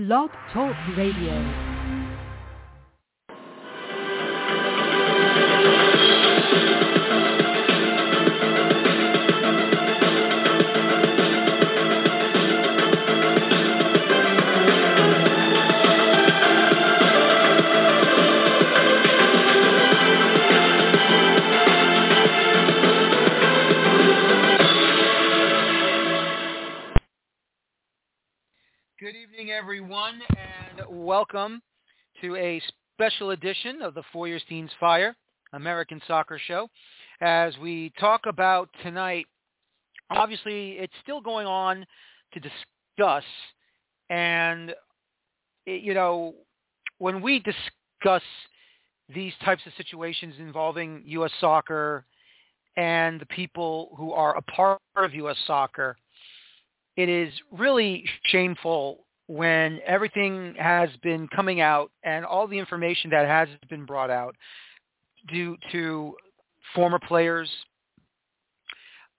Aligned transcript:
Blog 0.00 0.30
Talk 0.50 0.74
Radio. 0.96 1.69
Everyone, 29.60 30.18
and 30.38 31.04
welcome 31.04 31.60
to 32.18 32.34
a 32.36 32.62
special 32.94 33.32
edition 33.32 33.82
of 33.82 33.92
the 33.92 34.02
Feuerstein's 34.10 34.70
Fire 34.80 35.14
American 35.52 36.00
Soccer 36.08 36.40
Show. 36.46 36.66
As 37.20 37.52
we 37.58 37.92
talk 38.00 38.22
about 38.26 38.70
tonight, 38.82 39.26
obviously 40.08 40.78
it's 40.78 40.94
still 41.02 41.20
going 41.20 41.46
on 41.46 41.84
to 42.32 42.40
discuss, 42.40 43.24
and 44.08 44.70
it, 45.66 45.82
you 45.82 45.92
know, 45.92 46.36
when 46.96 47.20
we 47.20 47.40
discuss 47.40 48.22
these 49.14 49.34
types 49.44 49.60
of 49.66 49.74
situations 49.76 50.36
involving 50.38 51.02
U.S. 51.04 51.32
soccer 51.38 52.06
and 52.78 53.20
the 53.20 53.26
people 53.26 53.94
who 53.98 54.12
are 54.12 54.38
a 54.38 54.42
part 54.42 54.80
of 54.96 55.12
U.S. 55.12 55.36
soccer, 55.46 55.98
it 56.96 57.10
is 57.10 57.30
really 57.52 58.06
shameful 58.24 59.04
when 59.30 59.78
everything 59.86 60.56
has 60.58 60.90
been 61.04 61.28
coming 61.28 61.60
out 61.60 61.92
and 62.02 62.24
all 62.24 62.48
the 62.48 62.58
information 62.58 63.10
that 63.10 63.28
has 63.28 63.48
been 63.68 63.84
brought 63.84 64.10
out 64.10 64.34
due 65.28 65.56
to 65.70 66.16
former 66.74 66.98
players 66.98 67.48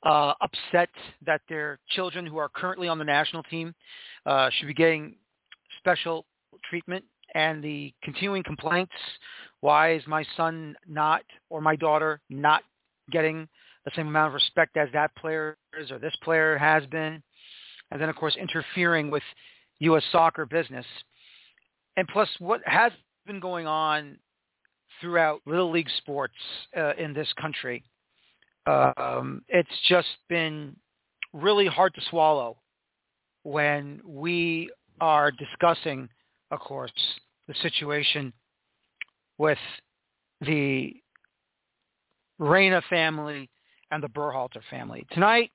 uh, 0.04 0.34
upset 0.42 0.90
that 1.26 1.40
their 1.48 1.80
children 1.92 2.26
who 2.26 2.38
are 2.38 2.50
currently 2.50 2.90
on 2.90 2.98
the 3.00 3.06
national 3.06 3.42
team 3.44 3.74
uh, 4.26 4.50
should 4.52 4.68
be 4.68 4.74
getting 4.74 5.16
special 5.78 6.26
treatment 6.70 7.06
and 7.34 7.64
the 7.64 7.94
continuing 8.04 8.44
complaints, 8.44 8.92
why 9.62 9.94
is 9.94 10.04
my 10.08 10.26
son 10.36 10.76
not 10.90 11.22
or 11.50 11.62
my 11.62 11.78
daughter 11.78 12.20
not 12.30 12.64
getting 13.14 13.48
the 13.86 13.92
same 13.96 14.10
amount 14.10 14.28
of 14.28 14.34
respect 14.34 14.76
as 14.76 14.90
that 14.92 15.16
player 15.16 15.56
is 15.80 15.90
or 15.90 16.00
this 16.00 16.16
player 16.22 16.58
has 16.58 16.86
been? 16.88 17.24
and 17.92 18.02
then 18.02 18.10
of 18.10 18.16
course 18.16 18.36
interfering 18.40 19.12
with 19.12 19.24
U.S. 19.82 20.04
soccer 20.12 20.46
business. 20.46 20.86
And 21.98 22.08
plus 22.08 22.30
what 22.40 22.62
has 22.66 22.92
been 23.26 23.40
going 23.40 23.68
on 23.68 24.18
throughout 25.00 25.42
Little 25.46 25.72
League 25.72 25.90
sports 25.98 26.34
uh, 26.78 26.94
in 26.98 27.14
this 27.14 27.28
country, 27.40 27.84
um, 28.66 29.42
it's 29.48 29.70
just 29.90 30.08
been 30.30 30.76
really 31.34 31.68
hard 31.68 31.94
to 31.96 32.02
swallow 32.10 32.58
when 33.44 34.00
we 34.06 34.70
are 35.00 35.32
discussing, 35.32 36.08
of 36.52 36.60
course, 36.60 36.92
the 37.48 37.56
situation 37.62 38.32
with 39.40 39.58
the 40.42 40.94
Reyna 42.38 42.82
family 42.90 43.50
and 43.90 44.04
the 44.04 44.10
Berhalter 44.10 44.62
family. 44.70 45.06
Tonight, 45.12 45.52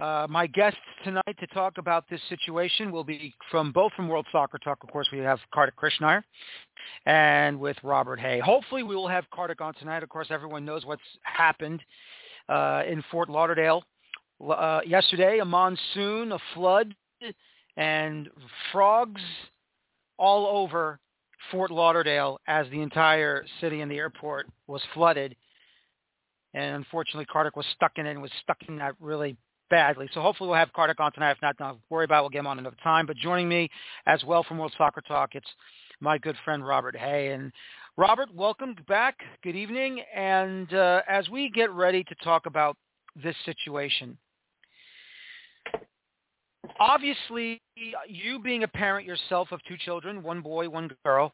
uh, 0.00 0.26
my 0.30 0.46
guests 0.46 0.78
tonight 1.04 1.36
to 1.38 1.46
talk 1.48 1.78
about 1.78 2.08
this 2.08 2.20
situation 2.28 2.90
will 2.90 3.04
be 3.04 3.34
from 3.50 3.70
both 3.70 3.92
from 3.92 4.08
World 4.08 4.26
Soccer 4.32 4.58
Talk. 4.58 4.78
Of 4.82 4.90
course, 4.90 5.08
we 5.12 5.18
have 5.18 5.38
Kartik 5.52 5.76
Krishnaiyer 5.76 6.22
and 7.04 7.60
with 7.60 7.76
Robert 7.82 8.18
Hay. 8.18 8.40
Hopefully, 8.40 8.82
we 8.82 8.96
will 8.96 9.08
have 9.08 9.24
Kartik 9.30 9.60
on 9.60 9.74
tonight. 9.74 10.02
Of 10.02 10.08
course, 10.08 10.28
everyone 10.30 10.64
knows 10.64 10.86
what's 10.86 11.02
happened 11.22 11.82
uh, 12.48 12.82
in 12.88 13.04
Fort 13.10 13.28
Lauderdale 13.28 13.82
uh, 14.48 14.80
yesterday. 14.86 15.40
A 15.40 15.44
monsoon, 15.44 16.32
a 16.32 16.38
flood, 16.54 16.94
and 17.76 18.28
frogs 18.72 19.20
all 20.18 20.46
over 20.46 20.98
Fort 21.50 21.70
Lauderdale 21.70 22.40
as 22.46 22.66
the 22.70 22.80
entire 22.80 23.44
city 23.60 23.80
and 23.82 23.90
the 23.90 23.96
airport 23.96 24.46
was 24.66 24.82
flooded. 24.94 25.36
And 26.54 26.76
unfortunately, 26.76 27.26
Kartik 27.26 27.54
was 27.54 27.66
stuck 27.74 27.92
in 27.96 28.06
it 28.06 28.12
and 28.12 28.22
was 28.22 28.32
stuck 28.42 28.58
in 28.66 28.76
that 28.78 28.94
really 28.98 29.36
badly. 29.70 30.08
So 30.12 30.20
hopefully 30.20 30.48
we'll 30.48 30.58
have 30.58 30.72
Kartik 30.72 31.00
on 31.00 31.12
tonight. 31.12 31.32
If 31.32 31.42
not, 31.42 31.56
don't 31.56 31.78
worry 31.88 32.04
about 32.04 32.18
it. 32.18 32.22
We'll 32.22 32.30
get 32.30 32.40
him 32.40 32.46
on 32.46 32.58
another 32.58 32.76
time. 32.82 33.06
But 33.06 33.16
joining 33.16 33.48
me 33.48 33.70
as 34.06 34.22
well 34.24 34.42
from 34.42 34.58
World 34.58 34.74
Soccer 34.76 35.00
Talk, 35.00 35.34
it's 35.34 35.48
my 36.00 36.18
good 36.18 36.36
friend 36.44 36.66
Robert 36.66 36.96
Hay. 36.96 37.32
And 37.32 37.52
Robert, 37.96 38.28
welcome 38.34 38.74
back. 38.88 39.16
Good 39.42 39.56
evening. 39.56 40.00
And 40.14 40.72
uh, 40.74 41.02
as 41.08 41.28
we 41.30 41.50
get 41.50 41.70
ready 41.70 42.04
to 42.04 42.14
talk 42.16 42.46
about 42.46 42.76
this 43.22 43.36
situation, 43.44 44.18
obviously 46.78 47.60
you 48.08 48.38
being 48.40 48.64
a 48.64 48.68
parent 48.68 49.06
yourself 49.06 49.48
of 49.52 49.60
two 49.68 49.76
children, 49.76 50.22
one 50.22 50.40
boy, 50.40 50.68
one 50.68 50.90
girl, 51.04 51.32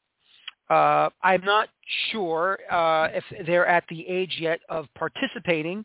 uh, 0.68 1.08
I'm 1.22 1.44
not 1.44 1.68
sure 2.10 2.58
uh, 2.70 3.08
if 3.12 3.46
they're 3.46 3.66
at 3.66 3.84
the 3.88 4.06
age 4.08 4.36
yet 4.40 4.60
of 4.68 4.86
participating 4.96 5.84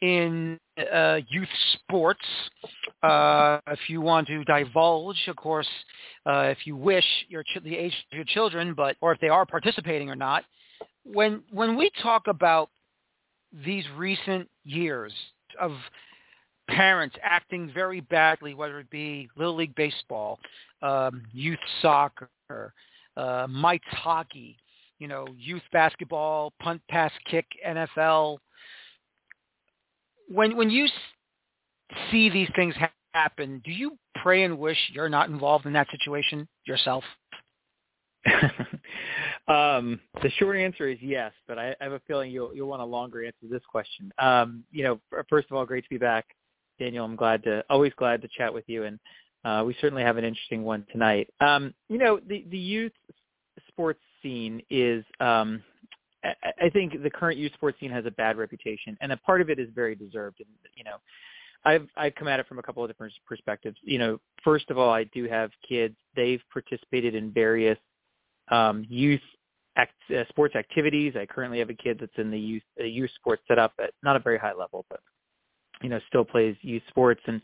in 0.00 0.58
uh, 0.92 1.18
youth 1.28 1.48
sports. 1.74 2.24
Uh, 3.02 3.58
if 3.68 3.78
you 3.88 4.00
want 4.00 4.26
to 4.28 4.44
divulge, 4.44 5.16
of 5.28 5.36
course, 5.36 5.68
uh, 6.26 6.42
if 6.50 6.58
you 6.66 6.76
wish, 6.76 7.04
your 7.28 7.42
ch- 7.42 7.62
the 7.62 7.76
age 7.76 7.92
of 8.12 8.16
your 8.16 8.24
children, 8.24 8.74
but 8.74 8.96
or 9.00 9.12
if 9.12 9.20
they 9.20 9.28
are 9.28 9.46
participating 9.46 10.10
or 10.10 10.16
not. 10.16 10.44
When 11.04 11.42
when 11.50 11.76
we 11.76 11.90
talk 12.02 12.26
about 12.26 12.70
these 13.64 13.84
recent 13.96 14.48
years 14.64 15.12
of 15.58 15.72
parents 16.68 17.16
acting 17.22 17.70
very 17.72 18.00
badly, 18.00 18.54
whether 18.54 18.78
it 18.78 18.90
be 18.90 19.28
little 19.36 19.56
league 19.56 19.74
baseball, 19.74 20.38
um, 20.82 21.22
youth 21.32 21.58
soccer, 21.80 22.28
uh, 23.16 23.46
mites 23.48 23.84
hockey, 23.88 24.56
you 24.98 25.08
know, 25.08 25.26
youth 25.36 25.62
basketball, 25.72 26.52
punt, 26.60 26.80
pass, 26.88 27.12
kick, 27.30 27.46
NFL, 27.66 28.38
when 30.28 30.56
when 30.56 30.70
you 30.70 30.86
see 32.10 32.28
these 32.28 32.48
things 32.54 32.74
happen, 33.12 33.60
do 33.64 33.72
you 33.72 33.98
pray 34.22 34.44
and 34.44 34.58
wish 34.58 34.78
you're 34.92 35.08
not 35.08 35.28
involved 35.28 35.66
in 35.66 35.72
that 35.72 35.88
situation 35.90 36.46
yourself? 36.66 37.04
um, 39.48 40.00
the 40.22 40.30
short 40.38 40.56
answer 40.56 40.88
is 40.88 40.98
yes, 41.00 41.32
but 41.46 41.58
I, 41.58 41.74
I 41.80 41.84
have 41.84 41.92
a 41.92 42.00
feeling 42.06 42.30
you'll 42.30 42.54
you'll 42.54 42.68
want 42.68 42.82
a 42.82 42.86
longer 42.86 43.24
answer 43.24 43.38
to 43.42 43.48
this 43.48 43.62
question. 43.70 44.12
Um, 44.18 44.64
you 44.70 44.84
know, 44.84 45.00
first 45.28 45.48
of 45.50 45.56
all, 45.56 45.64
great 45.64 45.84
to 45.84 45.90
be 45.90 45.98
back, 45.98 46.26
Daniel. 46.78 47.04
I'm 47.04 47.16
glad 47.16 47.42
to 47.44 47.64
always 47.70 47.92
glad 47.96 48.22
to 48.22 48.28
chat 48.36 48.52
with 48.52 48.64
you, 48.66 48.84
and 48.84 48.98
uh, 49.44 49.64
we 49.64 49.76
certainly 49.80 50.02
have 50.02 50.16
an 50.16 50.24
interesting 50.24 50.64
one 50.64 50.84
tonight. 50.92 51.28
Um, 51.40 51.74
you 51.88 51.98
know, 51.98 52.20
the 52.26 52.44
the 52.50 52.58
youth 52.58 52.92
sports 53.68 54.00
scene 54.22 54.62
is 54.70 55.04
um, 55.20 55.62
I 56.24 56.68
think 56.70 57.02
the 57.02 57.10
current 57.10 57.38
youth 57.38 57.52
sports 57.54 57.78
scene 57.78 57.90
has 57.90 58.04
a 58.06 58.10
bad 58.10 58.36
reputation, 58.36 58.96
and 59.00 59.12
a 59.12 59.16
part 59.18 59.40
of 59.40 59.50
it 59.50 59.58
is 59.58 59.68
very 59.74 59.94
deserved. 59.94 60.40
And 60.40 60.48
you 60.74 60.84
know, 60.84 60.96
I've 61.64 61.86
I've 61.96 62.14
come 62.14 62.28
at 62.28 62.40
it 62.40 62.46
from 62.46 62.58
a 62.58 62.62
couple 62.62 62.82
of 62.82 62.90
different 62.90 63.12
perspectives. 63.26 63.76
You 63.82 63.98
know, 63.98 64.20
first 64.42 64.70
of 64.70 64.78
all, 64.78 64.90
I 64.90 65.04
do 65.04 65.28
have 65.28 65.50
kids. 65.68 65.96
They've 66.16 66.42
participated 66.52 67.14
in 67.14 67.32
various 67.32 67.78
um, 68.50 68.84
youth 68.88 69.20
act, 69.76 69.94
uh, 70.10 70.24
sports 70.28 70.56
activities. 70.56 71.14
I 71.16 71.26
currently 71.26 71.60
have 71.60 71.70
a 71.70 71.74
kid 71.74 71.98
that's 72.00 72.12
in 72.16 72.30
the 72.30 72.38
youth 72.38 72.62
uh, 72.80 72.84
youth 72.84 73.10
sports 73.14 73.42
setup 73.46 73.72
at 73.82 73.90
not 74.02 74.16
a 74.16 74.20
very 74.20 74.38
high 74.38 74.54
level, 74.54 74.86
but 74.90 75.00
you 75.82 75.88
know, 75.88 76.00
still 76.08 76.24
plays 76.24 76.56
youth 76.62 76.82
sports. 76.88 77.20
And 77.26 77.40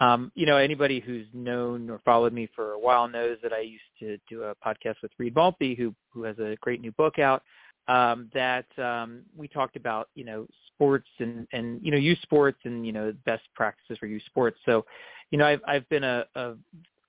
um, 0.00 0.32
you 0.34 0.46
know, 0.46 0.56
anybody 0.56 1.00
who's 1.00 1.26
known 1.32 1.90
or 1.90 2.00
followed 2.04 2.32
me 2.32 2.48
for 2.54 2.72
a 2.72 2.78
while 2.78 3.08
knows 3.08 3.38
that 3.42 3.52
I 3.52 3.60
used 3.60 3.82
to 4.00 4.16
do 4.28 4.44
a 4.44 4.54
podcast 4.54 4.96
with 5.02 5.12
Reed 5.18 5.34
Maltby, 5.34 5.74
who 5.74 5.94
who 6.10 6.22
has 6.22 6.38
a 6.38 6.56
great 6.60 6.80
new 6.80 6.92
book 6.92 7.18
out 7.18 7.42
um, 7.88 8.30
that 8.32 8.66
um, 8.78 9.22
we 9.36 9.48
talked 9.48 9.76
about, 9.76 10.08
you 10.14 10.24
know, 10.24 10.46
sports 10.68 11.08
and, 11.18 11.46
and, 11.52 11.80
you 11.82 11.90
know, 11.90 11.98
youth 11.98 12.18
sports 12.22 12.58
and, 12.64 12.86
you 12.86 12.92
know, 12.92 13.12
best 13.24 13.42
practices 13.54 13.98
for 13.98 14.06
youth 14.06 14.22
sports. 14.26 14.58
So, 14.64 14.84
you 15.30 15.38
know, 15.38 15.46
I've, 15.46 15.60
I've 15.66 15.88
been 15.88 16.04
a, 16.04 16.24
a 16.34 16.54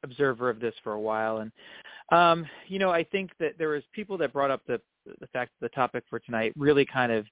observer 0.04 0.50
of 0.50 0.60
this 0.60 0.74
for 0.84 0.94
a 0.94 1.00
while. 1.00 1.38
And, 1.38 1.52
um, 2.12 2.46
you 2.68 2.80
know, 2.80 2.90
I 2.90 3.04
think 3.04 3.32
that 3.40 3.58
there 3.58 3.70
was 3.70 3.84
people 3.94 4.18
that 4.20 4.34
brought 4.34 4.52
up 4.52 4.62
the, 4.68 4.82
the 5.20 5.28
fact 5.28 5.52
that 5.60 5.70
the 5.70 5.76
topic 5.76 6.04
for 6.10 6.20
tonight 6.20 6.54
really 6.58 6.86
kind 6.86 7.12
of 7.12 7.26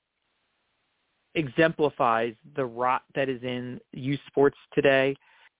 exemplifies 1.36 2.34
the 2.56 2.66
rot 2.66 3.04
that 3.16 3.30
is 3.30 3.42
in 3.44 3.80
youth 3.92 4.20
sports 4.28 4.58
today. 4.74 5.16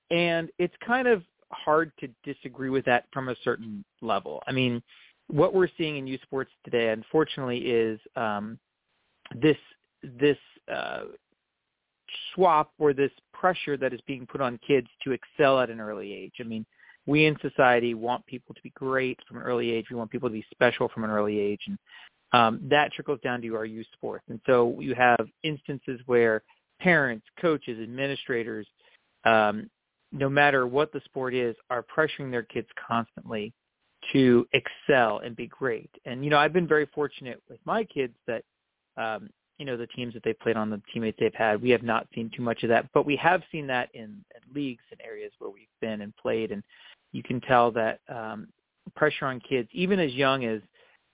And 0.10 0.50
it's 0.60 0.76
kind 0.86 1.08
of 1.08 1.24
hard 1.52 1.92
to 2.00 2.10
disagree 2.24 2.70
with 2.70 2.86
that 2.86 3.06
from 3.14 3.30
a 3.30 3.36
certain 3.44 3.84
level. 4.02 4.42
I 4.48 4.52
mean, 4.52 4.82
what 5.32 5.54
we're 5.54 5.70
seeing 5.78 5.98
in 5.98 6.08
youth 6.08 6.22
sports 6.24 6.52
today, 6.64 6.90
unfortunately, 6.90 7.60
is 7.60 8.00
um, 8.16 8.60
this 9.36 9.58
this 10.04 10.38
uh, 10.74 11.04
swap 12.34 12.72
or 12.78 12.94
this 12.94 13.12
pressure 13.34 13.78
that 13.78 13.94
is 13.94 14.02
being 14.06 14.26
put 14.26 14.42
on 14.42 14.60
kids 14.66 14.88
to 15.04 15.12
excel 15.12 15.60
at 15.60 15.70
an 15.70 15.80
early 15.80 16.14
age. 16.14 16.34
I 16.40 16.44
mean, 16.44 16.66
we 17.06 17.26
in 17.26 17.38
society 17.42 17.94
want 17.94 18.26
people 18.26 18.54
to 18.54 18.62
be 18.62 18.72
great 18.72 19.20
from 19.28 19.38
an 19.38 19.44
early 19.44 19.72
age. 19.72 19.86
We 19.90 19.96
want 19.96 20.12
people 20.12 20.30
to 20.30 20.34
be 20.34 20.46
special 20.52 20.90
from 20.90 21.04
an 21.04 21.10
early 21.10 21.40
age, 21.40 21.62
and 21.68 21.78
um, 22.34 22.60
that 22.70 22.92
trickles 22.94 23.20
down 23.24 23.42
to 23.42 23.56
our 23.56 23.66
youth 23.66 23.88
sports. 23.94 24.26
And 24.30 24.40
so 24.46 24.78
you 24.80 24.96
have 24.96 25.28
instances 25.44 26.02
where 26.06 26.44
parents, 26.80 27.26
coaches, 27.40 27.80
administrators, 27.82 28.68
um, 29.24 29.70
no 30.12 30.30
matter 30.30 30.68
what 30.68 30.92
the 30.92 31.02
sport 31.06 31.34
is, 31.34 31.56
are 31.70 31.86
pressuring 31.96 32.32
their 32.32 32.44
kids 32.44 32.68
constantly 32.88 33.54
to 34.14 34.48
excel 34.54 35.20
and 35.20 35.36
be 35.36 35.48
great. 35.48 35.90
And 36.06 36.24
you 36.24 36.30
know, 36.30 36.38
I've 36.38 36.54
been 36.54 36.68
very 36.68 36.88
fortunate 36.94 37.42
with 37.50 37.60
my 37.66 37.84
kids 37.84 38.14
that 38.28 38.44
um, 38.98 39.30
you 39.58 39.66
know 39.66 39.78
the 39.78 39.88
teams 39.88 40.14
that 40.14 40.24
they've 40.24 40.40
played 40.40 40.58
on, 40.58 40.70
the 40.70 40.82
teammates 40.94 41.18
they've 41.20 41.34
had. 41.34 41.62
We 41.62 41.70
have 41.70 41.84
not 41.84 42.08
seen 42.14 42.32
too 42.36 42.42
much 42.42 42.64
of 42.64 42.70
that, 42.70 42.88
but 42.94 43.06
we 43.06 43.16
have 43.18 43.42
seen 43.52 43.68
that 43.68 43.90
in, 43.94 44.24
in 44.36 44.54
leagues 44.54 44.84
and 44.92 45.00
areas 45.02 45.32
where 45.40 45.52
we've 45.52 45.68
been 45.82 46.02
and 46.02 46.16
played, 46.18 46.52
and 46.52 46.64
you 47.12 47.24
can 47.24 47.42
tell 47.42 47.72
that 47.72 48.00
um, 48.10 48.48
pressure 48.96 49.26
on 49.26 49.40
kids, 49.40 49.70
even 49.72 50.00
as 50.00 50.14
young 50.14 50.46
as 50.46 50.62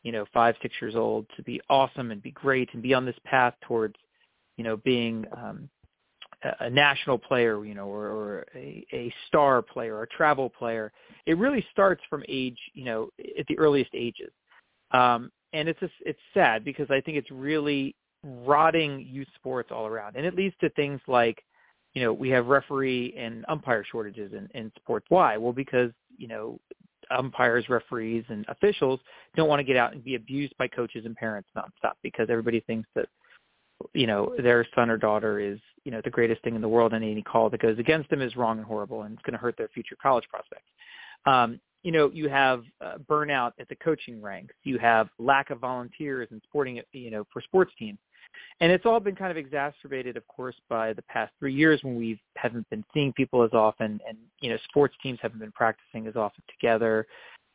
you 0.04 0.12
know 0.12 0.26
five, 0.34 0.56
six 0.62 0.76
years 0.82 0.96
old, 0.96 1.26
to 1.36 1.44
be 1.44 1.62
awesome 1.70 2.12
and 2.12 2.22
be 2.22 2.32
great 2.32 2.70
and 2.74 2.82
be 2.82 2.94
on 2.94 3.06
this 3.06 3.18
path 3.26 3.54
towards 3.62 3.96
you 4.58 4.64
know 4.64 4.78
being 4.78 5.26
um, 5.36 5.70
a 6.60 6.70
national 6.70 7.18
player, 7.18 7.66
you 7.66 7.74
know, 7.74 7.88
or, 7.88 8.06
or 8.08 8.46
a, 8.56 8.86
a 8.94 9.14
star 9.28 9.62
player, 9.62 9.96
or 9.96 10.04
a 10.04 10.08
travel 10.08 10.50
player. 10.50 10.92
It 11.26 11.38
really 11.38 11.66
starts 11.72 12.02
from 12.10 12.24
age, 12.30 12.58
you 12.74 12.86
know, 12.86 13.10
at 13.40 13.48
the 13.48 13.58
earliest 13.58 13.92
ages. 13.94 14.32
Um, 14.92 15.32
and 15.54 15.68
it's 15.68 15.80
just, 15.80 15.94
it's 16.06 16.20
sad 16.34 16.64
because 16.64 16.92
I 16.92 17.02
think 17.02 17.18
it's 17.18 17.32
really 17.32 17.96
rotting 18.24 19.08
youth 19.10 19.28
sports 19.36 19.70
all 19.72 19.88
around, 19.88 20.16
and 20.16 20.26
it 20.26 20.36
leads 20.36 20.56
to 20.62 20.70
things 20.72 21.02
like, 21.08 21.44
you 21.94 22.04
know, 22.04 22.14
we 22.14 22.30
have 22.30 22.48
referee 22.48 23.16
and 23.18 23.44
umpire 23.48 23.84
shortages 23.90 24.34
in, 24.34 24.48
in 24.54 24.72
sports. 24.78 25.06
Why? 25.10 25.38
Well, 25.38 25.54
because 25.54 25.92
you 26.18 26.28
know, 26.28 26.60
umpires, 27.12 27.70
referees, 27.70 28.26
and 28.30 28.46
officials 28.50 29.00
don't 29.36 29.48
want 29.48 29.60
to 29.60 29.64
get 29.64 29.78
out 29.78 29.94
and 29.94 30.04
be 30.04 30.16
abused 30.16 30.54
by 30.58 30.68
coaches 30.68 31.06
and 31.06 31.16
parents 31.16 31.50
nonstop 31.56 31.94
because 32.04 32.28
everybody 32.30 32.60
thinks 32.62 32.88
that 32.96 33.08
you 33.94 34.08
know 34.08 34.34
their 34.38 34.66
son 34.76 34.90
or 34.90 34.98
daughter 34.98 35.40
is 35.40 35.60
you 35.84 35.92
know 35.92 36.02
the 36.04 36.10
greatest 36.10 36.42
thing 36.44 36.56
in 36.56 36.62
the 36.62 36.68
world 36.68 36.94
and 36.94 37.04
any 37.04 37.22
call 37.22 37.50
that 37.50 37.62
goes 37.62 37.78
against 37.80 38.10
them 38.10 38.22
is 38.22 38.36
wrong 38.36 38.58
and 38.58 38.66
horrible 38.66 39.04
and 39.04 39.14
it's 39.14 39.22
going 39.24 39.34
to 39.34 39.40
hurt 39.40 39.56
their 39.58 39.70
future 39.70 39.96
college 40.02 40.26
prospects. 40.30 40.68
Um, 41.26 41.60
you 41.84 41.92
know 41.92 42.10
you 42.14 42.28
have 42.30 42.64
uh, 42.84 42.98
burnout 43.10 43.52
at 43.60 43.70
the 43.70 43.76
coaching 43.76 44.22
ranks. 44.22 44.54
You 44.64 44.78
have 44.80 45.10
lack 45.20 45.50
of 45.50 45.60
volunteers 45.60 46.28
and 46.32 46.42
sporting 46.48 46.82
you 46.92 47.12
know 47.12 47.26
for 47.32 47.42
sports 47.42 47.72
teams. 47.78 48.00
And 48.60 48.72
it's 48.72 48.86
all 48.86 49.00
been 49.00 49.16
kind 49.16 49.32
of 49.32 49.38
exacerbated 49.38 50.18
of 50.18 50.28
course 50.28 50.56
by 50.70 50.94
the 50.94 51.04
past 51.04 51.32
three 51.40 51.54
years 51.54 51.80
when 51.84 51.96
we 51.96 52.20
haven't 52.36 52.70
been 52.70 52.84
seeing 52.94 53.14
people 53.14 53.44
as 53.44 53.52
often 53.54 54.00
and 54.08 54.18
you 54.42 54.50
know 54.50 54.58
sports 54.70 54.96
teams 55.04 55.20
haven't 55.22 55.40
been 55.40 55.52
practicing 55.52 56.08
as 56.08 56.16
often 56.16 56.44
together. 56.50 57.08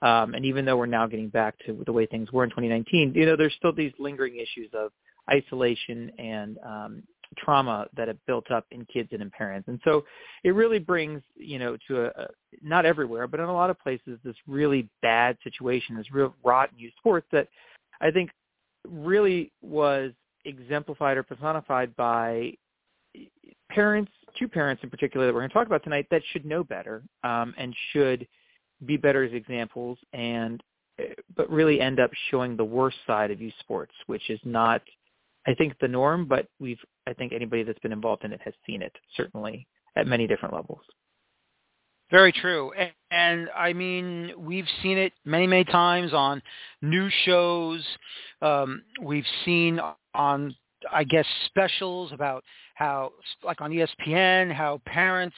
Um, 0.03 0.35
and 0.35 0.45
even 0.45 0.65
though 0.65 0.77
we're 0.77 0.87
now 0.87 1.07
getting 1.07 1.29
back 1.29 1.55
to 1.67 1.81
the 1.87 1.93
way 1.93 2.07
things 2.07 2.33
were 2.33 2.43
in 2.43 2.51
2019 2.51 3.13
you 3.15 3.27
know 3.27 3.37
there's 3.37 3.55
still 3.55 3.73
these 3.73 3.93
lingering 3.99 4.37
issues 4.37 4.71
of 4.75 4.91
isolation 5.31 6.11
and 6.19 6.59
um, 6.67 7.03
trauma 7.39 7.87
that 7.97 8.09
have 8.09 8.19
built 8.27 8.51
up 8.51 8.67
in 8.71 8.85
kids 8.87 9.09
and 9.13 9.23
in 9.23 9.31
parents. 9.31 9.69
And 9.69 9.81
so 9.85 10.05
it 10.45 10.51
really 10.51 10.79
brings, 10.79 11.23
you 11.37 11.59
know, 11.59 11.77
to 11.89 12.05
a, 12.05 12.07
a 12.07 12.27
not 12.63 12.85
everywhere, 12.87 13.27
but 13.27 13.41
in 13.41 13.47
a 13.47 13.53
lot 13.53 13.71
of 13.71 13.81
places, 13.81 14.19
this 14.25 14.37
really 14.47 14.89
bad 15.01 15.37
situation, 15.43 15.97
this 15.97 16.13
real 16.13 16.35
rotten 16.45 16.79
youth 16.79 16.93
sports 16.99 17.27
that 17.33 17.49
I 18.01 18.11
think 18.11 18.31
really 18.89 19.53
was 19.63 20.13
exemplified 20.45 21.17
or 21.17 21.23
personified 21.23 21.95
by 21.97 22.55
parents, 23.71 24.11
two 24.39 24.49
parents 24.49 24.83
in 24.83 24.91
particular 24.91 25.27
that 25.27 25.35
we're 25.35 25.41
going 25.41 25.51
to 25.51 25.55
talk 25.55 25.67
about 25.67 25.85
tonight 25.85 26.07
that 26.11 26.23
should 26.33 26.45
know 26.45 26.65
better 26.65 27.03
um, 27.25 27.55
and 27.57 27.75
should 27.93 28.27
be 28.87 28.97
better 28.97 29.23
as 29.23 29.33
examples 29.33 29.99
and 30.13 30.63
but 31.35 31.51
really 31.51 31.81
end 31.81 31.99
up 31.99 32.11
showing 32.31 32.57
the 32.57 32.65
worst 32.65 32.99
side 33.07 33.31
of 33.31 33.41
youth 33.41 33.55
sports, 33.61 33.93
which 34.07 34.29
is 34.29 34.41
not– 34.45 34.83
I 35.47 35.55
think 35.55 35.75
the 35.81 35.89
norm, 35.89 36.27
but 36.27 36.47
we've 36.61 36.79
I 37.07 37.13
think 37.13 37.33
anybody 37.33 37.63
that's 37.63 37.79
been 37.81 37.93
involved 37.93 38.25
in 38.25 38.33
it 38.33 38.41
has 38.45 38.55
seen 38.67 38.83
it 38.83 38.93
certainly 39.17 39.67
at 39.97 40.07
many 40.07 40.27
different 40.27 40.55
levels. 40.55 40.81
Very 42.13 42.31
true. 42.31 42.73
And, 42.73 42.93
and, 43.11 43.49
I 43.57 43.73
mean, 43.73 44.33
we've 44.37 44.67
seen 44.83 44.99
it 44.99 45.15
many, 45.25 45.47
many 45.47 45.65
times 45.65 46.13
on 46.13 46.43
news 46.83 47.13
shows. 47.25 47.83
Um, 48.43 48.83
we've 49.01 49.25
seen 49.47 49.81
on, 50.15 50.55
I 50.93 51.05
guess, 51.05 51.25
specials 51.47 52.13
about 52.13 52.45
how, 52.75 53.13
like 53.43 53.63
on 53.63 53.71
ESPN, 53.71 54.53
how 54.53 54.83
parents 54.85 55.37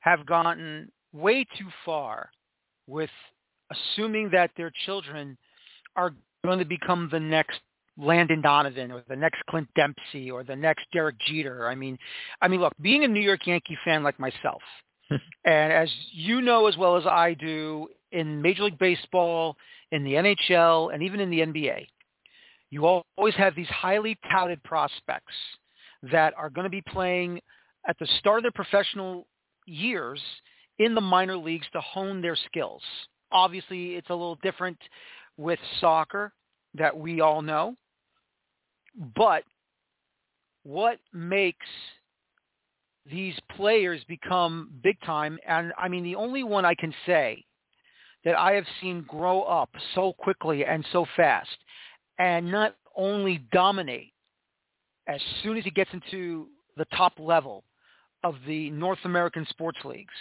have 0.00 0.24
gotten 0.24 0.90
way 1.12 1.44
too 1.58 1.68
far 1.84 2.30
with 2.86 3.10
assuming 3.70 4.30
that 4.32 4.50
their 4.56 4.72
children 4.86 5.36
are 5.96 6.14
going 6.44 6.58
to 6.58 6.64
become 6.64 7.10
the 7.12 7.20
next 7.20 7.60
Landon 7.98 8.40
Donovan 8.40 8.92
or 8.92 9.02
the 9.08 9.16
next 9.16 9.42
Clint 9.48 9.68
Dempsey 9.74 10.30
or 10.30 10.44
the 10.44 10.56
next 10.56 10.86
Derek 10.92 11.16
Jeter. 11.26 11.68
I 11.68 11.74
mean, 11.74 11.98
I 12.42 12.48
mean, 12.48 12.60
look, 12.60 12.74
being 12.80 13.04
a 13.04 13.08
New 13.08 13.20
York 13.20 13.46
Yankee 13.46 13.78
fan 13.84 14.02
like 14.02 14.18
myself, 14.18 14.62
and 15.10 15.72
as 15.72 15.90
you 16.12 16.40
know 16.40 16.66
as 16.66 16.76
well 16.76 16.96
as 16.96 17.06
I 17.06 17.34
do, 17.34 17.88
in 18.12 18.42
Major 18.42 18.64
League 18.64 18.78
Baseball, 18.78 19.56
in 19.92 20.04
the 20.04 20.12
NHL, 20.12 20.92
and 20.92 21.02
even 21.02 21.20
in 21.20 21.30
the 21.30 21.40
NBA, 21.40 21.86
you 22.70 22.84
always 22.84 23.34
have 23.34 23.54
these 23.54 23.68
highly 23.68 24.18
touted 24.30 24.62
prospects 24.64 25.34
that 26.10 26.34
are 26.36 26.50
going 26.50 26.64
to 26.64 26.70
be 26.70 26.82
playing 26.88 27.40
at 27.88 27.98
the 27.98 28.06
start 28.18 28.38
of 28.38 28.42
their 28.42 28.50
professional 28.52 29.26
years 29.66 30.20
in 30.78 30.94
the 30.94 31.00
minor 31.00 31.36
leagues 31.36 31.66
to 31.72 31.80
hone 31.80 32.20
their 32.20 32.36
skills. 32.36 32.82
Obviously, 33.32 33.94
it's 33.94 34.10
a 34.10 34.14
little 34.14 34.38
different 34.42 34.78
with 35.36 35.58
soccer 35.80 36.32
that 36.74 36.96
we 36.96 37.20
all 37.20 37.42
know. 37.42 37.74
But 39.14 39.44
what 40.62 40.98
makes 41.12 41.66
these 43.10 43.38
players 43.54 44.02
become 44.08 44.70
big 44.82 45.00
time, 45.02 45.38
and 45.46 45.72
I 45.78 45.88
mean, 45.88 46.02
the 46.02 46.16
only 46.16 46.42
one 46.42 46.64
I 46.64 46.74
can 46.74 46.92
say 47.04 47.44
that 48.24 48.36
I 48.36 48.52
have 48.52 48.64
seen 48.80 49.02
grow 49.02 49.42
up 49.42 49.70
so 49.94 50.12
quickly 50.12 50.64
and 50.64 50.84
so 50.92 51.06
fast 51.16 51.56
and 52.18 52.50
not 52.50 52.74
only 52.96 53.38
dominate 53.52 54.12
as 55.06 55.20
soon 55.42 55.56
as 55.56 55.64
he 55.64 55.70
gets 55.70 55.90
into 55.92 56.48
the 56.76 56.86
top 56.96 57.12
level 57.18 57.62
of 58.24 58.34
the 58.46 58.70
North 58.70 58.98
American 59.04 59.46
sports 59.50 59.78
leagues 59.84 60.12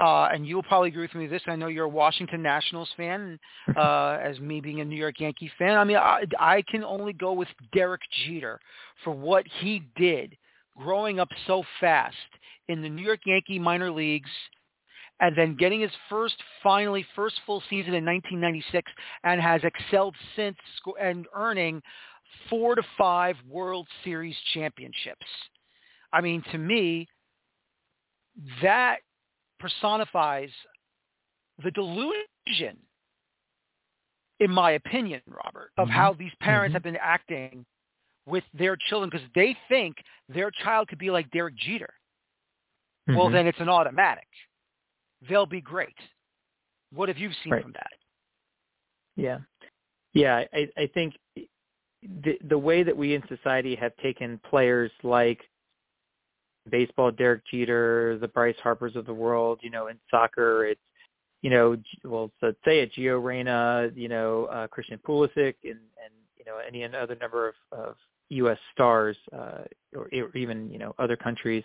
uh, 0.00 0.28
and 0.32 0.46
you'll 0.46 0.62
probably 0.62 0.88
agree 0.88 1.02
with 1.02 1.14
me 1.14 1.22
with 1.22 1.30
this. 1.30 1.42
I 1.46 1.56
know 1.56 1.68
you're 1.68 1.84
a 1.84 1.88
Washington 1.88 2.42
Nationals 2.42 2.88
fan, 2.96 3.38
uh, 3.76 4.18
as 4.22 4.40
me 4.40 4.60
being 4.60 4.80
a 4.80 4.84
New 4.84 4.96
York 4.96 5.20
Yankee 5.20 5.50
fan. 5.58 5.76
I 5.76 5.84
mean, 5.84 5.96
I, 5.96 6.24
I 6.38 6.62
can 6.62 6.82
only 6.82 7.12
go 7.12 7.32
with 7.32 7.48
Derek 7.72 8.02
Jeter 8.26 8.58
for 9.04 9.12
what 9.12 9.44
he 9.60 9.82
did 9.96 10.36
growing 10.76 11.20
up 11.20 11.28
so 11.46 11.62
fast 11.80 12.16
in 12.68 12.82
the 12.82 12.88
New 12.88 13.02
York 13.02 13.20
Yankee 13.24 13.58
minor 13.58 13.90
leagues 13.90 14.30
and 15.20 15.36
then 15.38 15.56
getting 15.56 15.80
his 15.80 15.92
first, 16.10 16.34
finally, 16.62 17.06
first 17.14 17.36
full 17.46 17.62
season 17.70 17.94
in 17.94 18.04
1996 18.04 18.90
and 19.22 19.40
has 19.40 19.60
excelled 19.62 20.16
since 20.34 20.56
and 21.00 21.26
earning 21.36 21.80
four 22.50 22.74
to 22.74 22.82
five 22.98 23.36
World 23.48 23.86
Series 24.02 24.36
championships. 24.54 25.26
I 26.12 26.20
mean, 26.20 26.42
to 26.50 26.58
me, 26.58 27.06
that 28.62 28.98
personifies 29.58 30.50
the 31.62 31.70
delusion, 31.70 32.76
in 34.40 34.50
my 34.50 34.72
opinion, 34.72 35.20
Robert, 35.26 35.70
of 35.78 35.88
mm-hmm. 35.88 35.96
how 35.96 36.12
these 36.12 36.32
parents 36.40 36.70
mm-hmm. 36.70 36.74
have 36.74 36.82
been 36.82 36.98
acting 37.00 37.64
with 38.26 38.44
their 38.52 38.76
children 38.88 39.10
because 39.10 39.26
they 39.34 39.56
think 39.68 39.96
their 40.28 40.50
child 40.50 40.88
could 40.88 40.98
be 40.98 41.10
like 41.10 41.30
Derek 41.30 41.56
Jeter. 41.56 41.92
Mm-hmm. 43.08 43.18
Well, 43.18 43.30
then 43.30 43.46
it's 43.46 43.60
an 43.60 43.68
automatic. 43.68 44.26
They'll 45.28 45.46
be 45.46 45.60
great. 45.60 45.94
What 46.92 47.08
have 47.08 47.18
you 47.18 47.30
seen 47.42 47.52
right. 47.52 47.62
from 47.62 47.72
that? 47.72 47.90
Yeah, 49.16 49.38
yeah. 50.12 50.44
I, 50.52 50.68
I 50.76 50.86
think 50.92 51.14
the 52.02 52.38
the 52.48 52.58
way 52.58 52.82
that 52.82 52.96
we 52.96 53.14
in 53.14 53.22
society 53.28 53.74
have 53.76 53.96
taken 54.02 54.40
players 54.48 54.90
like 55.02 55.40
baseball, 56.70 57.10
Derek 57.10 57.42
Jeter, 57.50 58.18
the 58.20 58.28
Bryce 58.28 58.56
Harpers 58.62 58.96
of 58.96 59.06
the 59.06 59.14
world. 59.14 59.60
You 59.62 59.70
know, 59.70 59.88
in 59.88 59.98
soccer, 60.10 60.66
it's 60.66 60.80
you 61.42 61.50
know, 61.50 61.76
well, 62.04 62.30
so 62.40 62.54
say 62.64 62.80
it, 62.80 62.92
Gio 62.94 63.22
Reyna, 63.22 63.90
you 63.94 64.08
know, 64.08 64.46
uh, 64.46 64.66
Christian 64.66 64.98
Pulisic, 65.06 65.54
and 65.62 65.72
and 65.72 66.12
you 66.38 66.44
know 66.46 66.58
any 66.66 66.84
other 66.84 67.16
number 67.20 67.48
of, 67.48 67.54
of 67.78 67.96
U.S. 68.30 68.58
stars, 68.72 69.16
uh, 69.32 69.64
or, 69.94 70.08
or 70.12 70.36
even 70.36 70.70
you 70.70 70.78
know 70.78 70.94
other 70.98 71.16
countries. 71.16 71.64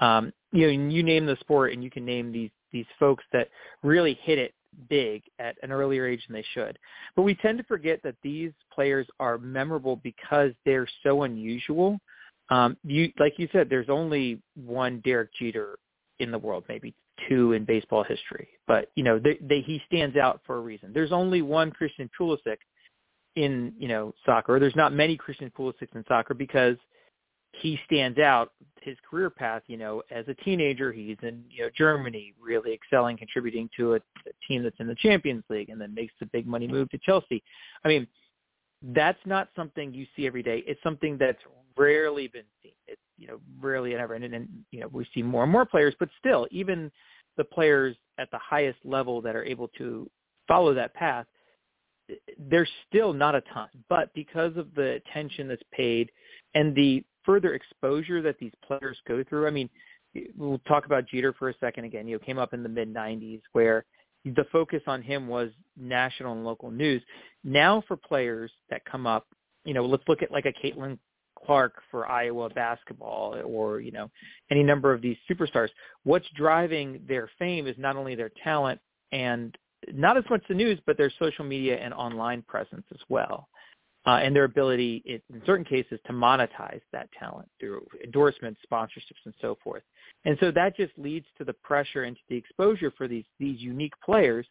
Um, 0.00 0.32
you 0.52 0.66
know, 0.66 0.88
you 0.88 1.02
name 1.02 1.26
the 1.26 1.36
sport, 1.40 1.72
and 1.72 1.82
you 1.82 1.90
can 1.90 2.04
name 2.04 2.30
these 2.30 2.50
these 2.72 2.86
folks 2.98 3.24
that 3.32 3.48
really 3.82 4.18
hit 4.22 4.38
it 4.38 4.54
big 4.88 5.22
at 5.38 5.56
an 5.62 5.72
earlier 5.72 6.06
age 6.06 6.22
than 6.28 6.34
they 6.34 6.44
should. 6.54 6.78
But 7.16 7.22
we 7.22 7.34
tend 7.34 7.58
to 7.58 7.64
forget 7.64 8.00
that 8.04 8.14
these 8.22 8.52
players 8.72 9.06
are 9.18 9.38
memorable 9.38 9.96
because 9.96 10.52
they're 10.64 10.88
so 11.02 11.22
unusual 11.22 11.98
um, 12.50 12.76
you 12.84 13.12
like 13.18 13.34
you 13.38 13.48
said, 13.52 13.68
there's 13.68 13.88
only 13.88 14.40
one 14.54 15.00
Derek 15.04 15.34
Jeter 15.34 15.78
in 16.18 16.30
the 16.30 16.38
world, 16.38 16.64
maybe 16.68 16.94
two 17.28 17.52
in 17.52 17.64
baseball 17.64 18.04
history. 18.04 18.48
But 18.66 18.90
you 18.94 19.02
know, 19.04 19.18
they, 19.18 19.38
they, 19.40 19.60
he 19.60 19.80
stands 19.86 20.16
out 20.16 20.40
for 20.46 20.56
a 20.56 20.60
reason. 20.60 20.92
There's 20.92 21.12
only 21.12 21.42
one 21.42 21.70
Christian 21.70 22.10
Pulisic 22.18 22.58
in 23.36 23.72
you 23.78 23.88
know 23.88 24.14
soccer. 24.24 24.58
There's 24.58 24.76
not 24.76 24.92
many 24.92 25.16
Christian 25.16 25.50
Pulisics 25.56 25.94
in 25.94 26.04
soccer 26.08 26.34
because 26.34 26.76
he 27.52 27.78
stands 27.86 28.18
out 28.18 28.52
his 28.82 28.96
career 29.08 29.30
path, 29.30 29.62
you 29.66 29.76
know, 29.76 30.02
as 30.10 30.24
a 30.28 30.34
teenager, 30.44 30.92
he's 30.92 31.16
in, 31.22 31.42
you 31.50 31.64
know, 31.64 31.70
Germany, 31.76 32.34
really 32.40 32.72
excelling, 32.72 33.16
contributing 33.16 33.68
to 33.76 33.94
a, 33.94 33.96
a 33.96 34.32
team 34.46 34.62
that's 34.62 34.78
in 34.78 34.86
the 34.86 34.94
Champions 34.96 35.44
League 35.48 35.70
and 35.70 35.80
then 35.80 35.94
makes 35.94 36.12
the 36.20 36.26
big 36.26 36.46
money 36.46 36.68
move 36.68 36.88
to 36.90 36.98
Chelsea. 36.98 37.42
I 37.84 37.88
mean, 37.88 38.06
that's 38.82 39.18
not 39.24 39.48
something 39.56 39.92
you 39.92 40.06
see 40.14 40.26
every 40.26 40.42
day. 40.42 40.62
It's 40.66 40.82
something 40.82 41.18
that's 41.18 41.38
rarely 41.78 42.28
been 42.28 42.44
seen. 42.62 42.72
It's, 42.86 43.00
you 43.16 43.28
know, 43.28 43.40
rarely 43.60 43.94
ever. 43.94 44.14
And, 44.14 44.24
and, 44.24 44.48
you 44.70 44.80
know, 44.80 44.88
we 44.92 45.06
see 45.14 45.22
more 45.22 45.44
and 45.44 45.52
more 45.52 45.66
players, 45.66 45.94
but 45.98 46.08
still, 46.18 46.46
even 46.50 46.90
the 47.36 47.44
players 47.44 47.96
at 48.18 48.30
the 48.30 48.38
highest 48.38 48.78
level 48.84 49.20
that 49.22 49.36
are 49.36 49.44
able 49.44 49.68
to 49.78 50.10
follow 50.46 50.74
that 50.74 50.94
path, 50.94 51.26
there's 52.38 52.70
still 52.88 53.12
not 53.12 53.34
a 53.34 53.42
ton. 53.52 53.68
But 53.88 54.12
because 54.14 54.56
of 54.56 54.74
the 54.74 55.00
attention 55.06 55.48
that's 55.48 55.62
paid 55.72 56.10
and 56.54 56.74
the 56.74 57.04
further 57.28 57.52
exposure 57.52 58.22
that 58.22 58.38
these 58.38 58.52
players 58.66 58.96
go 59.06 59.22
through. 59.28 59.46
I 59.46 59.50
mean, 59.50 59.68
we'll 60.34 60.60
talk 60.66 60.86
about 60.86 61.06
Jeter 61.06 61.34
for 61.34 61.50
a 61.50 61.54
second 61.60 61.84
again. 61.84 62.08
You 62.08 62.14
know, 62.16 62.24
came 62.24 62.38
up 62.38 62.54
in 62.54 62.62
the 62.62 62.70
mid 62.70 62.92
'90s 62.92 63.42
where 63.52 63.84
the 64.24 64.46
focus 64.50 64.82
on 64.86 65.02
him 65.02 65.28
was 65.28 65.50
national 65.76 66.32
and 66.32 66.44
local 66.44 66.70
news. 66.70 67.02
Now 67.44 67.82
for 67.86 67.98
players 67.98 68.50
that 68.70 68.82
come 68.86 69.06
up, 69.06 69.26
you 69.64 69.74
know, 69.74 69.84
let's 69.84 70.02
look 70.08 70.22
at 70.22 70.32
like 70.32 70.46
a 70.46 70.66
Caitlin 70.66 70.98
Clark 71.46 71.74
for 71.90 72.08
Iowa 72.08 72.50
basketball 72.50 73.40
or, 73.44 73.80
you 73.80 73.92
know, 73.92 74.10
any 74.50 74.62
number 74.62 74.92
of 74.92 75.02
these 75.02 75.16
superstars. 75.30 75.68
What's 76.04 76.26
driving 76.36 77.00
their 77.08 77.30
fame 77.38 77.66
is 77.66 77.76
not 77.78 77.96
only 77.96 78.14
their 78.14 78.32
talent 78.42 78.80
and 79.12 79.56
not 79.92 80.16
as 80.16 80.24
much 80.28 80.42
the 80.48 80.54
news, 80.54 80.78
but 80.86 80.98
their 80.98 81.12
social 81.18 81.44
media 81.44 81.78
and 81.78 81.94
online 81.94 82.42
presence 82.42 82.84
as 82.92 83.00
well 83.08 83.48
uh, 84.08 84.20
and 84.22 84.34
their 84.34 84.44
ability 84.44 85.02
in 85.04 85.42
certain 85.44 85.64
cases 85.64 86.00
to 86.06 86.12
monetize 86.12 86.80
that 86.92 87.10
talent 87.18 87.48
through 87.60 87.86
endorsements, 88.02 88.58
sponsorships, 88.70 89.20
and 89.26 89.34
so 89.40 89.58
forth. 89.62 89.82
And 90.24 90.36
so 90.40 90.50
that 90.52 90.76
just 90.76 90.92
leads 90.96 91.26
to 91.36 91.44
the 91.44 91.52
pressure 91.52 92.04
and 92.04 92.16
to 92.16 92.22
the 92.30 92.36
exposure 92.36 92.92
for 92.96 93.06
these 93.06 93.24
these 93.38 93.60
unique 93.60 93.92
players, 94.02 94.46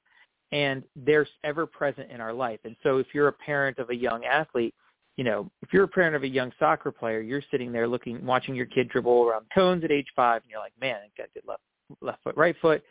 and 0.52 0.84
they're 0.96 1.28
ever 1.44 1.66
present 1.66 2.12
in 2.12 2.22
our 2.22 2.34
life. 2.34 2.60
And 2.66 2.76
so 2.84 2.98
if 2.98 3.08
you're 3.14 3.30
a 3.30 3.34
parent 3.34 3.80
of 3.80 3.90
a 3.90 3.96
young 3.96 4.26
athlete, 4.26 4.76
you 5.18 5.24
know, 5.24 5.52
if 5.62 5.74
you're 5.74 5.84
a 5.84 5.88
parent 5.88 6.16
of 6.16 6.24
a 6.24 6.28
young 6.28 6.52
soccer 6.58 6.92
player, 6.92 7.22
you're 7.22 7.44
sitting 7.52 7.72
there 7.72 7.88
looking, 7.88 8.26
watching 8.26 8.56
your 8.56 8.68
kid 8.68 8.88
dribble 8.90 9.26
around 9.26 9.46
cones 9.54 9.84
at 9.84 9.92
age 9.92 10.08
five, 10.16 10.42
and 10.44 10.50
you're 10.50 10.60
like, 10.60 10.74
man, 10.80 10.98
that 11.02 11.24
guy 11.24 11.28
did 11.34 11.44
left 11.48 11.62
left 12.02 12.24
foot, 12.24 12.38
right 12.38 12.56
foot 12.62 12.84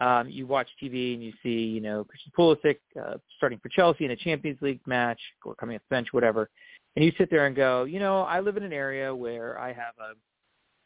um, 0.00 0.28
you 0.28 0.46
watch 0.46 0.68
TV 0.82 1.14
and 1.14 1.22
you 1.22 1.32
see, 1.42 1.50
you 1.50 1.80
know, 1.80 2.04
Christian 2.04 2.32
Pulisic 2.36 2.78
uh, 3.00 3.18
starting 3.36 3.58
for 3.60 3.68
Chelsea 3.68 4.04
in 4.04 4.10
a 4.10 4.16
Champions 4.16 4.60
League 4.60 4.80
match 4.86 5.20
or 5.44 5.54
coming 5.54 5.76
off 5.76 5.82
the 5.88 5.94
bench, 5.94 6.08
whatever, 6.12 6.50
and 6.96 7.04
you 7.04 7.12
sit 7.16 7.30
there 7.30 7.46
and 7.46 7.54
go, 7.54 7.84
you 7.84 7.98
know, 7.98 8.22
I 8.22 8.40
live 8.40 8.56
in 8.56 8.62
an 8.62 8.72
area 8.72 9.14
where 9.14 9.58
I 9.58 9.68
have 9.68 9.94
a, 10.00 10.12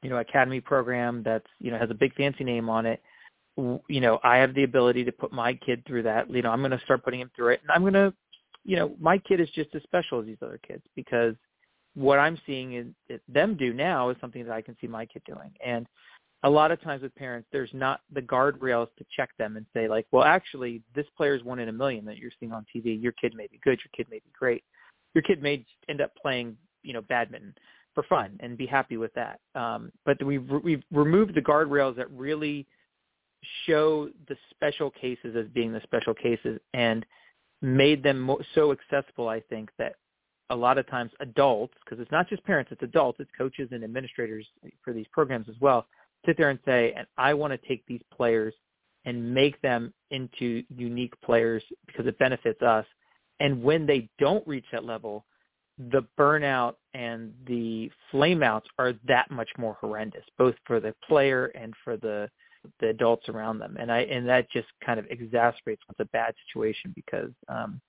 you 0.02 0.10
know, 0.10 0.18
academy 0.18 0.60
program 0.60 1.22
that's, 1.24 1.46
you 1.58 1.70
know, 1.70 1.78
has 1.78 1.90
a 1.90 1.94
big 1.94 2.14
fancy 2.14 2.44
name 2.44 2.68
on 2.68 2.86
it. 2.86 3.02
You 3.56 4.00
know, 4.00 4.20
I 4.22 4.36
have 4.36 4.54
the 4.54 4.62
ability 4.62 5.04
to 5.04 5.12
put 5.12 5.32
my 5.32 5.54
kid 5.54 5.82
through 5.86 6.04
that. 6.04 6.30
You 6.30 6.42
know, 6.42 6.50
I'm 6.50 6.60
going 6.60 6.70
to 6.70 6.80
start 6.84 7.02
putting 7.02 7.20
him 7.20 7.30
through 7.34 7.54
it, 7.54 7.60
and 7.62 7.70
I'm 7.72 7.82
going 7.82 7.94
to, 7.94 8.14
you 8.68 8.76
know, 8.76 8.94
my 9.00 9.16
kid 9.16 9.40
is 9.40 9.48
just 9.54 9.74
as 9.74 9.82
special 9.82 10.20
as 10.20 10.26
these 10.26 10.36
other 10.42 10.60
kids 10.66 10.82
because 10.94 11.34
what 11.94 12.18
I'm 12.18 12.38
seeing 12.46 12.74
is, 12.74 13.20
them 13.26 13.56
do 13.56 13.72
now 13.72 14.10
is 14.10 14.16
something 14.20 14.44
that 14.44 14.52
I 14.52 14.60
can 14.60 14.76
see 14.78 14.86
my 14.86 15.06
kid 15.06 15.22
doing, 15.26 15.50
and 15.64 15.86
a 16.44 16.50
lot 16.50 16.70
of 16.70 16.80
times 16.82 17.02
with 17.02 17.14
parents, 17.14 17.48
there's 17.50 17.70
not 17.72 18.00
the 18.12 18.20
guardrails 18.20 18.88
to 18.98 19.04
check 19.16 19.30
them 19.38 19.56
and 19.56 19.64
say 19.74 19.88
like, 19.88 20.06
well, 20.12 20.22
actually, 20.22 20.82
this 20.94 21.06
player's 21.16 21.42
one 21.42 21.58
in 21.58 21.70
a 21.70 21.72
million 21.72 22.04
that 22.04 22.18
you're 22.18 22.30
seeing 22.38 22.52
on 22.52 22.66
TV. 22.74 23.02
Your 23.02 23.12
kid 23.12 23.34
may 23.34 23.48
be 23.48 23.58
good. 23.64 23.78
Your 23.78 23.90
kid 23.96 24.06
may 24.10 24.18
be 24.18 24.30
great. 24.38 24.62
Your 25.14 25.22
kid 25.22 25.42
may 25.42 25.64
end 25.88 26.02
up 26.02 26.12
playing, 26.20 26.56
you 26.82 26.92
know, 26.92 27.00
badminton 27.00 27.54
for 27.94 28.04
fun 28.04 28.36
and 28.40 28.56
be 28.56 28.66
happy 28.66 28.98
with 28.98 29.12
that. 29.14 29.40
Um, 29.54 29.90
but 30.04 30.22
we've 30.22 30.48
we've 30.62 30.84
removed 30.92 31.34
the 31.34 31.40
guardrails 31.40 31.96
that 31.96 32.08
really 32.12 32.66
show 33.66 34.10
the 34.28 34.36
special 34.50 34.90
cases 34.90 35.34
as 35.36 35.46
being 35.54 35.72
the 35.72 35.80
special 35.84 36.14
cases 36.14 36.60
and 36.74 37.04
made 37.62 38.02
them 38.02 38.20
mo- 38.20 38.40
so 38.54 38.72
accessible. 38.72 39.28
I 39.28 39.40
think 39.40 39.70
that 39.78 39.94
a 40.50 40.56
lot 40.56 40.78
of 40.78 40.88
times 40.88 41.10
adults, 41.20 41.74
because 41.84 42.00
it's 42.00 42.10
not 42.12 42.28
just 42.28 42.44
parents, 42.44 42.70
it's 42.72 42.82
adults, 42.82 43.20
it's 43.20 43.30
coaches 43.36 43.68
and 43.72 43.84
administrators 43.84 44.46
for 44.82 44.92
these 44.92 45.06
programs 45.12 45.48
as 45.48 45.56
well 45.60 45.86
sit 46.26 46.36
there 46.36 46.50
and 46.50 46.58
say, 46.64 46.92
and 46.96 47.06
I 47.16 47.34
want 47.34 47.52
to 47.52 47.68
take 47.68 47.84
these 47.86 48.02
players 48.14 48.54
and 49.04 49.34
make 49.34 49.60
them 49.62 49.92
into 50.10 50.62
unique 50.68 51.14
players 51.22 51.62
because 51.86 52.06
it 52.06 52.18
benefits 52.18 52.60
us. 52.62 52.84
And 53.40 53.62
when 53.62 53.86
they 53.86 54.08
don't 54.18 54.46
reach 54.46 54.64
that 54.72 54.84
level, 54.84 55.24
the 55.78 56.04
burnout 56.18 56.74
and 56.94 57.32
the 57.46 57.90
flameouts 58.12 58.64
are 58.78 58.94
that 59.06 59.30
much 59.30 59.48
more 59.56 59.76
horrendous, 59.80 60.24
both 60.36 60.56
for 60.66 60.80
the 60.80 60.94
player 61.06 61.46
and 61.54 61.72
for 61.84 61.96
the 61.96 62.28
the 62.80 62.88
adults 62.88 63.28
around 63.28 63.58
them. 63.58 63.76
And 63.78 63.90
I 63.90 64.00
and 64.00 64.28
that 64.28 64.50
just 64.50 64.68
kind 64.84 64.98
of 64.98 65.06
exacerbates 65.06 65.78
what's 65.86 66.00
a 66.00 66.04
bad 66.06 66.34
situation 66.46 66.92
because 66.94 67.30
um 67.48 67.80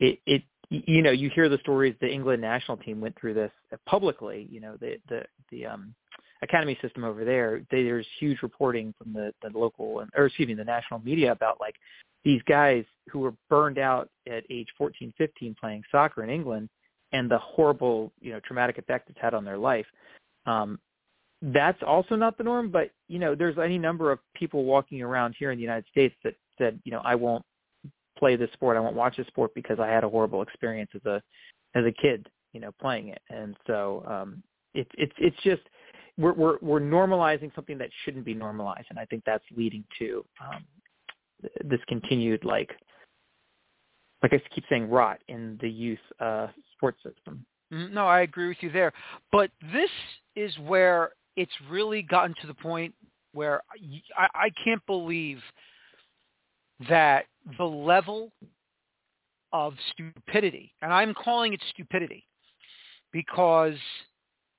it 0.00 0.18
it 0.26 0.42
you 0.70 1.00
know, 1.00 1.10
you 1.10 1.30
hear 1.30 1.48
the 1.48 1.58
stories 1.58 1.94
the 2.00 2.10
England 2.10 2.42
national 2.42 2.76
team 2.76 3.00
went 3.00 3.18
through 3.18 3.34
this 3.34 3.52
publicly, 3.86 4.48
you 4.50 4.60
know, 4.60 4.76
the 4.80 4.96
the 5.08 5.22
the 5.50 5.66
um 5.66 5.94
academy 6.42 6.78
system 6.80 7.04
over 7.04 7.24
there, 7.24 7.62
they, 7.70 7.82
there's 7.82 8.06
huge 8.20 8.42
reporting 8.42 8.94
from 8.96 9.12
the, 9.12 9.32
the 9.42 9.58
local 9.58 10.04
or 10.16 10.26
excuse 10.26 10.48
me, 10.48 10.54
the 10.54 10.64
national 10.64 11.00
media 11.00 11.32
about 11.32 11.58
like 11.60 11.74
these 12.24 12.42
guys 12.48 12.84
who 13.10 13.20
were 13.20 13.34
burned 13.48 13.78
out 13.78 14.08
at 14.28 14.44
age 14.50 14.68
14, 14.76 15.12
15 15.16 15.56
playing 15.58 15.82
soccer 15.90 16.22
in 16.22 16.30
England 16.30 16.68
and 17.12 17.30
the 17.30 17.38
horrible, 17.38 18.12
you 18.20 18.32
know, 18.32 18.40
traumatic 18.40 18.78
effect 18.78 19.08
it's 19.08 19.18
had 19.20 19.34
on 19.34 19.44
their 19.44 19.58
life. 19.58 19.86
Um, 20.46 20.78
that's 21.40 21.82
also 21.86 22.16
not 22.16 22.36
the 22.36 22.44
norm, 22.44 22.70
but 22.70 22.90
you 23.08 23.18
know, 23.18 23.34
there's 23.34 23.58
any 23.58 23.78
number 23.78 24.10
of 24.10 24.18
people 24.34 24.64
walking 24.64 25.02
around 25.02 25.34
here 25.38 25.52
in 25.52 25.58
the 25.58 25.62
United 25.62 25.84
States 25.90 26.14
that 26.24 26.34
said, 26.58 26.80
you 26.84 26.92
know, 26.92 27.00
I 27.04 27.14
won't 27.14 27.44
play 28.18 28.34
this 28.36 28.50
sport, 28.52 28.76
I 28.76 28.80
won't 28.80 28.96
watch 28.96 29.16
this 29.16 29.26
sport 29.28 29.52
because 29.54 29.78
I 29.78 29.86
had 29.86 30.04
a 30.04 30.08
horrible 30.08 30.42
experience 30.42 30.90
as 30.94 31.04
a 31.06 31.22
as 31.74 31.84
a 31.84 31.92
kid, 31.92 32.28
you 32.52 32.60
know, 32.60 32.72
playing 32.80 33.08
it. 33.08 33.22
And 33.30 33.56
so 33.66 34.04
um 34.06 34.42
it's 34.74 34.90
it's 34.98 35.14
it's 35.18 35.36
just 35.42 35.62
we're, 36.18 36.32
we're, 36.32 36.58
we're 36.60 36.80
normalizing 36.80 37.54
something 37.54 37.78
that 37.78 37.90
shouldn't 38.04 38.24
be 38.24 38.34
normalized, 38.34 38.86
and 38.90 38.98
I 38.98 39.04
think 39.04 39.22
that's 39.24 39.44
leading 39.56 39.84
to 40.00 40.24
um, 40.40 40.64
this 41.64 41.78
continued 41.86 42.44
like 42.44 42.70
like 44.22 44.32
I 44.32 44.42
keep 44.52 44.64
saying 44.68 44.90
rot 44.90 45.20
in 45.28 45.56
the 45.60 45.70
youth 45.70 46.00
uh, 46.18 46.48
sports 46.76 46.98
system. 47.04 47.46
Mm-hmm. 47.72 47.94
No, 47.94 48.06
I 48.06 48.22
agree 48.22 48.48
with 48.48 48.56
you 48.60 48.72
there. 48.72 48.92
But 49.30 49.50
this 49.72 49.90
is 50.34 50.52
where 50.66 51.10
it's 51.38 51.52
really 51.70 52.02
gotten 52.02 52.34
to 52.40 52.48
the 52.48 52.54
point 52.54 52.92
where 53.32 53.62
I, 54.18 54.28
I 54.34 54.50
can't 54.64 54.84
believe 54.86 55.38
that 56.88 57.26
the 57.56 57.64
level 57.64 58.32
of 59.52 59.74
stupidity, 59.92 60.72
and 60.82 60.92
I'm 60.92 61.14
calling 61.14 61.52
it 61.52 61.62
stupidity, 61.70 62.26
because 63.12 63.76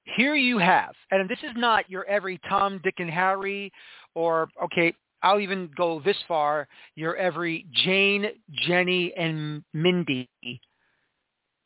here 0.03 0.35
you 0.35 0.57
have, 0.57 0.93
and 1.11 1.29
this 1.29 1.39
is 1.43 1.51
not 1.55 1.89
your 1.89 2.05
every 2.05 2.39
Tom, 2.47 2.79
Dick, 2.83 2.95
and 2.97 3.09
Harry, 3.09 3.71
or 4.15 4.47
okay, 4.63 4.93
I'll 5.21 5.41
even 5.41 5.69
go 5.75 6.01
this 6.03 6.17
far, 6.27 6.67
your 6.95 7.17
every 7.17 7.65
Jane, 7.73 8.25
Jenny, 8.65 9.13
and 9.15 9.63
Mindy. 9.73 10.29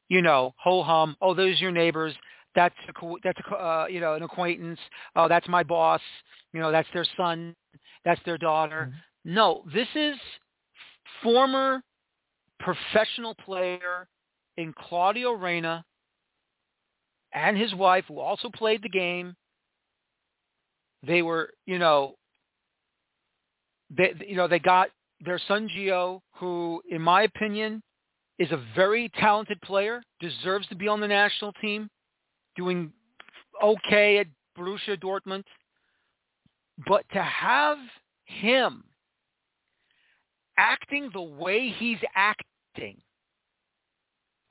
You 0.10 0.22
know, 0.22 0.54
ho 0.58 0.84
hum. 0.84 1.16
Oh, 1.22 1.34
those 1.34 1.56
are 1.56 1.64
your 1.64 1.72
neighbors. 1.72 2.14
That's 2.56 2.76
a, 2.88 3.14
that's 3.24 3.40
a, 3.52 3.56
uh, 3.56 3.86
you 3.90 4.00
know 4.00 4.14
an 4.14 4.24
acquaintance. 4.24 4.80
Oh, 5.16 5.28
that's 5.28 5.48
my 5.48 5.64
boss. 5.64 6.02
You 6.54 6.60
know, 6.60 6.72
that's 6.72 6.88
their 6.94 7.06
son. 7.18 7.56
That's 8.06 8.22
their 8.26 8.38
daughter. 8.38 8.90
Mm-hmm. 8.90 9.34
No, 9.34 9.64
this 9.74 9.88
is 9.96 10.16
former 11.24 11.82
professional 12.60 13.36
player 13.36 14.08
in 14.58 14.74
Claudio 14.78 15.32
Reyna 15.32 15.84
and 17.34 17.58
his 17.58 17.74
wife, 17.74 18.06
who 18.08 18.20
also 18.20 18.50
played 18.50 18.82
the 18.84 18.90
game, 18.90 19.36
they 21.06 21.22
were, 21.22 21.50
you 21.66 21.80
know, 21.80 22.16
they, 23.90 24.14
you 24.26 24.36
know, 24.36 24.48
they 24.48 24.60
got 24.60 24.90
their 25.26 25.40
son 25.48 25.70
Gio, 25.70 26.20
who, 26.36 26.82
in 26.90 27.02
my 27.02 27.24
opinion, 27.24 27.82
is 28.40 28.52
a 28.52 28.64
very 28.76 29.10
talented 29.20 29.60
player, 29.62 30.02
deserves 30.20 30.68
to 30.68 30.76
be 30.76 30.88
on 30.88 31.00
the 31.00 31.08
national 31.08 31.54
team, 31.54 31.90
doing 32.56 32.92
okay 33.64 34.20
at 34.20 34.28
Borussia 34.58 34.98
Dortmund. 35.02 35.44
But 36.88 37.06
to 37.14 37.22
have 37.22 37.78
him 38.26 38.84
acting 40.58 41.10
the 41.14 41.22
way 41.22 41.70
he's 41.70 42.00
acting 42.16 42.98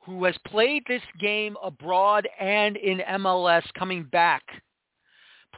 who 0.05 0.25
has 0.25 0.35
played 0.47 0.83
this 0.89 1.03
game 1.21 1.57
abroad 1.63 2.29
and 2.41 2.77
in 2.77 2.99
MLS 2.99 3.63
coming 3.79 4.05
back, 4.11 4.43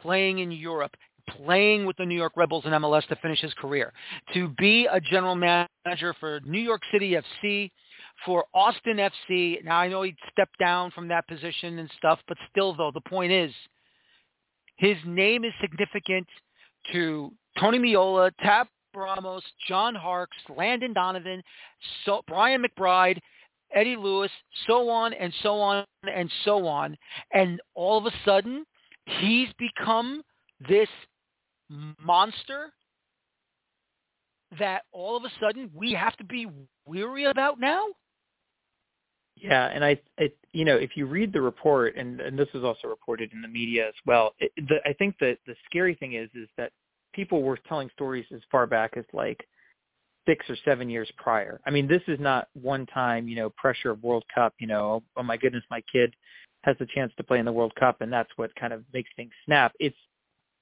playing 0.02 0.40
in 0.40 0.52
Europe, 0.52 0.94
playing 1.28 1.86
with 1.86 1.96
the 1.96 2.04
New 2.04 2.16
York 2.16 2.32
Red 2.36 2.50
Bulls 2.50 2.64
in 2.66 2.72
MLS 2.72 3.06
to 3.08 3.16
finish 3.16 3.40
his 3.40 3.54
career, 3.54 3.92
to 4.34 4.48
be 4.58 4.86
a 4.86 5.00
general 5.00 5.34
manager 5.34 6.14
for 6.20 6.40
New 6.44 6.60
York 6.60 6.82
City 6.92 7.16
FC, 7.42 7.70
for 8.24 8.44
Austin 8.54 8.96
FC. 8.96 9.62
Now 9.64 9.78
I 9.78 9.88
know 9.88 10.02
he 10.02 10.14
stepped 10.32 10.58
down 10.58 10.90
from 10.90 11.08
that 11.08 11.26
position 11.28 11.78
and 11.78 11.90
stuff, 11.96 12.20
but 12.28 12.38
still 12.50 12.74
though, 12.74 12.90
the 12.92 13.00
point 13.00 13.32
is 13.32 13.52
his 14.76 14.96
name 15.06 15.44
is 15.44 15.52
significant 15.60 16.26
to 16.92 17.32
Tony 17.58 17.78
Meola, 17.78 18.30
Tab 18.40 18.66
Ramos, 18.94 19.42
John 19.68 19.94
Harkes, 19.94 20.36
Landon 20.56 20.92
Donovan, 20.92 21.42
so, 22.04 22.22
Brian 22.26 22.64
McBride, 22.64 23.18
Eddie 23.74 23.96
Lewis, 23.96 24.30
so 24.66 24.88
on 24.88 25.12
and 25.14 25.32
so 25.42 25.60
on 25.60 25.84
and 26.12 26.30
so 26.44 26.66
on. 26.66 26.96
And 27.32 27.60
all 27.74 27.98
of 27.98 28.06
a 28.06 28.16
sudden, 28.24 28.64
he's 29.20 29.48
become 29.58 30.22
this 30.68 30.88
monster 32.00 32.72
that 34.58 34.82
all 34.92 35.16
of 35.16 35.24
a 35.24 35.32
sudden 35.40 35.70
we 35.74 35.92
have 35.92 36.16
to 36.16 36.24
be 36.24 36.46
weary 36.86 37.24
about 37.24 37.58
now? 37.58 37.86
Yeah, 39.36 39.66
and 39.66 39.84
I, 39.84 40.00
I 40.18 40.30
you 40.52 40.64
know, 40.64 40.76
if 40.76 40.96
you 40.96 41.06
read 41.06 41.32
the 41.32 41.40
report, 41.40 41.96
and, 41.96 42.20
and 42.20 42.38
this 42.38 42.48
was 42.54 42.64
also 42.64 42.88
reported 42.88 43.32
in 43.32 43.42
the 43.42 43.48
media 43.48 43.88
as 43.88 43.94
well, 44.06 44.34
it, 44.38 44.52
the, 44.56 44.76
I 44.88 44.92
think 44.92 45.18
that 45.18 45.38
the 45.46 45.54
scary 45.66 45.94
thing 45.94 46.14
is, 46.14 46.30
is 46.34 46.48
that 46.56 46.70
people 47.12 47.42
were 47.42 47.58
telling 47.68 47.90
stories 47.94 48.26
as 48.34 48.40
far 48.50 48.66
back 48.66 48.96
as 48.96 49.04
like 49.12 49.46
six 50.26 50.48
or 50.48 50.56
seven 50.64 50.88
years 50.88 51.10
prior. 51.16 51.60
I 51.66 51.70
mean, 51.70 51.86
this 51.86 52.02
is 52.08 52.18
not 52.20 52.48
one 52.54 52.86
time, 52.86 53.28
you 53.28 53.36
know, 53.36 53.50
pressure 53.50 53.90
of 53.90 54.02
World 54.02 54.24
Cup, 54.34 54.54
you 54.58 54.66
know, 54.66 55.02
oh 55.16 55.22
my 55.22 55.36
goodness, 55.36 55.64
my 55.70 55.82
kid 55.92 56.14
has 56.62 56.76
the 56.78 56.86
chance 56.86 57.12
to 57.16 57.22
play 57.22 57.38
in 57.38 57.44
the 57.44 57.52
World 57.52 57.74
Cup 57.74 58.00
and 58.00 58.12
that's 58.12 58.30
what 58.36 58.54
kind 58.56 58.72
of 58.72 58.84
makes 58.92 59.10
things 59.16 59.32
snap. 59.44 59.72
It's, 59.78 59.96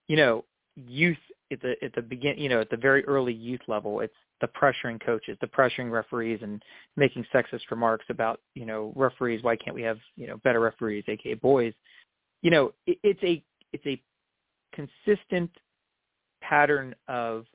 you 0.08 0.16
know, 0.16 0.44
youth 0.74 1.18
at 1.52 1.60
the 1.60 1.74
at 1.82 1.94
the 1.94 2.02
begin, 2.02 2.38
you 2.38 2.48
know, 2.48 2.60
at 2.60 2.70
the 2.70 2.76
very 2.76 3.04
early 3.06 3.32
youth 3.32 3.60
level, 3.68 4.00
it's 4.00 4.14
the 4.40 4.48
pressuring 4.48 5.04
coaches, 5.04 5.36
the 5.40 5.46
pressuring 5.46 5.90
referees 5.90 6.40
and 6.42 6.62
making 6.96 7.24
sexist 7.32 7.70
remarks 7.70 8.04
about, 8.08 8.40
you 8.54 8.66
know, 8.66 8.92
referees, 8.96 9.42
why 9.42 9.56
can't 9.56 9.74
we 9.74 9.82
have, 9.82 9.98
you 10.16 10.26
know, 10.26 10.36
better 10.38 10.60
referees, 10.60 11.04
aka 11.08 11.34
boys. 11.34 11.72
You 12.42 12.50
know, 12.50 12.72
it, 12.86 12.98
it's 13.02 13.22
a 13.22 13.42
it's 13.72 13.86
a 13.86 14.02
consistent 14.74 15.50
pattern 16.42 16.94
of 17.08 17.46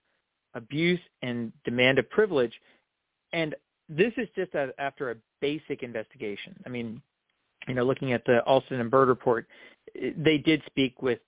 abuse 0.53 0.99
and 1.21 1.51
demand 1.65 1.99
of 1.99 2.09
privilege. 2.09 2.53
And 3.33 3.55
this 3.89 4.13
is 4.17 4.27
just 4.35 4.53
a, 4.55 4.69
after 4.79 5.11
a 5.11 5.15
basic 5.41 5.83
investigation. 5.83 6.55
I 6.65 6.69
mean, 6.69 7.01
you 7.67 7.73
know, 7.73 7.83
looking 7.83 8.13
at 8.13 8.25
the 8.25 8.41
Alston 8.43 8.79
and 8.79 8.89
Bird 8.89 9.09
report, 9.09 9.47
they 9.95 10.37
did 10.37 10.61
speak 10.65 11.01
with 11.01 11.19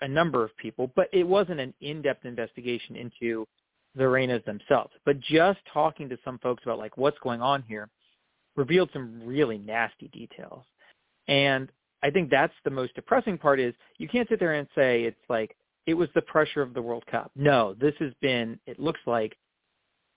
a 0.00 0.08
number 0.08 0.44
of 0.44 0.56
people, 0.56 0.92
but 0.96 1.08
it 1.12 1.26
wasn't 1.26 1.60
an 1.60 1.72
in-depth 1.80 2.24
investigation 2.24 2.96
into 2.96 3.46
the 3.94 4.04
Reynas 4.04 4.44
themselves. 4.44 4.92
But 5.04 5.20
just 5.20 5.58
talking 5.72 6.08
to 6.08 6.18
some 6.24 6.38
folks 6.38 6.62
about 6.64 6.78
like 6.78 6.96
what's 6.96 7.18
going 7.20 7.40
on 7.40 7.62
here 7.62 7.88
revealed 8.56 8.90
some 8.92 9.22
really 9.24 9.58
nasty 9.58 10.08
details. 10.08 10.64
And 11.28 11.70
I 12.02 12.10
think 12.10 12.30
that's 12.30 12.52
the 12.64 12.70
most 12.70 12.94
depressing 12.94 13.38
part 13.38 13.58
is 13.58 13.74
you 13.98 14.08
can't 14.08 14.28
sit 14.28 14.38
there 14.38 14.54
and 14.54 14.68
say 14.74 15.04
it's 15.04 15.16
like 15.28 15.56
it 15.86 15.94
was 15.94 16.08
the 16.14 16.22
pressure 16.22 16.62
of 16.62 16.74
the 16.74 16.82
World 16.82 17.04
Cup. 17.10 17.30
No, 17.36 17.74
this 17.74 17.94
has 18.00 18.12
been, 18.20 18.58
it 18.66 18.78
looks 18.78 19.00
like, 19.06 19.36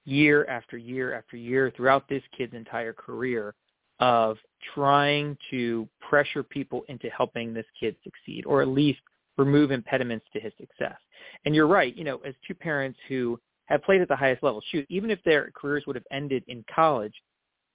year 0.05 0.45
after 0.48 0.77
year 0.77 1.13
after 1.13 1.38
year 1.38 1.71
throughout 1.75 2.07
this 2.09 2.24
kid's 2.36 2.53
entire 2.53 2.93
career 2.93 3.53
of 4.00 4.38
trying 4.74 5.38
to 5.51 5.88
pressure 6.09 6.41
people 6.41 6.83
into 6.88 7.09
helping 7.09 7.53
this 7.53 7.65
kid 7.79 7.95
succeed 8.03 8.45
or 8.45 8.62
at 8.62 8.67
least 8.67 9.00
remove 9.39 9.72
impediments 9.72 10.25
to 10.34 10.39
his 10.39 10.53
success. 10.60 10.98
And 11.46 11.55
you're 11.55 11.67
right, 11.67 11.96
you 11.96 12.03
know, 12.03 12.17
as 12.25 12.36
two 12.48 12.53
parents 12.53 13.00
who 13.08 13.39
have 13.65 13.84
played 13.84 14.01
at 14.01 14.08
the 14.08 14.15
highest 14.15 14.43
level, 14.43 14.62
shoot, 14.72 14.86
even 14.89 15.10
if 15.10 15.24
their 15.24 15.51
careers 15.55 15.84
would 15.88 15.96
have 15.96 16.05
ended 16.12 16.43
in 16.48 16.63
college, 16.74 17.13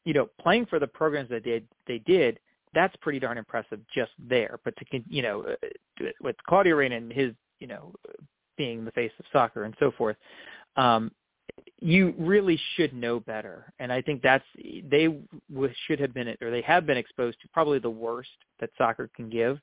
you 0.05 0.13
know, 0.13 0.29
playing 0.41 0.67
for 0.67 0.79
the 0.79 0.87
programs 0.87 1.31
that 1.31 1.45
they 1.45 1.63
they 1.87 1.99
did, 2.01 2.39
that's 2.75 2.95
pretty 2.97 3.19
darn 3.19 3.39
impressive 3.39 3.81
just 3.95 4.13
there. 4.19 4.61
But 4.65 4.77
to 4.77 4.85
you 5.09 5.23
know, 5.23 5.43
uh, 5.43 6.07
with 6.21 6.37
Claudio 6.47 6.77
Reyna 6.77 6.97
and 6.97 7.13
his 7.13 7.33
you 7.61 7.67
know, 7.67 7.95
being 8.57 8.85
the 8.85 8.91
face 8.93 9.13
of 9.19 9.25
soccer 9.33 9.65
and 9.65 9.75
so 9.79 9.91
forth. 9.93 10.17
Um, 10.77 11.11
you 11.81 12.15
really 12.19 12.59
should 12.75 12.93
know 12.93 13.21
better, 13.21 13.73
and 13.79 13.93
I 13.93 14.03
think 14.03 14.23
that's 14.23 14.45
they 14.57 15.09
should 15.87 16.01
have 16.01 16.13
been 16.13 16.35
or 16.41 16.51
they 16.51 16.63
have 16.63 16.87
been 16.87 16.97
exposed 16.97 17.41
to 17.43 17.49
probably 17.49 17.79
the 17.79 17.91
worst 17.91 18.31
that 18.61 18.71
soccer 18.77 19.09
can 19.15 19.31
give, 19.31 19.59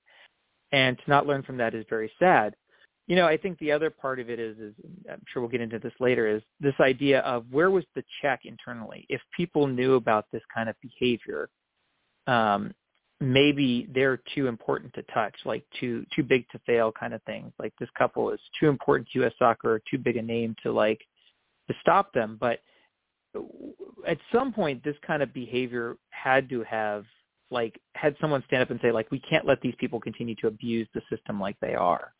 and 0.71 0.97
to 0.97 1.03
not 1.07 1.27
learn 1.27 1.43
from 1.43 1.57
that 1.57 1.73
is 1.73 1.85
very 1.89 2.11
sad. 2.19 2.55
You 3.07 3.15
know, 3.15 3.27
I 3.27 3.35
think 3.35 3.57
the 3.59 3.71
other 3.71 3.89
part 3.89 4.19
of 4.19 4.29
it 4.29 4.39
is, 4.39 4.57
is 4.57 4.73
I'm 5.09 5.21
sure 5.31 5.41
we'll 5.41 5.51
get 5.51 5.61
into 5.61 5.79
this 5.79 5.93
later, 5.99 6.27
is 6.27 6.41
this 6.59 6.75
idea 6.79 7.19
of 7.21 7.45
where 7.51 7.71
was 7.71 7.83
the 7.95 8.03
check 8.21 8.41
internally? 8.45 9.05
If 9.09 9.21
people 9.35 9.67
knew 9.67 9.95
about 9.95 10.25
this 10.31 10.43
kind 10.53 10.69
of 10.69 10.75
behavior, 10.81 11.49
um, 12.27 12.73
maybe 13.19 13.87
they're 13.93 14.21
too 14.33 14.47
important 14.47 14.93
to 14.93 15.03
touch, 15.13 15.35
like 15.45 15.63
too 15.79 16.05
too 16.15 16.23
big 16.23 16.47
to 16.49 16.59
fail 16.65 16.91
kind 16.91 17.13
of 17.13 17.21
things. 17.23 17.51
Like 17.59 17.73
this 17.79 17.89
couple 17.97 18.31
is 18.31 18.39
too 18.59 18.69
important 18.69 19.09
to 19.09 19.19
U.S. 19.19 19.33
soccer, 19.37 19.81
too 19.89 19.97
big 19.97 20.17
a 20.17 20.21
name 20.21 20.55
to 20.63 20.71
like 20.71 21.01
to 21.69 21.75
stop 21.81 22.13
them. 22.13 22.37
But 22.39 22.59
at 24.07 24.17
some 24.33 24.51
point, 24.51 24.83
this 24.83 24.95
kind 25.05 25.21
of 25.21 25.33
behavior 25.33 25.97
had 26.09 26.49
to 26.49 26.63
have 26.63 27.05
like 27.51 27.79
had 27.93 28.15
someone 28.19 28.43
stand 28.47 28.63
up 28.63 28.71
and 28.71 28.79
say 28.81 28.91
like 28.91 29.11
we 29.11 29.19
can't 29.19 29.45
let 29.45 29.61
these 29.61 29.75
people 29.79 29.99
continue 29.99 30.35
to 30.35 30.47
abuse 30.47 30.87
the 30.93 31.01
system 31.09 31.39
like 31.39 31.59
they 31.59 31.75
are. 31.75 32.13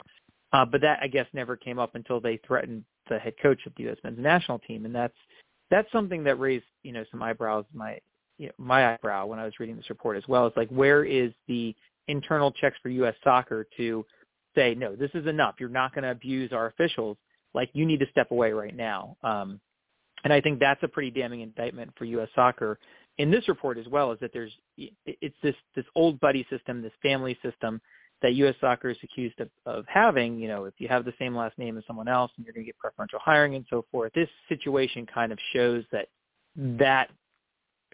Uh, 0.54 0.65
but 0.65 0.82
that 0.82 1.00
I 1.02 1.08
guess 1.08 1.28
never 1.34 1.56
came 1.56 1.80
up 1.80 1.96
until 1.96 2.20
they 2.20 2.39
threatened 2.46 2.84
the 3.10 3.17
head 3.17 3.34
coach 3.41 3.65
of 3.65 3.74
the 3.78 3.84
U.S. 3.84 3.98
men's 4.04 4.20
national 4.20 4.60
team, 4.60 4.86
and 4.86 4.94
that's 4.94 5.15
that's 5.70 5.91
something 5.91 6.24
that 6.26 6.39
raised 6.39 6.65
you 6.84 6.91
know 6.91 7.06
some 7.10 7.24
eyebrows 7.24 7.65
my 7.74 8.00
you 8.38 8.48
know, 8.48 8.54
my 8.58 8.94
eyebrow 8.94 9.26
when 9.26 9.39
I 9.39 9.46
was 9.46 9.60
reading 9.60 9.78
this 9.78 9.89
report 9.89 10.17
as 10.17 10.28
well. 10.28 10.48
It's 10.48 10.58
like 10.58 10.70
where 10.70 11.04
is 11.04 11.32
the 11.48 11.76
internal 12.08 12.52
checks 12.52 12.78
for 12.82 12.89
U.S. 12.89 13.15
soccer 13.24 13.67
to 13.78 14.06
say 14.56 14.76
no, 14.76 14.96
this 14.96 15.12
is 15.13 15.28
enough. 15.28 15.56
You're 15.60 15.70
not 15.70 15.94
going 15.94 16.04
to 16.04 16.12
abuse 16.12 16.52
our 16.52 16.67
officials. 16.67 17.17
Like 17.54 17.70
you 17.74 17.86
need 17.86 18.00
to 18.00 18.10
step 18.12 18.32
away 18.32 18.52
right 18.52 18.76
now. 18.76 19.17
Um, 19.24 19.60
and 20.24 20.32
I 20.32 20.41
think 20.41 20.60
that's 20.60 20.84
a 20.84 20.88
pretty 20.88 21.12
damning 21.12 21.41
indictment 21.41 21.91
for 21.98 22.06
U.S. 22.06 22.30
soccer 22.36 22.80
in 23.22 23.30
this 23.30 23.48
report 23.48 23.78
as 23.78 23.88
well. 23.88 24.12
Is 24.12 24.20
that 24.20 24.34
there's 24.34 24.52
it's 24.78 25.36
this 25.44 25.56
this 25.76 25.86
old 25.96 26.20
buddy 26.20 26.46
system, 26.50 26.82
this 26.82 26.92
family 27.04 27.38
system 27.44 27.80
that 28.24 28.34
U.S. 28.34 28.56
soccer 28.60 28.90
is 28.90 28.98
accused 29.04 29.40
of, 29.40 29.50
of 29.68 29.86
having. 29.88 30.40
You 30.40 30.48
know, 30.48 30.66
if 30.66 30.74
you 30.80 30.88
have 30.88 31.06
the 31.06 31.14
same 31.20 31.36
last 31.36 31.56
name 31.60 31.78
as 31.78 31.84
someone 31.86 32.08
else, 32.08 32.32
and 32.36 32.46
you're 32.46 32.54
going 32.54 32.66
to 32.66 32.70
get 32.70 32.80
preferential 32.80 33.20
hiring 33.24 33.56
and 33.56 33.66
so 33.70 33.86
forth. 33.92 34.12
This 34.14 34.30
situation 34.50 35.06
kind 35.06 35.32
of 35.32 35.38
shows 35.54 35.84
that 35.92 36.08
that 36.56 37.10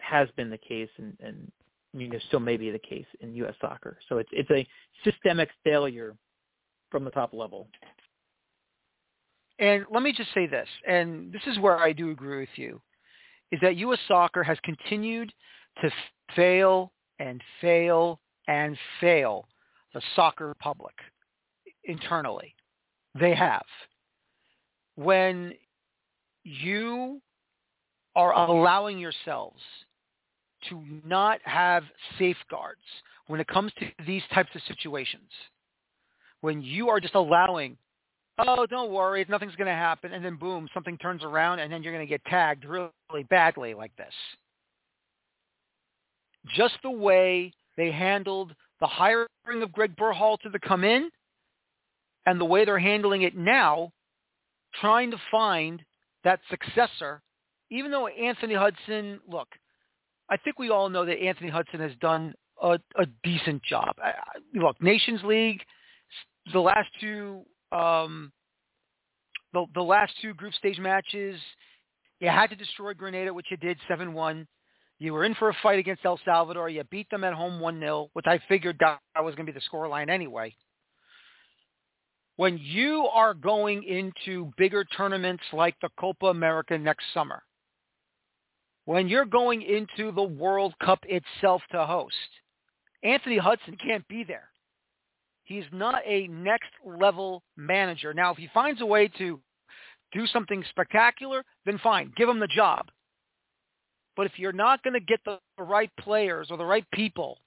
has 0.00 0.28
been 0.36 0.48
the 0.48 0.58
case 0.58 0.88
and, 0.96 1.14
and 1.20 1.52
you 1.92 2.08
know 2.08 2.18
still 2.28 2.40
may 2.40 2.56
be 2.56 2.70
the 2.70 2.78
case 2.78 3.06
in 3.20 3.34
U.S. 3.34 3.54
soccer. 3.60 3.98
So 4.08 4.16
it's 4.16 4.30
it's 4.32 4.50
a 4.50 4.66
systemic 5.04 5.50
failure 5.62 6.16
from 6.90 7.04
the 7.04 7.10
top 7.10 7.34
level. 7.34 7.68
And 9.58 9.84
let 9.90 10.02
me 10.02 10.14
just 10.16 10.32
say 10.32 10.46
this, 10.46 10.68
and 10.86 11.32
this 11.32 11.42
is 11.46 11.58
where 11.58 11.78
I 11.78 11.92
do 11.92 12.12
agree 12.12 12.38
with 12.38 12.56
you, 12.56 12.80
is 13.52 13.60
that 13.60 13.76
U.S. 13.76 13.98
soccer 14.06 14.42
has 14.42 14.58
continued 14.62 15.32
to 15.80 15.90
fail 16.34 16.92
and 17.18 17.42
fail 17.60 18.20
and 18.46 18.76
fail 19.00 19.46
the 19.94 20.02
soccer 20.14 20.54
public 20.60 20.94
internally. 21.84 22.54
They 23.18 23.34
have. 23.34 23.64
When 24.96 25.54
you 26.44 27.20
are 28.16 28.32
allowing 28.32 28.98
yourselves 28.98 29.60
to 30.68 30.82
not 31.06 31.40
have 31.44 31.84
safeguards 32.18 32.80
when 33.28 33.40
it 33.40 33.46
comes 33.46 33.72
to 33.78 33.86
these 34.06 34.22
types 34.34 34.50
of 34.54 34.62
situations. 34.66 35.30
When 36.40 36.62
you 36.62 36.88
are 36.88 37.00
just 37.00 37.14
allowing, 37.14 37.76
oh, 38.38 38.66
don't 38.66 38.92
worry, 38.92 39.24
nothing's 39.28 39.56
going 39.56 39.66
to 39.66 39.72
happen, 39.72 40.12
and 40.12 40.24
then 40.24 40.36
boom, 40.36 40.68
something 40.72 40.96
turns 40.98 41.22
around, 41.24 41.58
and 41.58 41.72
then 41.72 41.82
you're 41.82 41.92
going 41.92 42.06
to 42.06 42.08
get 42.08 42.24
tagged 42.24 42.64
really 42.64 42.90
badly 43.28 43.74
like 43.74 43.94
this. 43.96 44.14
Just 46.56 46.74
the 46.82 46.90
way 46.90 47.52
they 47.76 47.90
handled 47.90 48.54
the 48.80 48.86
hiring 48.86 49.28
of 49.62 49.72
Gregg 49.72 49.96
Berhalter 49.96 50.52
to 50.52 50.58
come 50.60 50.84
in, 50.84 51.10
and 52.26 52.40
the 52.40 52.44
way 52.44 52.64
they're 52.64 52.78
handling 52.78 53.22
it 53.22 53.36
now, 53.36 53.90
trying 54.80 55.10
to 55.10 55.16
find 55.30 55.82
that 56.24 56.40
successor, 56.50 57.22
even 57.70 57.90
though 57.90 58.06
Anthony 58.06 58.54
Hudson, 58.54 59.20
look, 59.28 59.48
I 60.30 60.36
think 60.36 60.58
we 60.58 60.70
all 60.70 60.88
know 60.88 61.04
that 61.04 61.18
Anthony 61.18 61.48
Hudson 61.48 61.80
has 61.80 61.92
done 62.00 62.34
a, 62.62 62.78
a 62.96 63.06
decent 63.24 63.62
job. 63.62 63.94
I, 64.02 64.12
look, 64.54 64.80
Nations 64.82 65.20
League, 65.24 65.62
the 66.52 66.60
last 66.60 66.88
two, 67.00 67.42
um, 67.72 68.32
the, 69.52 69.66
the 69.74 69.82
last 69.82 70.12
two 70.22 70.34
group 70.34 70.54
stage 70.54 70.78
matches, 70.78 71.40
you 72.20 72.28
had 72.28 72.50
to 72.50 72.56
destroy 72.56 72.94
Grenada, 72.94 73.32
which 73.32 73.46
you 73.50 73.56
did 73.56 73.78
7-1. 73.90 74.46
You 74.98 75.12
were 75.12 75.24
in 75.24 75.34
for 75.36 75.48
a 75.50 75.56
fight 75.62 75.78
against 75.78 76.04
El 76.04 76.18
Salvador. 76.24 76.68
You 76.68 76.82
beat 76.90 77.08
them 77.10 77.24
at 77.24 77.32
home 77.32 77.60
1-0, 77.60 78.08
which 78.14 78.26
I 78.26 78.40
figured 78.48 78.76
that 78.80 79.00
was 79.16 79.34
going 79.34 79.46
to 79.46 79.52
be 79.52 79.58
the 79.58 79.64
scoreline 79.70 80.10
anyway. 80.10 80.54
when 82.36 82.56
you 82.58 83.08
are 83.12 83.34
going 83.34 83.82
into 83.82 84.52
bigger 84.56 84.84
tournaments 84.84 85.42
like 85.52 85.74
the 85.82 85.88
Copa 85.98 86.26
America 86.26 86.78
next 86.78 87.04
summer, 87.12 87.42
when 88.84 89.08
you're 89.08 89.24
going 89.24 89.60
into 89.62 90.12
the 90.12 90.22
World 90.22 90.72
Cup 90.82 91.00
itself 91.08 91.62
to 91.72 91.84
host, 91.84 92.14
Anthony 93.02 93.38
Hudson 93.38 93.76
can't 93.76 94.06
be 94.08 94.24
there. 94.24 94.48
He's 95.48 95.64
not 95.72 96.02
a 96.04 96.26
next 96.26 96.68
level 96.84 97.42
manager. 97.56 98.12
Now, 98.12 98.30
if 98.32 98.36
he 98.36 98.50
finds 98.52 98.82
a 98.82 98.86
way 98.86 99.08
to 99.16 99.40
do 100.12 100.26
something 100.26 100.62
spectacular, 100.68 101.42
then 101.64 101.78
fine, 101.82 102.12
give 102.18 102.28
him 102.28 102.38
the 102.38 102.46
job. 102.46 102.90
But 104.14 104.26
if 104.26 104.32
you're 104.38 104.52
not 104.52 104.82
going 104.82 104.92
to 104.92 105.00
get 105.00 105.20
the 105.24 105.38
right 105.58 105.90
players 106.00 106.48
or 106.50 106.58
the 106.58 106.66
right 106.66 106.84
people 106.92 107.38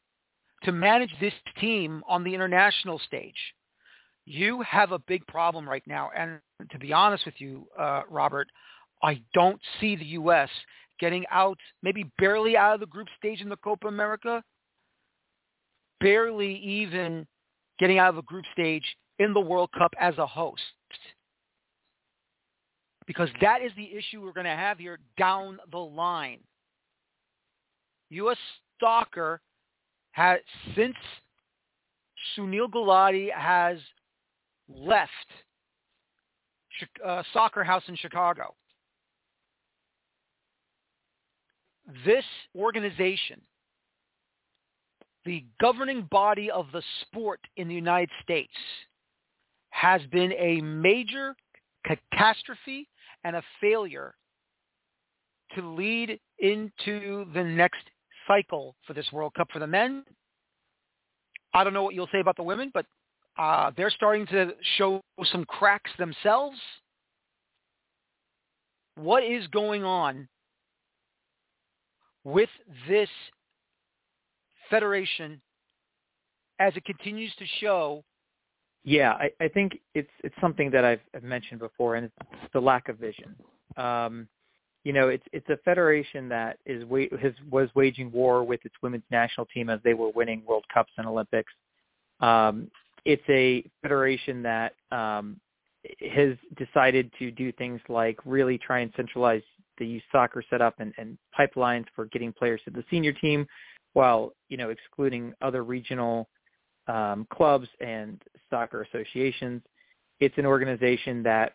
to 0.64 0.72
manage 0.72 1.14
this 1.20 1.34
team 1.60 2.02
on 2.10 2.24
the 2.24 2.34
international 2.34 3.00
stage, 3.06 3.36
you 4.26 4.64
have 4.64 4.94
a 4.94 5.00
big 5.00 5.26
problem 5.28 5.70
right 5.70 5.84
now. 5.86 6.10
And 6.18 6.40
to 6.72 6.80
be 6.80 6.92
honest 6.92 7.24
with 7.26 7.36
you, 7.38 7.68
uh, 7.80 8.02
Robert, 8.10 8.48
I 9.04 9.22
don't 9.36 9.62
see 9.80 9.96
the 9.96 10.06
U.S. 10.06 10.50
getting 11.00 11.24
out, 11.30 11.60
maybe 11.84 12.10
barely 12.18 12.58
out 12.58 12.74
of 12.74 12.80
the 12.80 12.88
group 12.88 13.10
stage 13.16 13.42
in 13.42 13.50
the 13.50 13.58
Copa 13.58 13.88
America, 13.88 14.42
barely 16.00 16.56
even 16.56 17.28
getting 17.82 17.98
out 17.98 18.10
of 18.10 18.18
a 18.18 18.22
group 18.22 18.46
stage 18.54 18.86
in 19.18 19.34
the 19.34 19.40
World 19.40 19.72
Cup 19.76 19.92
as 20.00 20.16
a 20.20 20.26
host. 20.26 20.62
Because 23.08 23.28
that 23.42 23.64
is 23.64 23.72
the 23.76 23.92
issue 23.92 24.22
we're 24.22 24.32
going 24.32 24.46
to 24.46 24.52
have 24.52 24.78
here 24.78 25.00
down 25.18 25.58
the 25.72 25.80
line. 25.80 26.40
U.S. 28.12 28.38
soccer 28.80 29.42
has, 30.12 30.40
since 30.76 30.96
Sunil 32.38 32.70
Gulati 32.70 33.34
has 33.34 33.80
left 34.70 35.10
uh, 37.04 37.24
Soccer 37.34 37.64
House 37.64 37.84
in 37.88 37.96
Chicago. 37.96 38.54
This 42.06 42.26
organization, 42.56 43.42
the 45.26 45.46
governing 45.60 46.08
body 46.12 46.50
of 46.50 46.68
the 46.74 46.82
sport 47.02 47.40
in 47.58 47.68
the 47.68 47.76
United 47.76 48.10
States, 48.24 48.54
has 49.70 50.02
been 50.12 50.34
a 50.34 50.62
major 50.62 51.36
catastrophe 51.86 52.88
and 53.24 53.36
a 53.36 53.44
failure 53.60 54.16
to 55.56 55.74
lead 55.74 56.20
into 56.40 57.26
the 57.34 57.44
next 57.44 57.82
cycle 58.28 58.76
for 58.86 58.94
this 58.94 59.12
World 59.12 59.34
Cup 59.34 59.48
for 59.52 59.60
the 59.60 59.68
men. 59.68 60.04
I 61.54 61.64
don't 61.64 61.74
know 61.74 61.84
what 61.84 61.96
you'll 61.96 62.10
say 62.12 62.20
about 62.20 62.38
the 62.38 62.44
women, 62.44 62.72
but 62.74 62.86
uh, 63.38 63.72
they're 63.76 63.90
starting 63.90 64.26
to 64.28 64.54
show 64.78 65.02
some 65.32 65.46
cracks 65.46 65.92
themselves. 65.98 66.58
What 68.96 69.24
is 69.24 69.48
going 69.48 69.84
on 69.84 70.28
with 72.24 72.50
this 72.88 73.10
federation 74.72 75.40
as 76.60 76.76
it 76.76 76.86
continues 76.86 77.34
to 77.38 77.46
show? 77.60 78.04
Yeah, 78.84 79.12
I, 79.12 79.30
I 79.40 79.48
think 79.48 79.74
it's 79.94 80.10
it's 80.24 80.36
something 80.42 80.72
that 80.72 80.84
I've, 80.84 81.02
I've 81.16 81.24
mentioned 81.24 81.60
before, 81.60 81.96
and 81.96 82.06
it's 82.06 82.54
the 82.54 82.60
lack 82.60 82.90
of 82.90 82.98
vision. 82.98 83.36
Um, 83.78 84.28
you 84.84 84.94
know, 84.94 85.10
it's 85.10 85.24
it's 85.32 85.48
a 85.50 85.58
federation 85.58 86.28
that 86.30 86.58
is 86.66 86.84
has 87.22 87.34
was 87.52 87.70
waging 87.76 88.12
war 88.12 88.44
with 88.44 88.66
its 88.66 88.74
women's 88.82 89.04
national 89.12 89.46
team 89.54 89.70
as 89.70 89.80
they 89.84 89.94
were 89.94 90.10
winning 90.10 90.44
World 90.48 90.66
Cups 90.74 90.92
and 90.98 91.06
Olympics. 91.06 91.54
Um, 92.22 92.72
it's 93.06 93.24
a 93.30 93.64
federation 93.84 94.42
that 94.44 94.74
um, 94.92 95.40
has 96.14 96.36
decided 96.58 97.12
to 97.20 97.32
do 97.32 97.52
things 97.52 97.80
like 97.90 98.18
really 98.26 98.58
try 98.58 98.80
and 98.80 98.92
centralize 98.96 99.44
the 99.78 99.86
youth 99.86 100.04
soccer 100.12 100.44
setup 100.50 100.80
and, 100.80 100.94
and 100.98 101.18
pipelines 101.38 101.86
for 101.96 102.06
getting 102.06 102.34
players 102.34 102.62
to 102.66 102.72
the 102.72 102.84
senior 102.90 103.14
team, 103.14 103.46
while 103.94 104.34
you 104.50 104.58
know 104.58 104.70
excluding 104.70 105.34
other 105.42 105.64
regional 105.64 106.28
um, 106.88 107.28
clubs 107.32 107.68
and 107.80 108.22
soccer 108.50 108.84
associations. 108.84 109.62
It's 110.20 110.38
an 110.38 110.46
organization 110.46 111.24
that 111.24 111.54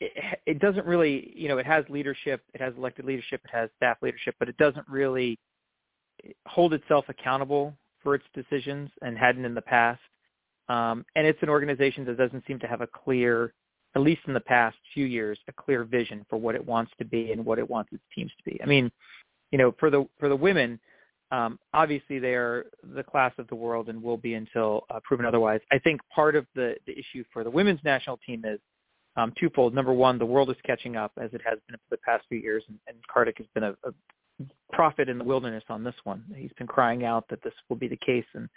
it, 0.00 0.38
it 0.46 0.58
doesn't 0.58 0.86
really, 0.86 1.32
you 1.34 1.48
know, 1.48 1.58
it 1.58 1.66
has 1.66 1.84
leadership, 1.88 2.42
it 2.54 2.60
has 2.60 2.74
elected 2.76 3.04
leadership, 3.04 3.40
it 3.44 3.50
has 3.50 3.70
staff 3.76 3.98
leadership, 4.02 4.34
but 4.38 4.48
it 4.48 4.56
doesn't 4.56 4.88
really 4.88 5.38
hold 6.46 6.74
itself 6.74 7.06
accountable 7.08 7.74
for 8.02 8.14
its 8.14 8.24
decisions 8.34 8.90
and 9.02 9.16
hadn't 9.18 9.44
in 9.44 9.54
the 9.54 9.62
past. 9.62 10.00
Um, 10.68 11.04
and 11.14 11.26
it's 11.26 11.42
an 11.42 11.48
organization 11.48 12.04
that 12.06 12.18
doesn't 12.18 12.44
seem 12.46 12.58
to 12.60 12.66
have 12.66 12.80
a 12.80 12.86
clear, 12.86 13.52
at 13.94 14.02
least 14.02 14.22
in 14.26 14.34
the 14.34 14.40
past 14.40 14.76
few 14.92 15.06
years, 15.06 15.38
a 15.48 15.52
clear 15.52 15.84
vision 15.84 16.26
for 16.28 16.36
what 16.36 16.54
it 16.54 16.64
wants 16.64 16.92
to 16.98 17.04
be 17.04 17.32
and 17.32 17.44
what 17.44 17.58
it 17.58 17.68
wants 17.68 17.92
its 17.92 18.02
teams 18.14 18.32
to 18.38 18.50
be. 18.50 18.60
I 18.62 18.66
mean, 18.66 18.90
you 19.52 19.58
know, 19.58 19.74
for 19.78 19.90
the 19.90 20.06
for 20.18 20.28
the 20.28 20.36
women, 20.36 20.80
um, 21.32 21.58
obviously 21.74 22.18
they 22.18 22.34
are 22.34 22.66
the 22.94 23.02
class 23.02 23.32
of 23.38 23.48
the 23.48 23.54
world 23.54 23.88
and 23.88 24.02
will 24.02 24.16
be 24.16 24.34
until 24.34 24.84
uh, 24.90 25.00
proven 25.02 25.26
otherwise. 25.26 25.60
I 25.72 25.78
think 25.78 26.00
part 26.14 26.36
of 26.36 26.46
the 26.54 26.76
the 26.86 26.92
issue 26.92 27.24
for 27.32 27.42
the 27.42 27.50
women's 27.50 27.80
national 27.84 28.18
team 28.18 28.44
is 28.44 28.60
um, 29.16 29.32
twofold. 29.38 29.74
Number 29.74 29.92
one, 29.92 30.18
the 30.18 30.26
world 30.26 30.50
is 30.50 30.56
catching 30.64 30.96
up 30.96 31.12
as 31.20 31.30
it 31.32 31.40
has 31.44 31.58
been 31.66 31.76
for 31.76 31.96
the 31.96 31.98
past 31.98 32.24
few 32.28 32.38
years, 32.38 32.62
and, 32.68 32.78
and 32.86 32.96
Kartik 33.12 33.38
has 33.38 33.46
been 33.54 33.64
a, 33.64 33.74
a 33.84 33.92
prophet 34.72 35.08
in 35.08 35.18
the 35.18 35.24
wilderness 35.24 35.64
on 35.68 35.82
this 35.82 35.94
one. 36.04 36.22
He's 36.36 36.52
been 36.58 36.66
crying 36.66 37.04
out 37.04 37.24
that 37.30 37.42
this 37.42 37.54
will 37.68 37.76
be 37.76 37.88
the 37.88 37.96
case, 37.96 38.26
and 38.34 38.48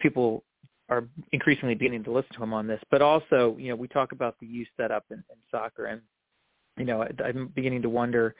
people 0.00 0.44
are 0.88 1.04
increasingly 1.32 1.74
beginning 1.74 2.04
to 2.04 2.10
listen 2.12 2.34
to 2.34 2.42
him 2.42 2.52
on 2.52 2.66
this. 2.66 2.80
But 2.90 3.02
also, 3.02 3.56
you 3.58 3.68
know, 3.68 3.76
we 3.76 3.88
talk 3.88 4.12
about 4.12 4.36
the 4.40 4.46
youth 4.46 4.68
setup 4.76 5.04
in, 5.10 5.18
in 5.18 5.36
soccer, 5.50 5.86
and 5.86 6.00
you 6.76 6.84
know, 6.84 7.06
I'm 7.24 7.48
beginning 7.54 7.82
to 7.82 7.88
wonder 7.88 8.34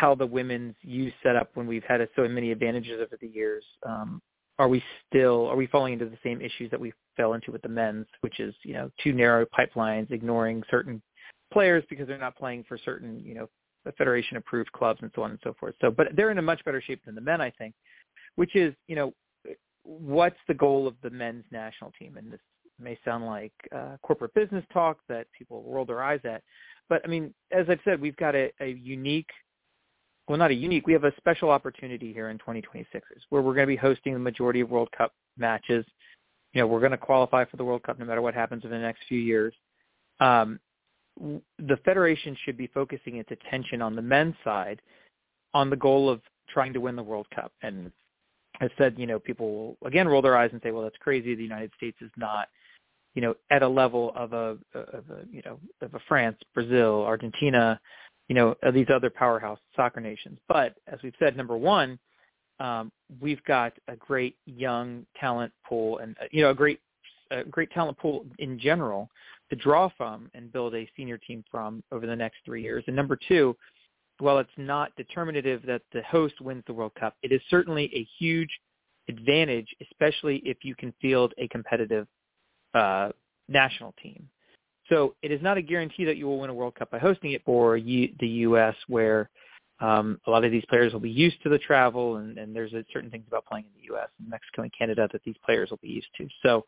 how 0.00 0.14
the 0.14 0.26
women's 0.26 0.74
youth 0.80 1.12
setup, 1.22 1.50
when 1.54 1.66
we've 1.66 1.84
had 1.86 2.00
so 2.16 2.26
many 2.26 2.52
advantages 2.52 3.00
over 3.02 3.18
the 3.20 3.28
years, 3.28 3.62
um, 3.86 4.22
are 4.58 4.66
we 4.66 4.82
still 5.06 5.46
are 5.48 5.56
we 5.56 5.66
falling 5.66 5.92
into 5.92 6.06
the 6.06 6.16
same 6.24 6.40
issues 6.40 6.70
that 6.70 6.80
we 6.80 6.94
fell 7.18 7.34
into 7.34 7.52
with 7.52 7.60
the 7.60 7.68
men's, 7.68 8.06
which 8.22 8.40
is 8.40 8.54
you 8.62 8.72
know 8.72 8.90
too 9.02 9.12
narrow 9.12 9.44
pipelines, 9.46 10.10
ignoring 10.10 10.62
certain 10.70 11.02
players 11.52 11.84
because 11.90 12.08
they're 12.08 12.16
not 12.16 12.36
playing 12.36 12.64
for 12.66 12.78
certain 12.78 13.22
you 13.22 13.34
know 13.34 13.48
federation 13.98 14.38
approved 14.38 14.72
clubs 14.72 15.00
and 15.02 15.10
so 15.14 15.22
on 15.22 15.30
and 15.32 15.40
so 15.42 15.54
forth. 15.60 15.74
So, 15.82 15.90
but 15.90 16.08
they're 16.14 16.30
in 16.30 16.38
a 16.38 16.42
much 16.42 16.64
better 16.64 16.80
shape 16.80 17.04
than 17.04 17.14
the 17.14 17.20
men, 17.20 17.42
I 17.42 17.50
think, 17.50 17.74
which 18.36 18.56
is 18.56 18.74
you 18.88 18.96
know 18.96 19.12
what's 19.82 20.40
the 20.48 20.54
goal 20.54 20.86
of 20.86 20.94
the 21.02 21.10
men's 21.10 21.44
national 21.50 21.92
team? 21.98 22.16
And 22.16 22.32
this 22.32 22.40
may 22.78 22.98
sound 23.04 23.26
like 23.26 23.52
uh, 23.74 23.96
corporate 24.02 24.32
business 24.32 24.64
talk 24.72 24.98
that 25.10 25.26
people 25.36 25.62
roll 25.66 25.84
their 25.84 26.02
eyes 26.02 26.20
at, 26.24 26.42
but 26.88 27.02
I 27.04 27.08
mean, 27.08 27.32
as 27.52 27.66
I've 27.68 27.80
said, 27.84 28.00
we've 28.00 28.16
got 28.16 28.34
a, 28.34 28.50
a 28.60 28.72
unique, 28.72 29.28
well, 30.30 30.38
not 30.38 30.52
a 30.52 30.54
unique, 30.54 30.86
we 30.86 30.92
have 30.92 31.02
a 31.02 31.12
special 31.16 31.50
opportunity 31.50 32.12
here 32.12 32.28
in 32.28 32.38
2026 32.38 33.04
where 33.30 33.42
we're 33.42 33.52
going 33.52 33.66
to 33.66 33.66
be 33.66 33.74
hosting 33.74 34.12
the 34.12 34.18
majority 34.20 34.60
of 34.60 34.70
World 34.70 34.88
Cup 34.96 35.12
matches. 35.36 35.84
You 36.52 36.60
know, 36.60 36.68
we're 36.68 36.78
going 36.78 36.92
to 36.92 36.98
qualify 36.98 37.44
for 37.46 37.56
the 37.56 37.64
World 37.64 37.82
Cup 37.82 37.98
no 37.98 38.04
matter 38.04 38.22
what 38.22 38.32
happens 38.32 38.62
in 38.62 38.70
the 38.70 38.78
next 38.78 39.00
few 39.08 39.18
years. 39.18 39.52
Um, 40.20 40.60
the 41.18 41.76
federation 41.84 42.36
should 42.44 42.56
be 42.56 42.68
focusing 42.68 43.16
its 43.16 43.28
attention 43.32 43.82
on 43.82 43.96
the 43.96 44.02
men's 44.02 44.36
side 44.44 44.80
on 45.52 45.68
the 45.68 45.74
goal 45.74 46.08
of 46.08 46.20
trying 46.48 46.72
to 46.74 46.80
win 46.80 46.94
the 46.94 47.02
World 47.02 47.26
Cup. 47.34 47.50
And 47.62 47.90
has 48.60 48.70
said, 48.78 48.94
you 48.98 49.08
know, 49.08 49.18
people 49.18 49.52
will 49.52 49.88
again 49.88 50.06
roll 50.06 50.22
their 50.22 50.36
eyes 50.36 50.50
and 50.52 50.60
say, 50.62 50.70
well, 50.70 50.84
that's 50.84 50.96
crazy. 50.98 51.34
The 51.34 51.42
United 51.42 51.72
States 51.76 51.96
is 52.00 52.10
not, 52.16 52.46
you 53.16 53.22
know, 53.22 53.34
at 53.50 53.64
a 53.64 53.68
level 53.68 54.12
of 54.14 54.32
a, 54.32 54.56
of 54.74 55.10
a 55.10 55.26
you 55.28 55.42
know, 55.44 55.58
of 55.80 55.92
a 55.94 56.00
France, 56.06 56.36
Brazil, 56.54 57.02
Argentina, 57.04 57.80
you 58.30 58.36
know, 58.36 58.54
these 58.72 58.86
other 58.94 59.10
powerhouse 59.10 59.58
soccer 59.74 60.00
nations. 60.00 60.38
But 60.46 60.76
as 60.86 61.00
we've 61.02 61.14
said, 61.18 61.36
number 61.36 61.56
one, 61.56 61.98
um, 62.60 62.92
we've 63.20 63.42
got 63.42 63.72
a 63.88 63.96
great 63.96 64.36
young 64.46 65.04
talent 65.18 65.52
pool 65.68 65.98
and, 65.98 66.16
uh, 66.20 66.26
you 66.30 66.40
know, 66.40 66.50
a 66.50 66.54
great, 66.54 66.78
a 67.32 67.42
great 67.42 67.72
talent 67.72 67.98
pool 67.98 68.24
in 68.38 68.56
general 68.56 69.10
to 69.50 69.56
draw 69.56 69.90
from 69.96 70.30
and 70.34 70.52
build 70.52 70.76
a 70.76 70.88
senior 70.96 71.18
team 71.18 71.42
from 71.50 71.82
over 71.90 72.06
the 72.06 72.14
next 72.14 72.36
three 72.44 72.62
years. 72.62 72.84
And 72.86 72.94
number 72.94 73.18
two, 73.28 73.56
while 74.20 74.38
it's 74.38 74.48
not 74.56 74.94
determinative 74.96 75.62
that 75.66 75.82
the 75.92 76.02
host 76.02 76.40
wins 76.40 76.62
the 76.68 76.72
World 76.72 76.92
Cup, 77.00 77.16
it 77.24 77.32
is 77.32 77.40
certainly 77.50 77.90
a 77.96 78.06
huge 78.20 78.50
advantage, 79.08 79.66
especially 79.90 80.40
if 80.44 80.58
you 80.62 80.76
can 80.76 80.94
field 81.00 81.34
a 81.38 81.48
competitive 81.48 82.06
uh, 82.74 83.08
national 83.48 83.92
team. 84.00 84.28
So 84.90 85.14
it 85.22 85.30
is 85.30 85.40
not 85.40 85.56
a 85.56 85.62
guarantee 85.62 86.04
that 86.04 86.16
you 86.16 86.26
will 86.26 86.40
win 86.40 86.50
a 86.50 86.54
World 86.54 86.74
Cup 86.74 86.90
by 86.90 86.98
hosting 86.98 87.32
it 87.32 87.42
for 87.44 87.76
U- 87.76 88.12
the 88.18 88.26
U.S., 88.26 88.74
where 88.88 89.30
um, 89.80 90.20
a 90.26 90.30
lot 90.30 90.44
of 90.44 90.50
these 90.50 90.64
players 90.68 90.92
will 90.92 91.00
be 91.00 91.10
used 91.10 91.42
to 91.42 91.48
the 91.48 91.58
travel, 91.58 92.16
and, 92.16 92.36
and 92.36 92.54
there's 92.54 92.72
a, 92.74 92.84
certain 92.92 93.10
things 93.10 93.24
about 93.26 93.46
playing 93.46 93.64
in 93.64 93.80
the 93.80 93.86
U.S. 93.94 94.08
and 94.18 94.28
Mexico 94.28 94.62
and 94.62 94.72
Canada 94.76 95.08
that 95.12 95.22
these 95.24 95.36
players 95.44 95.70
will 95.70 95.78
be 95.80 95.88
used 95.88 96.08
to. 96.18 96.28
So 96.42 96.66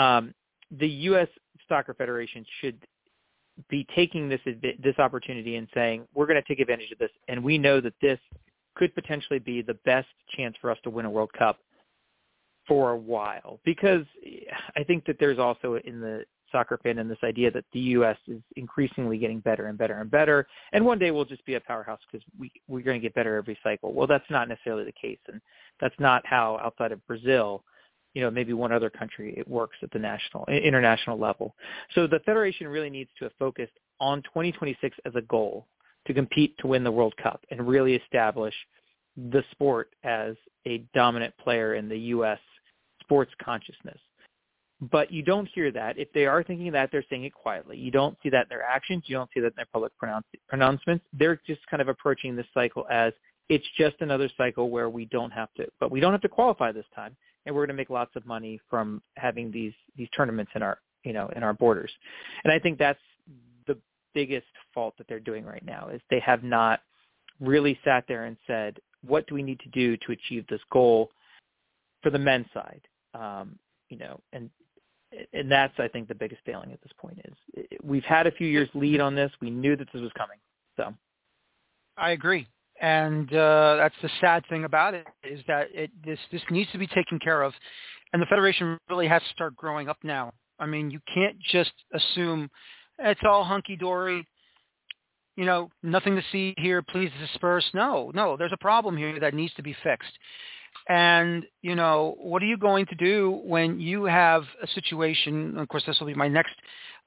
um, 0.00 0.32
the 0.70 0.88
U.S. 0.88 1.28
Soccer 1.68 1.94
Federation 1.94 2.46
should 2.60 2.78
be 3.68 3.84
taking 3.94 4.28
this 4.28 4.40
this 4.44 4.96
opportunity 4.98 5.56
and 5.56 5.66
saying 5.74 6.06
we're 6.14 6.26
going 6.26 6.40
to 6.40 6.46
take 6.46 6.60
advantage 6.60 6.92
of 6.92 6.98
this, 6.98 7.10
and 7.26 7.42
we 7.42 7.58
know 7.58 7.80
that 7.80 7.94
this 8.00 8.20
could 8.76 8.94
potentially 8.94 9.40
be 9.40 9.62
the 9.62 9.74
best 9.84 10.06
chance 10.36 10.54
for 10.60 10.70
us 10.70 10.78
to 10.84 10.90
win 10.90 11.04
a 11.04 11.10
World 11.10 11.30
Cup 11.36 11.58
for 12.68 12.92
a 12.92 12.96
while 12.96 13.58
because 13.64 14.04
I 14.76 14.84
think 14.84 15.04
that 15.06 15.16
there's 15.18 15.38
also 15.38 15.80
in 15.84 16.00
the 16.00 16.22
soccer 16.50 16.78
fan 16.82 16.98
and 16.98 17.10
this 17.10 17.18
idea 17.24 17.50
that 17.50 17.64
the 17.72 17.80
U.S. 17.80 18.16
is 18.26 18.40
increasingly 18.56 19.18
getting 19.18 19.40
better 19.40 19.66
and 19.66 19.78
better 19.78 20.00
and 20.00 20.10
better, 20.10 20.46
and 20.72 20.84
one 20.84 20.98
day 20.98 21.10
we'll 21.10 21.24
just 21.24 21.44
be 21.44 21.54
a 21.54 21.60
powerhouse 21.60 22.00
because 22.10 22.26
we 22.38 22.50
we're 22.68 22.82
going 22.82 23.00
to 23.00 23.02
get 23.02 23.14
better 23.14 23.36
every 23.36 23.58
cycle. 23.62 23.92
Well, 23.92 24.06
that's 24.06 24.28
not 24.30 24.48
necessarily 24.48 24.84
the 24.84 24.92
case, 24.92 25.18
and 25.28 25.40
that's 25.80 25.94
not 25.98 26.26
how 26.26 26.58
outside 26.62 26.92
of 26.92 27.06
Brazil, 27.06 27.64
you 28.14 28.22
know, 28.22 28.30
maybe 28.30 28.52
one 28.52 28.72
other 28.72 28.90
country 28.90 29.34
it 29.36 29.46
works 29.48 29.76
at 29.82 29.90
the 29.90 29.98
national 29.98 30.44
international 30.46 31.18
level. 31.18 31.54
So 31.94 32.06
the 32.06 32.20
federation 32.20 32.68
really 32.68 32.90
needs 32.90 33.10
to 33.18 33.24
have 33.24 33.32
focused 33.38 33.78
on 34.00 34.22
2026 34.22 34.96
as 35.04 35.14
a 35.16 35.22
goal 35.22 35.66
to 36.06 36.14
compete 36.14 36.56
to 36.58 36.66
win 36.66 36.84
the 36.84 36.90
World 36.90 37.14
Cup 37.22 37.44
and 37.50 37.66
really 37.66 37.94
establish 37.94 38.54
the 39.30 39.42
sport 39.50 39.90
as 40.04 40.36
a 40.66 40.78
dominant 40.94 41.36
player 41.38 41.74
in 41.74 41.88
the 41.88 41.98
U.S. 41.98 42.38
sports 43.00 43.32
consciousness. 43.42 43.98
But 44.80 45.10
you 45.10 45.22
don't 45.22 45.48
hear 45.54 45.72
that. 45.72 45.98
If 45.98 46.12
they 46.12 46.26
are 46.26 46.44
thinking 46.44 46.70
that, 46.72 46.90
they're 46.92 47.04
saying 47.10 47.24
it 47.24 47.34
quietly. 47.34 47.76
You 47.76 47.90
don't 47.90 48.16
see 48.22 48.28
that 48.30 48.42
in 48.42 48.48
their 48.48 48.62
actions. 48.62 49.04
You 49.06 49.16
don't 49.16 49.28
see 49.34 49.40
that 49.40 49.48
in 49.48 49.52
their 49.56 49.66
public 49.72 49.96
pronounce- 49.98 50.26
pronouncements. 50.48 51.04
They're 51.12 51.40
just 51.46 51.66
kind 51.68 51.80
of 51.80 51.88
approaching 51.88 52.36
this 52.36 52.46
cycle 52.54 52.86
as 52.88 53.12
it's 53.48 53.66
just 53.76 53.96
another 54.00 54.30
cycle 54.36 54.70
where 54.70 54.88
we 54.88 55.06
don't 55.06 55.30
have 55.30 55.52
to, 55.54 55.66
but 55.80 55.90
we 55.90 56.00
don't 56.00 56.12
have 56.12 56.20
to 56.20 56.28
qualify 56.28 56.70
this 56.70 56.84
time, 56.94 57.16
and 57.46 57.54
we're 57.54 57.62
going 57.62 57.74
to 57.74 57.80
make 57.80 57.90
lots 57.90 58.14
of 58.14 58.26
money 58.26 58.60
from 58.68 59.02
having 59.16 59.50
these 59.50 59.72
these 59.96 60.08
tournaments 60.16 60.52
in 60.54 60.62
our 60.62 60.78
you 61.02 61.12
know 61.12 61.28
in 61.34 61.42
our 61.42 61.54
borders. 61.54 61.90
And 62.44 62.52
I 62.52 62.58
think 62.58 62.78
that's 62.78 63.00
the 63.66 63.78
biggest 64.14 64.46
fault 64.74 64.94
that 64.98 65.08
they're 65.08 65.18
doing 65.18 65.44
right 65.44 65.64
now 65.64 65.88
is 65.88 66.00
they 66.10 66.20
have 66.20 66.44
not 66.44 66.80
really 67.40 67.78
sat 67.84 68.04
there 68.06 68.24
and 68.24 68.36
said, 68.46 68.78
what 69.06 69.26
do 69.28 69.34
we 69.34 69.42
need 69.42 69.60
to 69.60 69.68
do 69.68 69.96
to 69.98 70.12
achieve 70.12 70.44
this 70.48 70.60
goal 70.72 71.10
for 72.02 72.10
the 72.10 72.18
men's 72.18 72.46
side? 72.52 72.80
Um, 73.14 73.58
you 73.88 73.96
know, 73.96 74.20
and 74.32 74.50
and 75.32 75.50
that's 75.50 75.74
I 75.78 75.88
think 75.88 76.08
the 76.08 76.14
biggest 76.14 76.42
failing 76.44 76.72
at 76.72 76.80
this 76.82 76.92
point 76.98 77.20
is 77.24 77.64
we've 77.82 78.04
had 78.04 78.26
a 78.26 78.32
few 78.32 78.46
years 78.46 78.68
lead 78.74 79.00
on 79.00 79.14
this. 79.14 79.30
We 79.40 79.50
knew 79.50 79.76
that 79.76 79.88
this 79.92 80.02
was 80.02 80.12
coming. 80.16 80.38
So 80.76 80.94
I 81.96 82.10
agree. 82.10 82.46
And 82.80 83.32
uh, 83.32 83.76
that's 83.76 83.94
the 84.02 84.10
sad 84.20 84.44
thing 84.48 84.64
about 84.64 84.94
it 84.94 85.06
is 85.24 85.40
that 85.48 85.68
it 85.72 85.90
this 86.04 86.18
this 86.30 86.42
needs 86.50 86.70
to 86.72 86.78
be 86.78 86.86
taken 86.86 87.18
care 87.18 87.42
of, 87.42 87.52
and 88.12 88.22
the 88.22 88.26
federation 88.26 88.78
really 88.88 89.08
has 89.08 89.22
to 89.22 89.28
start 89.30 89.56
growing 89.56 89.88
up 89.88 89.98
now. 90.02 90.32
I 90.60 90.66
mean, 90.66 90.90
you 90.90 91.00
can't 91.12 91.36
just 91.40 91.72
assume 91.92 92.50
it's 92.98 93.20
all 93.24 93.44
hunky 93.44 93.76
dory 93.76 94.26
you 95.38 95.44
know, 95.44 95.70
nothing 95.84 96.16
to 96.16 96.22
see 96.32 96.52
here, 96.58 96.82
please 96.82 97.12
disperse. 97.20 97.64
No, 97.72 98.10
no, 98.12 98.36
there's 98.36 98.52
a 98.52 98.58
problem 98.60 98.96
here 98.96 99.20
that 99.20 99.34
needs 99.34 99.54
to 99.54 99.62
be 99.62 99.72
fixed. 99.84 100.10
And, 100.88 101.44
you 101.62 101.74
know, 101.74 102.14
what 102.18 102.42
are 102.42 102.46
you 102.46 102.56
going 102.56 102.86
to 102.86 102.94
do 102.94 103.40
when 103.44 103.80
you 103.80 104.04
have 104.04 104.44
a 104.62 104.66
situation, 104.68 105.58
of 105.58 105.68
course, 105.68 105.84
this 105.86 105.98
will 106.00 106.06
be 106.06 106.14
my 106.14 106.28
next 106.28 106.54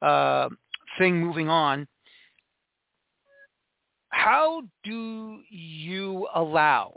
uh, 0.01 0.49
thing 0.97 1.19
moving 1.19 1.49
on. 1.49 1.87
How 4.09 4.61
do 4.83 5.39
you 5.49 6.27
allow 6.35 6.95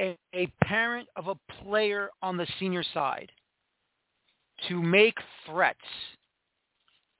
a, 0.00 0.16
a 0.34 0.46
parent 0.62 1.08
of 1.16 1.28
a 1.28 1.34
player 1.62 2.10
on 2.22 2.36
the 2.36 2.46
senior 2.58 2.84
side 2.94 3.30
to 4.68 4.82
make 4.82 5.16
threats 5.46 5.78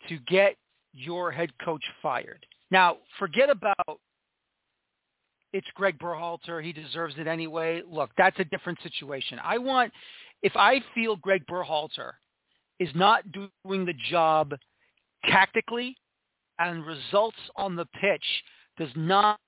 to 0.09 0.18
get 0.27 0.57
your 0.92 1.31
head 1.31 1.51
coach 1.64 1.85
fired. 2.03 2.44
Now, 2.70 2.99
forget 3.18 3.51
about 3.51 4.01
it's 5.53 5.67
Gregg 5.75 5.99
Berhalter. 5.99 6.63
He 6.63 6.73
deserves 6.73 7.15
it 7.19 7.27
anyway. 7.27 7.83
Look, 7.89 8.11
that's 8.17 8.39
a 8.39 8.45
different 8.45 8.79
situation. 8.83 9.39
I 9.43 9.59
want, 9.59 9.93
if 10.43 10.53
I 10.57 10.83
feel 10.95 11.17
Gregg 11.17 11.47
Berhalter 11.47 12.13
is 12.79 12.91
not 12.95 13.25
doing 13.33 13.87
the 13.87 13.95
job 14.11 14.55
tactically 15.25 15.97
and 16.59 16.85
results 16.87 17.39
on 17.57 17.77
the 17.77 17.87
pitch 18.01 18.25
does 18.79 18.91
not, 18.95 19.39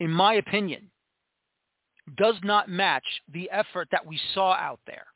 in 0.00 0.10
my 0.10 0.34
opinion, 0.34 0.90
does 2.16 2.36
not 2.42 2.68
match 2.68 3.04
the 3.32 3.50
effort 3.50 3.88
that 3.90 4.06
we 4.06 4.18
saw 4.32 4.52
out 4.54 4.80
there, 4.86 5.06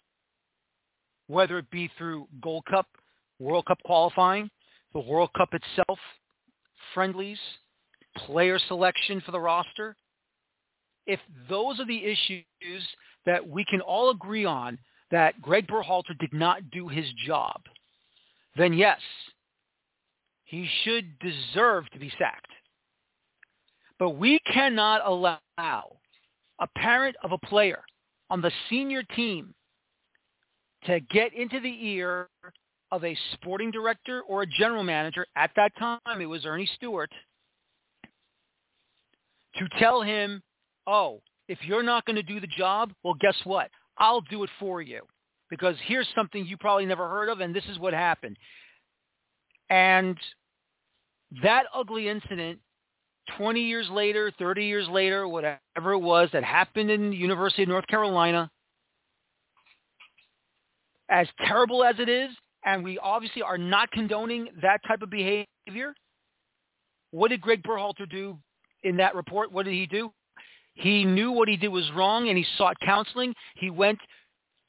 whether 1.29 1.59
it 1.59 1.71
be 1.71 1.91
through 1.97 2.27
Gold 2.43 2.65
Cup, 2.69 2.87
World 3.39 3.67
Cup 3.67 3.79
qualifying, 3.85 4.51
the 4.93 5.01
World 5.01 5.31
Cup 5.37 5.51
itself, 5.55 5.99
friendlies, 6.93 7.39
player 8.27 8.59
selection 8.69 9.21
for 9.25 9.33
the 9.33 9.41
roster, 9.41 9.97
if 11.07 11.21
those 11.49 11.81
are 11.81 11.87
the 11.87 12.05
issues 12.05 12.45
that 13.27 13.47
we 13.47 13.65
can 13.65 13.81
all 13.81 14.11
agree 14.11 14.45
on 14.45 14.79
that 15.11 15.41
Gregg 15.43 15.67
Berhalter 15.67 16.17
did 16.19 16.33
not 16.33 16.71
do 16.71 16.89
his 16.89 17.07
job, 17.27 17.61
then 18.57 18.73
yes, 18.73 19.01
he 20.45 20.69
should 20.83 21.19
deserve 21.19 21.89
to 21.91 21.99
be 21.99 22.13
sacked. 22.19 22.51
But 23.99 24.11
we 24.11 24.39
cannot 24.53 25.03
allow 25.05 25.41
a 25.59 26.67
parent 26.77 27.17
of 27.23 27.33
a 27.33 27.39
player 27.39 27.83
on 28.31 28.41
the 28.41 28.53
senior 28.69 29.03
team 29.03 29.55
to 30.87 31.01
get 31.01 31.35
into 31.35 31.61
the 31.61 31.87
ear 31.87 32.29
of 32.91 33.05
a 33.05 33.17
sporting 33.35 33.71
director 33.71 34.23
or 34.23 34.43
a 34.43 34.47
general 34.47 34.83
manager 34.83 35.27
at 35.37 35.51
that 35.57 35.73
time, 35.79 36.21
it 36.21 36.27
was 36.27 36.45
Earnie 36.45 36.69
Stewart, 36.75 37.11
to 39.57 39.69
tell 39.79 40.03
him, 40.03 40.43
oh, 40.87 41.21
if 41.49 41.59
you're 41.63 41.83
not 41.83 42.05
going 42.05 42.17
to 42.17 42.23
do 42.23 42.41
the 42.41 42.47
job, 42.47 42.93
well, 43.03 43.15
guess 43.21 43.37
what? 43.45 43.71
I'll 43.99 44.21
do 44.23 44.45
it 44.45 44.51
for 44.59 44.81
you 44.81 45.03
because 45.51 45.77
here's 45.87 46.09
something 46.15 46.47
you 46.47 46.57
probably 46.57 46.87
never 46.87 47.09
heard 47.09 47.29
of, 47.29 47.41
and 47.41 47.55
this 47.55 47.65
is 47.71 47.79
what 47.79 47.93
happened. 47.93 48.37
And 49.69 50.17
that 51.43 51.65
ugly 51.75 52.09
incident, 52.09 52.61
20 53.37 53.61
years 53.61 53.89
later, 53.91 54.33
30 54.39 54.65
years 54.65 54.89
later, 54.89 55.29
whatever 55.29 55.93
it 55.93 55.99
was, 55.99 56.29
that 56.33 56.45
happened 56.45 56.91
in 56.91 57.11
the 57.11 57.17
University 57.17 57.63
of 57.63 57.69
North 57.69 57.87
Carolina, 57.87 58.51
as 61.09 61.27
terrible 61.47 61.85
as 61.85 61.97
it 61.99 62.09
is, 62.09 62.31
and 62.65 62.85
we 62.85 62.99
obviously 62.99 63.43
are 63.43 63.59
not 63.59 63.91
condoning 63.91 64.49
that 64.63 64.81
type 64.87 65.03
of 65.03 65.11
behavior. 65.11 65.95
What 67.11 67.29
did 67.29 67.41
Gregg 67.41 67.63
Berhalter 67.63 68.09
do 68.09 68.39
in 68.83 68.97
that 68.97 69.15
report? 69.15 69.53
What 69.53 69.65
did 69.65 69.75
he 69.75 69.87
do? 69.87 70.13
He 70.75 71.05
knew 71.05 71.33
what 71.33 71.49
he 71.49 71.57
did 71.57 71.69
was 71.69 71.91
wrong 71.95 72.29
and 72.29 72.39
he 72.39 72.47
sought 72.57 72.77
counseling. 72.81 73.35
He 73.57 73.71
went 73.71 73.99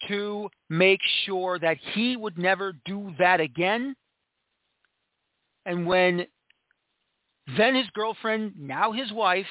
to 0.07 0.49
make 0.69 0.99
sure 1.25 1.59
that 1.59 1.77
he 1.93 2.17
would 2.17 2.37
never 2.37 2.73
do 2.85 3.13
that 3.19 3.39
again. 3.39 3.95
And 5.65 5.85
when 5.85 6.25
then 7.57 7.75
his 7.75 7.87
girlfriend, 7.93 8.53
now 8.57 8.91
his 8.91 9.11
wife, 9.11 9.45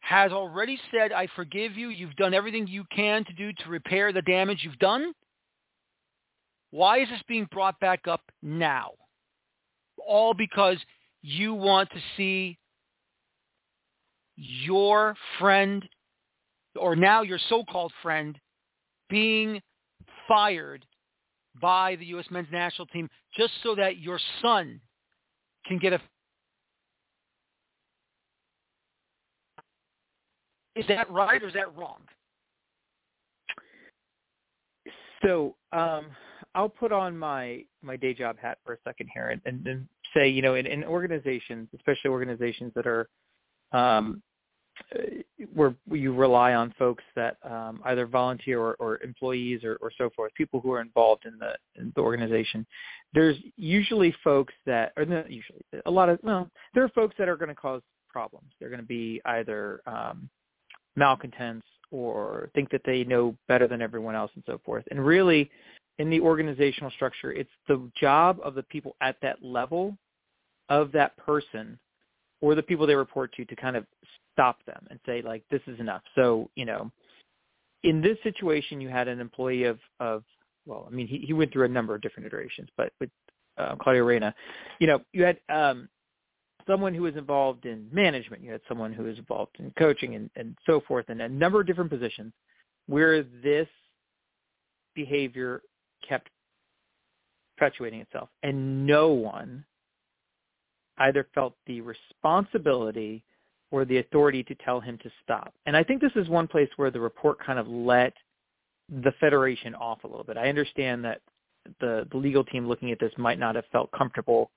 has 0.00 0.30
already 0.30 0.78
said, 0.92 1.10
I 1.10 1.26
forgive 1.34 1.76
you. 1.76 1.88
You've 1.88 2.14
done 2.14 2.32
everything 2.32 2.66
you 2.68 2.84
can 2.94 3.24
to 3.24 3.32
do 3.32 3.52
to 3.52 3.70
repair 3.70 4.12
the 4.12 4.22
damage 4.22 4.60
you've 4.62 4.78
done. 4.78 5.12
Why 6.70 7.00
is 7.00 7.08
this 7.08 7.22
being 7.26 7.48
brought 7.50 7.78
back 7.80 8.06
up 8.06 8.20
now? 8.42 8.90
All 10.06 10.32
because 10.32 10.76
you 11.22 11.54
want 11.54 11.90
to 11.90 11.98
see 12.16 12.56
your 14.36 15.16
friend 15.38 15.86
or 16.78 16.94
now 16.94 17.22
your 17.22 17.38
so-called 17.48 17.92
friend 18.02 18.38
being 19.08 19.60
fired 20.28 20.84
by 21.60 21.96
the 21.96 22.04
U.S. 22.06 22.26
men's 22.30 22.48
national 22.52 22.86
team 22.88 23.08
just 23.36 23.52
so 23.62 23.74
that 23.74 23.98
your 23.98 24.20
son 24.42 24.80
can 25.66 25.78
get 25.78 25.92
a 25.92 26.00
Is 30.76 30.84
that 30.88 31.10
right 31.10 31.42
or 31.42 31.48
is 31.48 31.54
that 31.54 31.74
wrong? 31.74 32.00
So 35.22 35.56
um, 35.72 36.06
I'll 36.54 36.68
put 36.68 36.92
on 36.92 37.16
my 37.16 37.64
my 37.82 37.96
day 37.96 38.12
job 38.12 38.36
hat 38.38 38.58
for 38.64 38.74
a 38.74 38.76
second 38.84 39.08
here 39.14 39.30
and, 39.30 39.40
and, 39.46 39.66
and 39.66 39.88
say, 40.14 40.28
you 40.28 40.42
know, 40.42 40.54
in, 40.54 40.66
in 40.66 40.84
organizations, 40.84 41.68
especially 41.74 42.10
organizations 42.10 42.72
that 42.74 42.86
are 42.86 43.08
um, 43.72 44.22
where 45.54 45.74
you 45.90 46.12
rely 46.12 46.54
on 46.54 46.74
folks 46.78 47.02
that 47.14 47.38
um, 47.42 47.80
either 47.86 48.06
volunteer 48.06 48.60
or, 48.60 48.74
or 48.78 49.02
employees 49.02 49.64
or, 49.64 49.76
or 49.80 49.90
so 49.96 50.10
forth, 50.14 50.32
people 50.34 50.60
who 50.60 50.72
are 50.72 50.80
involved 50.80 51.24
in 51.24 51.38
the 51.38 51.54
in 51.80 51.92
the 51.96 52.02
organization. 52.02 52.66
There's 53.14 53.36
usually 53.56 54.14
folks 54.22 54.54
that, 54.66 54.92
or 54.96 55.04
not 55.04 55.30
usually, 55.30 55.60
a 55.86 55.90
lot 55.90 56.08
of 56.08 56.18
well, 56.22 56.50
there 56.74 56.84
are 56.84 56.88
folks 56.90 57.14
that 57.18 57.28
are 57.28 57.36
going 57.36 57.48
to 57.48 57.54
cause 57.54 57.82
problems. 58.08 58.50
They're 58.60 58.68
going 58.68 58.80
to 58.80 58.86
be 58.86 59.20
either 59.24 59.80
um, 59.86 60.28
malcontents 60.94 61.66
or 61.90 62.50
think 62.54 62.70
that 62.70 62.82
they 62.84 63.04
know 63.04 63.34
better 63.48 63.66
than 63.66 63.80
everyone 63.80 64.14
else 64.14 64.30
and 64.34 64.44
so 64.46 64.60
forth. 64.64 64.84
And 64.90 65.04
really, 65.04 65.50
in 65.98 66.10
the 66.10 66.20
organizational 66.20 66.90
structure, 66.90 67.32
it's 67.32 67.50
the 67.68 67.90
job 67.98 68.38
of 68.42 68.54
the 68.54 68.62
people 68.64 68.94
at 69.00 69.16
that 69.22 69.42
level 69.42 69.96
of 70.68 70.92
that 70.92 71.16
person 71.16 71.78
or 72.40 72.54
the 72.54 72.62
people 72.62 72.86
they 72.86 72.94
report 72.94 73.32
to 73.34 73.44
to 73.44 73.56
kind 73.56 73.76
of 73.76 73.86
stop 74.32 74.64
them 74.66 74.86
and 74.90 75.00
say 75.06 75.22
like 75.22 75.42
this 75.50 75.62
is 75.66 75.78
enough. 75.80 76.02
So, 76.14 76.50
you 76.54 76.64
know, 76.64 76.90
in 77.82 78.00
this 78.00 78.18
situation 78.22 78.80
you 78.80 78.88
had 78.88 79.08
an 79.08 79.20
employee 79.20 79.64
of 79.64 79.78
of 80.00 80.22
well, 80.66 80.86
I 80.86 80.92
mean, 80.92 81.06
he, 81.06 81.18
he 81.18 81.32
went 81.32 81.52
through 81.52 81.64
a 81.64 81.68
number 81.68 81.94
of 81.94 82.00
different 82.00 82.26
iterations, 82.26 82.68
but 82.76 82.92
with 83.00 83.10
uh, 83.56 83.76
Claudio 83.76 84.04
Reyna, 84.04 84.34
you 84.80 84.86
know, 84.86 85.00
you 85.12 85.24
had 85.24 85.38
um, 85.48 85.88
someone 86.66 86.92
who 86.94 87.02
was 87.02 87.16
involved 87.16 87.66
in 87.66 87.88
management, 87.92 88.42
you 88.42 88.50
had 88.50 88.60
someone 88.68 88.92
who 88.92 89.04
was 89.04 89.16
involved 89.16 89.56
in 89.58 89.72
coaching 89.78 90.16
and, 90.16 90.28
and 90.36 90.56
so 90.66 90.80
forth, 90.80 91.06
and 91.08 91.22
a 91.22 91.28
number 91.28 91.60
of 91.60 91.66
different 91.66 91.90
positions 91.90 92.32
where 92.86 93.22
this 93.22 93.68
behavior 94.94 95.62
kept 96.06 96.28
perpetuating 97.56 98.00
itself, 98.00 98.28
and 98.42 98.86
no 98.86 99.08
one 99.08 99.64
either 100.98 101.26
felt 101.34 101.54
the 101.66 101.80
responsibility 101.80 103.22
or 103.70 103.84
the 103.84 103.98
authority 103.98 104.42
to 104.44 104.54
tell 104.56 104.80
him 104.80 104.98
to 105.02 105.10
stop. 105.22 105.52
And 105.66 105.76
I 105.76 105.82
think 105.82 106.00
this 106.00 106.12
is 106.14 106.28
one 106.28 106.46
place 106.46 106.68
where 106.76 106.90
the 106.90 107.00
report 107.00 107.38
kind 107.44 107.58
of 107.58 107.66
let 107.68 108.12
the 108.88 109.12
federation 109.20 109.74
off 109.74 110.04
a 110.04 110.06
little 110.06 110.24
bit. 110.24 110.36
I 110.36 110.48
understand 110.48 111.04
that 111.04 111.20
the, 111.80 112.06
the 112.10 112.16
legal 112.16 112.44
team 112.44 112.68
looking 112.68 112.92
at 112.92 113.00
this 113.00 113.12
might 113.18 113.38
not 113.38 113.56
have 113.56 113.64
felt 113.72 113.90
comfortable, 113.90 114.50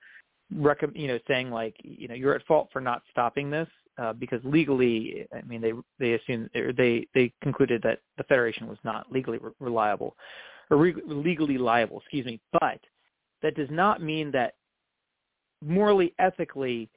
rec- 0.54 0.82
you 0.94 1.08
know, 1.08 1.18
saying 1.26 1.50
like, 1.50 1.74
you 1.82 2.06
know, 2.06 2.14
you're 2.14 2.34
at 2.34 2.46
fault 2.46 2.68
for 2.72 2.80
not 2.80 3.02
stopping 3.10 3.50
this 3.50 3.68
uh, 3.98 4.12
because 4.12 4.40
legally, 4.44 5.26
I 5.36 5.42
mean, 5.42 5.60
they 5.60 5.72
they 5.98 6.12
assumed 6.12 6.50
or 6.54 6.72
they 6.72 7.06
they 7.14 7.32
concluded 7.42 7.82
that 7.82 8.00
the 8.16 8.24
federation 8.24 8.68
was 8.68 8.78
not 8.84 9.10
legally 9.10 9.38
re- 9.38 9.50
reliable 9.58 10.16
or 10.70 10.76
re- 10.76 10.94
legally 11.06 11.58
liable. 11.58 11.98
Excuse 11.98 12.26
me, 12.26 12.40
but 12.52 12.80
that 13.42 13.56
does 13.56 13.68
not 13.70 14.02
mean 14.02 14.30
that 14.30 14.54
morally, 15.64 16.14
ethically, 16.18 16.88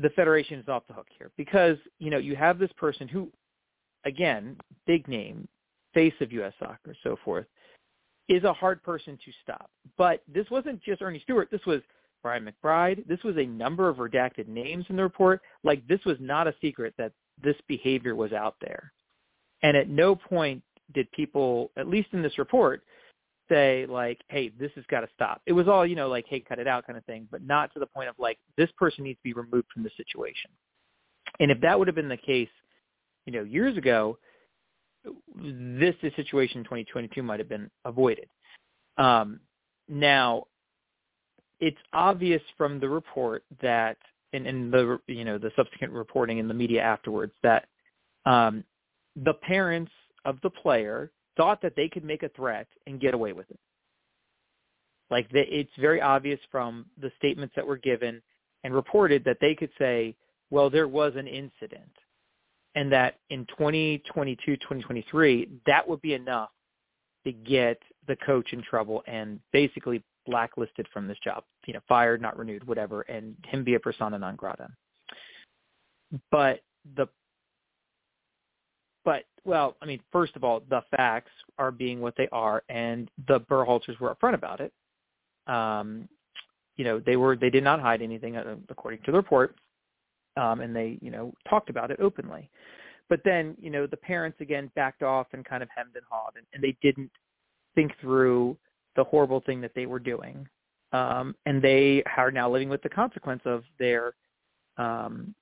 the 0.00 0.10
federation 0.10 0.58
is 0.58 0.68
off 0.68 0.86
the 0.86 0.94
hook 0.94 1.06
here 1.16 1.30
because 1.36 1.76
you 1.98 2.10
know 2.10 2.18
you 2.18 2.36
have 2.36 2.58
this 2.58 2.72
person 2.76 3.08
who, 3.08 3.30
again, 4.04 4.56
big 4.86 5.08
name, 5.08 5.48
face 5.94 6.14
of 6.20 6.32
U.S. 6.32 6.52
soccer, 6.58 6.94
so 7.02 7.16
forth, 7.24 7.46
is 8.28 8.44
a 8.44 8.52
hard 8.52 8.82
person 8.82 9.18
to 9.24 9.32
stop. 9.42 9.70
But 9.96 10.22
this 10.32 10.46
wasn't 10.50 10.82
just 10.82 11.00
Earnie 11.00 11.22
Stewart. 11.22 11.48
This 11.50 11.64
was 11.66 11.80
Brian 12.22 12.46
McBride. 12.46 13.06
This 13.06 13.22
was 13.22 13.36
a 13.36 13.46
number 13.46 13.88
of 13.88 13.96
redacted 13.96 14.48
names 14.48 14.84
in 14.88 14.96
the 14.96 15.02
report. 15.02 15.42
Like 15.62 15.86
this 15.86 16.00
was 16.04 16.16
not 16.20 16.48
a 16.48 16.54
secret 16.60 16.94
that 16.98 17.12
this 17.42 17.56
behavior 17.68 18.14
was 18.14 18.32
out 18.32 18.56
there. 18.60 18.92
And 19.62 19.76
at 19.76 19.88
no 19.88 20.14
point 20.14 20.62
did 20.92 21.10
people, 21.12 21.70
at 21.76 21.88
least 21.88 22.08
in 22.12 22.22
this 22.22 22.38
report, 22.38 22.82
say 23.48 23.86
like, 23.86 24.20
hey, 24.28 24.50
this 24.58 24.70
has 24.74 24.84
got 24.90 25.00
to 25.00 25.08
stop. 25.14 25.42
It 25.46 25.52
was 25.52 25.68
all, 25.68 25.86
you 25.86 25.96
know, 25.96 26.08
like, 26.08 26.26
hey, 26.28 26.40
cut 26.40 26.58
it 26.58 26.66
out 26.66 26.86
kind 26.86 26.98
of 26.98 27.04
thing, 27.04 27.28
but 27.30 27.42
not 27.42 27.72
to 27.74 27.80
the 27.80 27.86
point 27.86 28.08
of 28.08 28.14
like, 28.18 28.38
this 28.56 28.70
person 28.78 29.04
needs 29.04 29.18
to 29.18 29.22
be 29.22 29.32
removed 29.32 29.66
from 29.72 29.82
the 29.82 29.90
situation. 29.96 30.50
And 31.40 31.50
if 31.50 31.60
that 31.60 31.78
would 31.78 31.88
have 31.88 31.94
been 31.94 32.08
the 32.08 32.16
case, 32.16 32.48
you 33.26 33.32
know, 33.32 33.42
years 33.42 33.76
ago, 33.76 34.18
this 35.34 35.94
situation 36.16 36.58
in 36.58 36.64
2022 36.64 37.22
might 37.22 37.38
have 37.38 37.48
been 37.48 37.70
avoided. 37.84 38.28
Um, 38.96 39.40
now, 39.88 40.44
it's 41.60 41.76
obvious 41.92 42.42
from 42.56 42.80
the 42.80 42.88
report 42.88 43.44
that, 43.62 43.96
and, 44.32 44.46
and 44.46 44.72
the 44.72 44.98
you 45.06 45.24
know 45.24 45.38
the 45.38 45.52
subsequent 45.56 45.92
reporting 45.92 46.38
in 46.38 46.48
the 46.48 46.54
media 46.54 46.82
afterwards 46.82 47.32
that 47.42 47.66
um, 48.26 48.64
the 49.14 49.34
parents 49.34 49.92
of 50.24 50.38
the 50.42 50.50
player 50.50 51.10
thought 51.36 51.60
that 51.62 51.76
they 51.76 51.88
could 51.88 52.04
make 52.04 52.22
a 52.22 52.28
threat 52.30 52.66
and 52.86 53.00
get 53.00 53.14
away 53.14 53.32
with 53.32 53.50
it. 53.50 53.58
Like 55.10 55.30
the, 55.30 55.40
it's 55.40 55.70
very 55.78 56.00
obvious 56.00 56.40
from 56.50 56.86
the 57.00 57.12
statements 57.18 57.54
that 57.56 57.66
were 57.66 57.76
given 57.76 58.20
and 58.64 58.74
reported 58.74 59.24
that 59.24 59.38
they 59.40 59.54
could 59.54 59.70
say, 59.78 60.16
well, 60.50 60.70
there 60.70 60.88
was 60.88 61.12
an 61.16 61.26
incident 61.26 61.90
and 62.74 62.92
that 62.92 63.18
in 63.30 63.46
2022, 63.46 64.56
2023, 64.56 65.48
that 65.66 65.88
would 65.88 66.00
be 66.02 66.14
enough 66.14 66.50
to 67.24 67.32
get 67.32 67.80
the 68.06 68.16
coach 68.16 68.52
in 68.52 68.62
trouble 68.62 69.02
and 69.06 69.40
basically 69.52 70.02
blacklisted 70.26 70.86
from 70.92 71.08
this 71.08 71.18
job, 71.24 71.42
you 71.66 71.72
know, 71.72 71.80
fired, 71.88 72.20
not 72.20 72.36
renewed, 72.36 72.64
whatever, 72.66 73.00
and 73.02 73.34
him 73.46 73.64
be 73.64 73.74
a 73.74 73.80
persona 73.80 74.18
non 74.18 74.36
grata. 74.36 74.68
But 76.30 76.60
the 76.96 77.08
but 79.06 79.24
well, 79.44 79.76
I 79.80 79.86
mean, 79.86 80.00
first 80.12 80.34
of 80.34 80.42
all, 80.44 80.60
the 80.68 80.82
facts 80.94 81.30
are 81.56 81.70
being 81.70 82.00
what 82.00 82.14
they 82.18 82.28
are, 82.32 82.64
and 82.68 83.08
the 83.28 83.40
Berhalters 83.40 83.98
were 84.00 84.14
upfront 84.14 84.34
about 84.34 84.60
it. 84.60 84.72
Um, 85.46 86.08
you 86.76 86.84
know, 86.84 87.00
they 87.00 87.16
were 87.16 87.36
they 87.36 87.48
did 87.48 87.64
not 87.64 87.80
hide 87.80 88.02
anything 88.02 88.36
uh, 88.36 88.56
according 88.68 89.00
to 89.04 89.12
the 89.12 89.16
report, 89.16 89.54
um, 90.36 90.60
and 90.60 90.74
they 90.74 90.98
you 91.00 91.12
know 91.12 91.32
talked 91.48 91.70
about 91.70 91.92
it 91.92 92.00
openly. 92.00 92.50
But 93.08 93.20
then 93.24 93.56
you 93.60 93.70
know 93.70 93.86
the 93.86 93.96
parents 93.96 94.38
again 94.40 94.72
backed 94.74 95.04
off 95.04 95.28
and 95.32 95.44
kind 95.44 95.62
of 95.62 95.68
hemmed 95.74 95.94
and 95.94 96.04
hawed, 96.10 96.32
and, 96.36 96.44
and 96.52 96.62
they 96.62 96.76
didn't 96.82 97.12
think 97.76 97.92
through 98.00 98.56
the 98.96 99.04
horrible 99.04 99.40
thing 99.46 99.60
that 99.60 99.72
they 99.76 99.86
were 99.86 100.00
doing, 100.00 100.48
um, 100.92 101.36
and 101.46 101.62
they 101.62 102.02
are 102.16 102.32
now 102.32 102.50
living 102.50 102.68
with 102.68 102.82
the 102.82 102.88
consequence 102.88 103.42
of 103.44 103.62
their 103.78 104.14
um, 104.78 105.32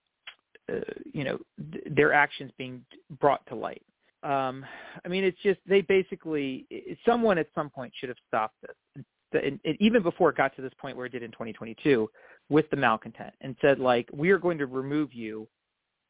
uh, 0.73 0.81
you 1.13 1.25
know 1.25 1.39
th- 1.73 1.85
their 1.91 2.13
actions 2.13 2.51
being 2.59 2.85
brought 3.21 3.45
to 3.47 3.55
light. 3.55 3.83
Um, 4.23 4.65
I 5.05 5.09
mean, 5.09 5.25
it's 5.25 5.41
just 5.43 5.61
they 5.67 5.83
basically 5.83 6.67
someone 7.07 7.39
at 7.39 7.49
some 7.55 7.69
point 7.71 7.93
should 7.99 8.09
have 8.09 8.19
stopped 8.27 8.57
this, 8.63 9.05
and, 9.33 9.61
and 9.65 9.77
even 9.81 10.03
before 10.03 10.31
it 10.31 10.37
got 10.37 10.57
to 10.57 10.63
this 10.63 10.73
point 10.81 10.97
where 10.97 11.07
it 11.07 11.13
did 11.13 11.23
in 11.23 11.31
2022 11.33 12.09
with 12.49 12.69
the 12.71 12.77
malcontent, 12.77 13.35
and 13.43 13.55
said 13.61 13.79
like, 13.79 14.09
we 14.13 14.31
are 14.31 14.39
going 14.39 14.59
to 14.59 14.67
remove 14.67 15.13
you 15.13 15.47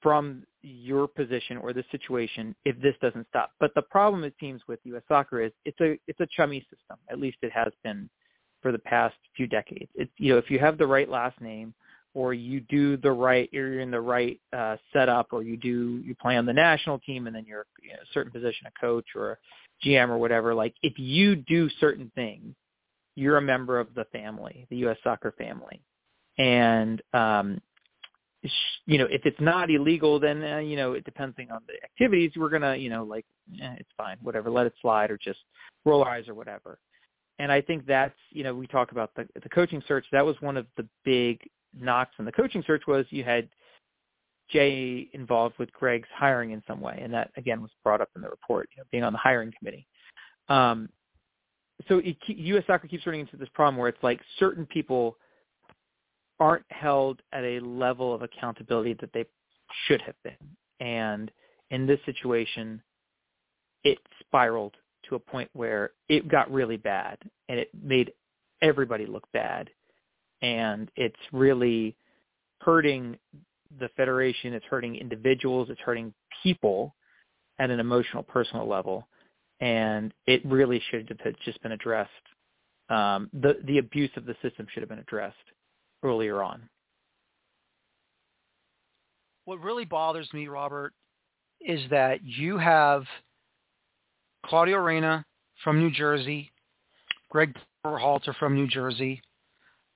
from 0.00 0.44
your 0.62 1.08
position 1.08 1.56
or 1.56 1.72
the 1.72 1.82
situation 1.90 2.54
if 2.66 2.80
this 2.80 2.94
doesn't 3.00 3.26
stop. 3.30 3.52
But 3.58 3.74
the 3.74 3.82
problem 3.82 4.22
it 4.22 4.34
seems 4.38 4.60
with 4.68 4.78
U.S. 4.84 5.02
soccer 5.08 5.40
is 5.42 5.50
it's 5.64 5.80
a 5.80 5.98
it's 6.06 6.20
a 6.20 6.28
chummy 6.36 6.60
system. 6.60 6.98
At 7.10 7.18
least 7.18 7.38
it 7.42 7.50
has 7.52 7.72
been 7.82 8.08
for 8.62 8.70
the 8.70 8.78
past 8.78 9.16
few 9.34 9.46
decades. 9.46 9.90
It's 9.94 10.12
you 10.18 10.32
know 10.32 10.38
if 10.38 10.50
you 10.50 10.58
have 10.58 10.78
the 10.78 10.86
right 10.86 11.08
last 11.08 11.40
name 11.40 11.74
or 12.14 12.32
you 12.32 12.60
do 12.60 12.96
the 12.96 13.10
right, 13.10 13.48
you're 13.52 13.80
in 13.80 13.90
the 13.90 14.00
right 14.00 14.40
uh, 14.56 14.76
setup, 14.92 15.32
or 15.32 15.42
you 15.42 15.56
do 15.56 16.00
you 16.04 16.14
play 16.14 16.36
on 16.36 16.46
the 16.46 16.52
national 16.52 17.00
team, 17.00 17.26
and 17.26 17.34
then 17.34 17.44
you're 17.44 17.66
you 17.82 17.90
know, 17.90 17.96
a 17.96 18.12
certain 18.14 18.30
position, 18.30 18.66
a 18.66 18.80
coach 18.80 19.06
or 19.16 19.32
a 19.32 19.36
GM 19.86 20.08
or 20.08 20.18
whatever. 20.18 20.54
Like 20.54 20.74
if 20.82 20.94
you 20.96 21.34
do 21.34 21.68
certain 21.80 22.10
things, 22.14 22.54
you're 23.16 23.36
a 23.36 23.42
member 23.42 23.80
of 23.80 23.92
the 23.94 24.04
family, 24.06 24.66
the 24.70 24.76
U.S. 24.78 24.96
soccer 25.02 25.34
family, 25.36 25.82
and 26.38 27.02
um, 27.12 27.60
you 28.86 28.98
know 28.98 29.06
if 29.10 29.22
it's 29.24 29.40
not 29.40 29.70
illegal, 29.70 30.20
then 30.20 30.42
uh, 30.44 30.58
you 30.58 30.76
know 30.76 30.92
it 30.92 31.04
depending 31.04 31.50
on 31.50 31.62
the 31.66 31.74
activities, 31.82 32.30
we're 32.36 32.50
gonna 32.50 32.76
you 32.76 32.90
know 32.90 33.02
like 33.02 33.26
eh, 33.60 33.74
it's 33.78 33.90
fine, 33.96 34.18
whatever, 34.22 34.50
let 34.50 34.66
it 34.66 34.74
slide, 34.80 35.10
or 35.10 35.18
just 35.18 35.40
roll 35.84 36.04
our 36.04 36.10
eyes 36.10 36.28
or 36.28 36.34
whatever. 36.34 36.78
And 37.40 37.50
I 37.50 37.60
think 37.60 37.86
that's 37.86 38.14
you 38.30 38.44
know 38.44 38.54
we 38.54 38.68
talk 38.68 38.92
about 38.92 39.10
the 39.16 39.26
the 39.42 39.48
coaching 39.48 39.82
search. 39.88 40.06
That 40.12 40.24
was 40.24 40.36
one 40.40 40.56
of 40.56 40.66
the 40.76 40.86
big 41.04 41.40
knocks 41.80 42.14
and 42.18 42.26
the 42.26 42.32
coaching 42.32 42.62
search 42.66 42.82
was 42.86 43.06
you 43.10 43.24
had 43.24 43.48
Jay 44.50 45.08
involved 45.12 45.58
with 45.58 45.72
Gregg's 45.72 46.08
hiring 46.14 46.50
in 46.50 46.62
some 46.66 46.80
way, 46.80 46.98
and 47.02 47.12
that 47.14 47.30
again 47.36 47.62
was 47.62 47.70
brought 47.82 48.00
up 48.00 48.10
in 48.14 48.22
the 48.22 48.28
report, 48.28 48.68
you 48.74 48.80
know, 48.80 48.86
being 48.90 49.04
on 49.04 49.12
the 49.12 49.18
hiring 49.18 49.52
committee. 49.58 49.86
Um, 50.48 50.88
so 51.88 51.98
it, 51.98 52.16
U.S. 52.26 52.64
soccer 52.66 52.86
keeps 52.86 53.06
running 53.06 53.22
into 53.22 53.36
this 53.36 53.48
problem 53.54 53.76
where 53.76 53.88
it's 53.88 54.02
like 54.02 54.20
certain 54.38 54.66
people 54.66 55.16
aren't 56.38 56.64
held 56.70 57.22
at 57.32 57.42
a 57.42 57.60
level 57.60 58.14
of 58.14 58.22
accountability 58.22 58.94
that 59.00 59.10
they 59.12 59.24
should 59.86 60.02
have 60.02 60.16
been, 60.22 60.34
and 60.80 61.30
in 61.70 61.86
this 61.86 61.98
situation, 62.04 62.82
it 63.82 63.98
spiraled 64.20 64.76
to 65.08 65.14
a 65.14 65.18
point 65.18 65.48
where 65.52 65.90
it 66.08 66.28
got 66.28 66.50
really 66.52 66.76
bad, 66.76 67.18
and 67.48 67.58
it 67.58 67.70
made 67.82 68.12
everybody 68.62 69.06
look 69.06 69.26
bad 69.32 69.70
and 70.44 70.90
it's 70.94 71.16
really 71.32 71.96
hurting 72.60 73.16
the 73.80 73.88
federation. 73.96 74.52
It's 74.52 74.66
hurting 74.66 74.94
individuals. 74.96 75.68
It's 75.70 75.80
hurting 75.80 76.12
people 76.42 76.94
at 77.58 77.70
an 77.70 77.80
emotional, 77.80 78.22
personal 78.22 78.68
level, 78.68 79.08
and 79.60 80.12
it 80.26 80.44
really 80.44 80.82
should 80.90 81.08
have 81.24 81.34
just 81.46 81.62
been 81.62 81.72
addressed. 81.72 82.10
Um, 82.90 83.30
the 83.32 83.56
the 83.64 83.78
abuse 83.78 84.10
of 84.16 84.26
the 84.26 84.36
system 84.42 84.66
should 84.70 84.82
have 84.82 84.90
been 84.90 84.98
addressed 84.98 85.36
earlier 86.02 86.42
on. 86.42 86.68
What 89.46 89.62
really 89.62 89.86
bothers 89.86 90.28
me, 90.34 90.48
Robert, 90.48 90.92
is 91.62 91.80
that 91.90 92.22
you 92.22 92.58
have 92.58 93.04
Claudio 94.44 94.76
Reyna 94.76 95.24
from 95.62 95.80
New 95.80 95.90
Jersey, 95.90 96.52
Gregg 97.30 97.56
Berhalter 97.84 98.34
from 98.36 98.54
New 98.54 98.68
Jersey, 98.68 99.22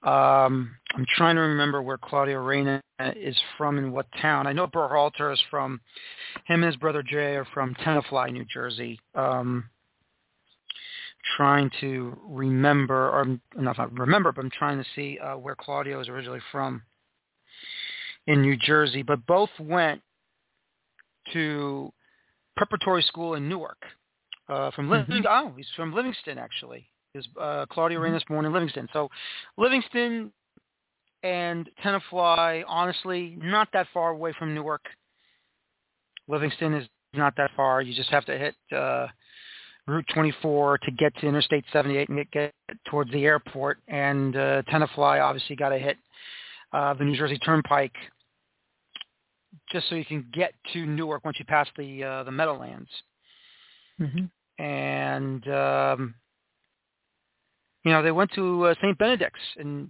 um, 0.03 0.77
I'm 0.95 1.07
trying 1.17 1.37
to 1.37 1.43
remember 1.43 1.83
where 1.83 1.99
Claudio 1.99 2.39
Reyna 2.41 2.83
is 3.17 3.37
from 3.57 3.79
and 3.79 3.93
what 3.93 4.07
town. 4.21 4.47
I 4.47 4.53
know 4.53 4.67
Berhalter 4.67 5.33
is 5.33 5.43
from, 5.51 5.81
him 6.47 6.63
and 6.63 6.65
his 6.65 6.77
brother 6.77 7.03
Jay 7.03 7.35
are 7.37 7.47
from 7.53 7.75
Tenafly, 7.75 8.33
New 8.33 8.45
Jersey. 8.45 9.01
Um, 9.15 9.65
trying 11.37 11.71
to 11.81 12.17
remember, 12.29 13.11
or 13.11 13.39
not, 13.57 13.93
remember, 13.99 14.33
but 14.33 14.45
I'm 14.45 14.51
trying 14.51 14.79
to 14.79 14.87
see 14.95 15.19
uh, 15.19 15.37
where 15.37 15.57
Claudio 15.57 16.01
is 16.01 16.09
originally 16.09 16.41
from 16.53 16.83
in 18.27 18.41
New 18.41 18.57
Jersey. 18.57 19.03
But 19.03 19.27
both 19.27 19.51
went 19.61 20.01
to 21.33 21.93
preparatory 22.57 23.03
school 23.03 23.35
in 23.35 23.49
Newark. 23.49 23.85
uh, 24.49 24.71
from 24.73 24.91
Livingston. 24.91 25.23
Mm-hmm. 25.23 25.49
Oh, 25.49 25.53
he's 25.57 25.69
from 25.77 25.95
Livingston 25.95 26.39
actually. 26.39 26.89
Is 27.15 27.27
uh, 27.41 27.67
Claudio 27.71 27.99
mm-hmm. 27.99 28.15
Reyna's 28.15 28.25
born 28.29 28.45
in 28.45 28.53
Livingston? 28.53 28.89
So 28.93 29.09
Livingston 29.57 30.33
and 31.23 31.69
Tenafly, 31.85 32.63
honestly, 32.67 33.37
not 33.41 33.69
that 33.73 33.87
far 33.93 34.11
away 34.11 34.33
from 34.39 34.55
Newark. 34.55 34.83
Livingston 36.29 36.75
is 36.75 36.87
not 37.15 37.35
that 37.37 37.51
far. 37.57 37.83
You 37.83 37.95
just 37.95 38.11
have 38.11 38.25
to 38.27 38.39
hit 38.39 38.55
uh, 38.77 39.07
Route 39.87 40.07
24 40.13 40.79
to 40.79 40.91
get 40.93 41.17
to 41.17 41.27
Interstate 41.27 41.65
78 41.73 42.09
and 42.09 42.19
get, 42.19 42.31
get 42.31 42.55
towards 42.91 43.11
the 43.11 43.25
airport. 43.25 43.79
And 43.89 44.37
uh, 44.37 44.63
Tenafly 44.71 45.23
obviously 45.23 45.57
got 45.57 45.71
to 45.71 45.79
hit 45.79 45.97
uh, 46.73 46.95
the 46.95 47.05
New 47.05 47.17
Jersey 47.17 47.39
Turnpike 47.39 47.95
just 49.73 49.89
so 49.89 49.95
you 49.95 50.05
can 50.05 50.27
get 50.33 50.53
to 50.73 50.87
Newark 50.87 51.25
once 51.25 51.39
you 51.39 51.45
pass 51.47 51.67
the 51.77 52.05
uh, 52.05 52.25
the 52.25 52.31
Meadowlands. 52.31 52.91
Mm-hmm. 54.01 54.63
And 54.63 55.49
um, 55.49 56.15
you 57.89 57.95
know 57.95 58.03
they 58.03 58.13
went 58.13 58.31
to 58.35 58.67
uh, 58.67 58.75
St. 58.83 58.99
Benedict's 58.99 59.41
and 59.57 59.89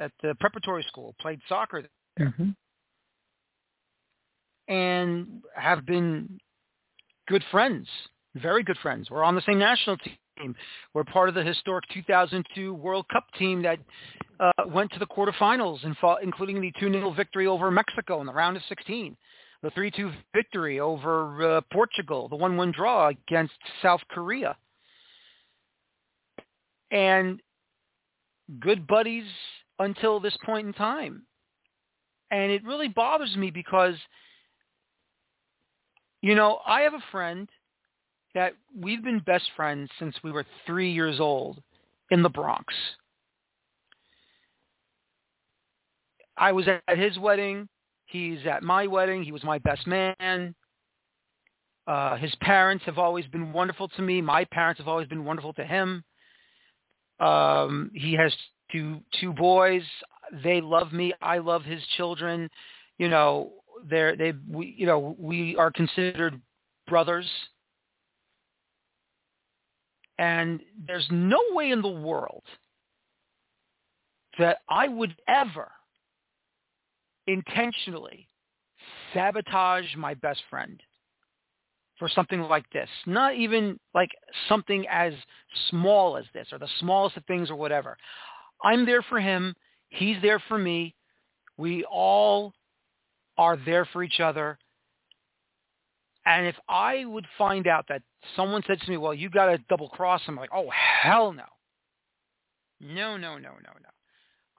at 0.00 0.12
the 0.22 0.36
preparatory 0.38 0.84
school, 0.84 1.16
played 1.20 1.40
soccer 1.48 1.82
there, 1.82 2.28
mm-hmm. 2.28 2.50
and 4.72 5.42
have 5.56 5.84
been 5.84 6.38
good 7.26 7.42
friends, 7.50 7.88
very 8.36 8.62
good 8.62 8.78
friends. 8.78 9.10
We're 9.10 9.24
on 9.24 9.34
the 9.34 9.42
same 9.42 9.58
national 9.58 9.96
team. 9.96 10.54
We're 10.94 11.02
part 11.02 11.28
of 11.28 11.34
the 11.34 11.42
historic 11.42 11.84
2002 11.92 12.72
World 12.72 13.06
Cup 13.12 13.24
team 13.36 13.62
that 13.62 13.80
uh, 14.38 14.52
went 14.68 14.92
to 14.92 15.00
the 15.00 15.06
quarterfinals, 15.06 15.84
and 15.84 15.96
fought, 15.96 16.22
including 16.22 16.60
the 16.60 16.72
2-0 16.80 17.16
victory 17.16 17.48
over 17.48 17.68
Mexico 17.72 18.20
in 18.20 18.28
the 18.28 18.32
round 18.32 18.56
of 18.56 18.62
16, 18.68 19.16
the 19.62 19.70
3-2 19.72 20.14
victory 20.32 20.78
over 20.78 21.56
uh, 21.56 21.60
Portugal, 21.72 22.28
the 22.28 22.36
1-1 22.36 22.72
draw 22.72 23.08
against 23.08 23.54
South 23.82 24.00
Korea. 24.08 24.56
And 26.90 27.40
good 28.58 28.86
buddies 28.86 29.24
until 29.78 30.20
this 30.20 30.36
point 30.44 30.66
in 30.66 30.72
time. 30.72 31.22
And 32.30 32.50
it 32.50 32.64
really 32.64 32.88
bothers 32.88 33.36
me 33.36 33.50
because, 33.50 33.94
you 36.22 36.34
know, 36.34 36.60
I 36.66 36.82
have 36.82 36.94
a 36.94 37.02
friend 37.10 37.48
that 38.34 38.52
we've 38.78 39.02
been 39.02 39.20
best 39.20 39.50
friends 39.56 39.90
since 39.98 40.14
we 40.22 40.30
were 40.30 40.44
three 40.66 40.92
years 40.92 41.18
old 41.18 41.60
in 42.10 42.22
the 42.22 42.28
Bronx. 42.28 42.72
I 46.36 46.52
was 46.52 46.66
at 46.68 46.98
his 46.98 47.18
wedding. 47.18 47.68
He's 48.06 48.38
at 48.46 48.62
my 48.62 48.86
wedding. 48.86 49.22
He 49.22 49.32
was 49.32 49.44
my 49.44 49.58
best 49.58 49.86
man. 49.86 50.54
Uh, 51.86 52.16
his 52.16 52.34
parents 52.40 52.84
have 52.86 52.98
always 52.98 53.26
been 53.26 53.52
wonderful 53.52 53.88
to 53.88 54.02
me. 54.02 54.20
My 54.20 54.44
parents 54.44 54.78
have 54.78 54.88
always 54.88 55.08
been 55.08 55.24
wonderful 55.24 55.52
to 55.54 55.64
him. 55.64 56.04
Um, 57.20 57.90
he 57.94 58.14
has 58.14 58.32
two 58.72 59.00
two 59.20 59.32
boys. 59.32 59.82
They 60.42 60.60
love 60.60 60.92
me. 60.92 61.12
I 61.20 61.38
love 61.38 61.64
his 61.64 61.82
children. 61.96 62.48
You 62.98 63.08
know, 63.08 63.52
they're 63.88 64.16
they 64.16 64.32
we 64.48 64.74
you 64.76 64.86
know 64.86 65.16
we 65.18 65.56
are 65.56 65.70
considered 65.70 66.40
brothers. 66.86 67.26
And 70.18 70.60
there's 70.86 71.06
no 71.10 71.38
way 71.52 71.70
in 71.70 71.80
the 71.80 71.88
world 71.88 72.42
that 74.38 74.58
I 74.68 74.86
would 74.86 75.16
ever 75.26 75.70
intentionally 77.26 78.28
sabotage 79.14 79.96
my 79.96 80.12
best 80.14 80.42
friend 80.50 80.82
for 82.00 82.08
something 82.08 82.40
like 82.40 82.68
this. 82.72 82.88
Not 83.06 83.36
even 83.36 83.78
like 83.94 84.10
something 84.48 84.84
as 84.90 85.12
small 85.68 86.16
as 86.16 86.24
this 86.34 86.48
or 86.50 86.58
the 86.58 86.68
smallest 86.80 87.16
of 87.16 87.24
things 87.26 87.48
or 87.50 87.54
whatever. 87.54 87.96
I'm 88.64 88.84
there 88.84 89.02
for 89.02 89.20
him. 89.20 89.54
He's 89.90 90.16
there 90.20 90.42
for 90.48 90.58
me. 90.58 90.96
We 91.56 91.84
all 91.84 92.52
are 93.38 93.56
there 93.64 93.84
for 93.92 94.02
each 94.02 94.18
other. 94.18 94.58
And 96.26 96.46
if 96.46 96.56
I 96.68 97.04
would 97.04 97.26
find 97.38 97.66
out 97.66 97.86
that 97.88 98.02
someone 98.34 98.62
said 98.66 98.80
to 98.80 98.90
me, 98.90 98.96
well, 98.96 99.14
you 99.14 99.30
got 99.30 99.46
to 99.46 99.58
double 99.68 99.88
cross 99.88 100.22
him, 100.22 100.34
I'm 100.34 100.40
like, 100.40 100.50
oh, 100.54 100.70
hell 100.70 101.32
no. 101.32 101.44
No, 102.80 103.16
no, 103.16 103.34
no, 103.34 103.50
no, 103.50 103.72
no. 103.82 103.90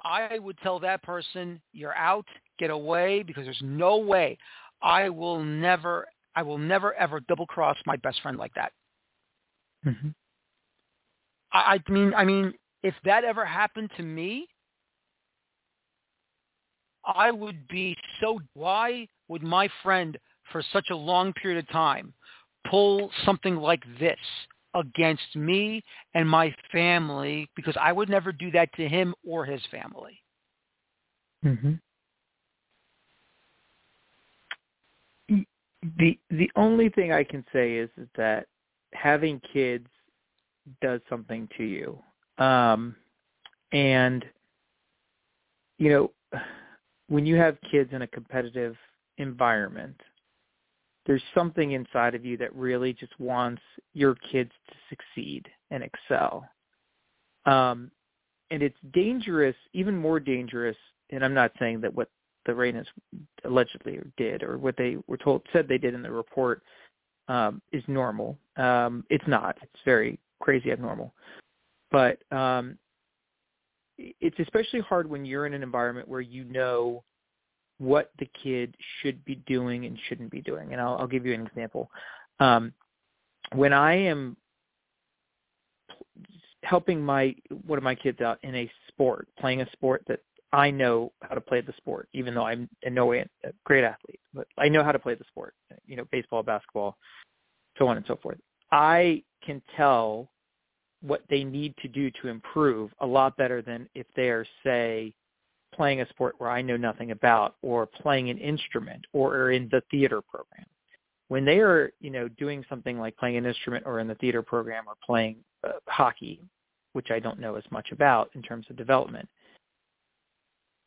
I 0.04 0.40
would 0.40 0.58
tell 0.60 0.80
that 0.80 1.04
person, 1.04 1.62
you're 1.74 1.96
out, 1.96 2.26
get 2.60 2.72
away, 2.72 3.24
because 3.24 3.46
there's 3.46 3.62
no 3.64 3.98
way 3.98 4.38
I 4.82 5.10
will 5.10 5.44
never, 5.44 6.08
I 6.36 6.44
will 6.44 6.58
never 6.58 6.94
ever 6.96 7.20
double 7.22 7.46
cross 7.46 7.78
my 7.86 7.98
best 7.98 8.22
friend 8.22 8.38
like 8.38 8.54
that. 8.56 8.72
Mm-hmm. 9.86 10.10
I, 11.54 11.80
I 11.88 11.92
mean, 11.92 12.14
I 12.14 12.24
mean, 12.24 12.54
if 12.84 12.96
that 13.06 13.24
ever 13.24 13.46
happened 13.46 13.92
to 13.98 14.04
me, 14.04 14.48
I 17.06 17.32
would 17.32 17.68
be 17.68 17.98
so, 18.22 18.40
why 18.54 19.08
would 19.28 19.44
my 19.44 19.68
friend 19.84 20.18
for 20.52 20.64
such 20.72 20.90
a 20.92 20.96
long 20.96 21.34
period 21.34 21.64
of 21.64 21.70
time 21.70 22.14
pull 22.70 23.12
something 23.26 23.56
like 23.56 23.84
this 24.00 24.20
against 24.76 25.36
me 25.36 25.84
and 26.14 26.30
my 26.30 26.54
family 26.72 27.50
because 27.56 27.76
I 27.80 27.92
would 27.92 28.10
never 28.10 28.32
do 28.32 28.52
that 28.52 28.72
to 28.74 28.88
him 28.88 29.14
or 29.28 29.46
his 29.46 29.62
family. 29.70 30.20
Mm-hmm. 31.46 31.74
The 35.98 36.18
the 36.30 36.52
only 36.56 36.90
thing 36.90 37.12
I 37.12 37.24
can 37.24 37.44
say 37.52 37.76
is, 37.76 37.90
is 37.98 38.08
that 38.16 38.48
having 38.94 39.42
kids 39.52 39.88
does 40.82 41.02
something 41.10 41.50
to 41.58 41.64
you. 41.64 42.00
Um, 42.44 42.96
and, 43.72 44.26
you 45.78 45.90
know, 45.90 46.42
when 47.08 47.26
you 47.26 47.36
have 47.36 47.58
kids 47.70 47.90
in 47.94 48.04
a 48.04 48.08
competitive 48.08 48.76
environment, 49.18 50.00
there's 51.06 51.24
something 51.34 51.72
inside 51.72 52.16
of 52.16 52.26
you 52.26 52.38
that 52.38 52.56
really 52.56 52.94
just 52.94 53.20
wants 53.20 53.62
your 53.94 54.16
kids 54.32 54.52
to 54.70 54.76
succeed 54.90 55.48
and 55.72 55.84
excel. 55.84 56.48
Um, 57.46 57.90
and 58.52 58.62
it's 58.62 58.78
dangerous, 58.94 59.56
even 59.74 59.98
more 59.98 60.20
dangerous, 60.20 60.78
and 61.10 61.26
I'm 61.26 61.34
not 61.34 61.52
saying 61.58 61.82
that 61.82 61.94
what 61.94 62.10
the 62.46 62.52
Reynas 62.52 62.86
allegedly 63.46 64.00
did 64.18 64.44
or 64.44 64.58
what 64.58 64.76
they 64.78 64.98
were 65.08 65.18
told 65.18 65.44
said 65.54 65.68
they 65.68 65.78
did 65.78 65.94
in 65.94 66.02
the 66.02 66.12
report 66.12 66.64
um, 67.28 67.62
is 67.72 67.84
normal. 67.88 68.38
Um, 68.58 69.06
it's 69.10 69.28
not. 69.28 69.58
It's 69.62 69.82
very 69.86 70.20
crazy 70.42 70.72
abnormal. 70.72 71.14
But 71.92 72.20
um, 72.32 72.78
it's 73.98 74.40
especially 74.40 74.80
hard 74.80 75.10
when 75.10 75.26
you're 75.26 75.46
in 75.46 75.54
an 75.54 75.64
environment 75.64 76.08
where 76.08 76.22
you 76.22 76.44
know 76.46 77.04
what 77.78 78.12
the 78.20 78.30
kid 78.42 78.76
should 79.02 79.24
be 79.26 79.36
doing 79.48 79.86
and 79.86 79.98
shouldn't 80.08 80.32
be 80.32 80.42
doing. 80.42 80.72
And 80.72 80.82
I'll, 80.82 80.98
I'll 80.98 81.08
give 81.08 81.26
you 81.26 81.34
an 81.34 81.46
example. 81.46 81.90
Um, 82.40 82.74
when 83.54 83.74
I 83.74 83.94
am 83.94 84.38
helping 86.64 87.02
my 87.02 87.36
one 87.66 87.78
of 87.78 87.84
my 87.84 87.96
kids 87.96 88.22
out 88.22 88.40
in 88.44 88.56
a 88.56 88.72
sport, 88.88 89.28
playing 89.40 89.62
a 89.62 89.72
sport 89.72 90.04
that 90.08 90.20
I 90.54 90.70
know 90.70 91.14
how 91.22 91.36
to 91.36 91.42
play 91.42 91.62
the 91.62 91.74
sport, 91.78 92.10
even 92.14 92.34
though 92.34 92.46
I'm 92.46 92.70
in 92.84 92.94
no 92.94 93.06
way 93.06 93.26
a 93.44 93.52
great 93.64 93.84
athlete, 93.84 94.20
but 94.34 94.48
I 94.58 94.68
know 94.68 94.84
how 94.84 94.92
to 94.92 95.00
play 95.00 95.16
the 95.16 95.24
sport. 95.26 95.54
You 95.86 95.96
know, 95.96 96.06
baseball, 96.12 96.44
basketball, 96.44 96.98
so 97.78 97.88
on 97.88 97.98
and 97.98 98.06
so 98.08 98.18
forth. 98.22 98.38
I 98.72 99.24
can 99.46 99.62
tell 99.78 100.30
what 101.02 101.24
they 101.30 101.44
need 101.44 101.76
to 101.82 101.88
do 101.88 102.12
to 102.22 102.28
improve 102.28 102.92
a 103.00 103.06
lot 103.06 103.36
better 103.38 103.62
than 103.62 103.88
if 103.96 104.06
they 104.16 104.30
are, 104.30 104.46
say, 104.64 105.14
playing 105.74 106.02
a 106.02 106.10
sport 106.10 106.36
where 106.38 106.50
I 106.50 106.62
know 106.62 106.78
nothing 106.78 107.12
about 107.12 107.56
or 107.62 107.86
playing 107.86 108.30
an 108.30 108.38
instrument 108.38 109.06
or 109.14 109.36
are 109.36 109.52
in 109.52 109.70
the 109.72 109.82
theater 109.90 110.22
program. 110.22 110.66
When 111.30 111.46
they 111.46 111.60
are, 111.60 111.92
you 112.02 112.10
know, 112.10 112.28
doing 112.28 112.66
something 112.70 113.00
like 113.00 113.16
playing 113.16 113.38
an 113.38 113.46
instrument 113.46 113.86
or 113.88 114.00
in 114.00 114.08
the 114.08 114.16
theater 114.16 114.42
program 114.42 114.84
or 114.86 114.96
playing 115.04 115.38
uh, 115.66 115.72
hockey, 115.88 116.42
which 116.92 117.10
I 117.10 117.20
don't 117.20 117.40
know 117.40 117.56
as 117.56 117.64
much 117.72 117.92
about 117.94 118.30
in 118.36 118.42
terms 118.42 118.66
of 118.70 118.76
development, 118.76 119.30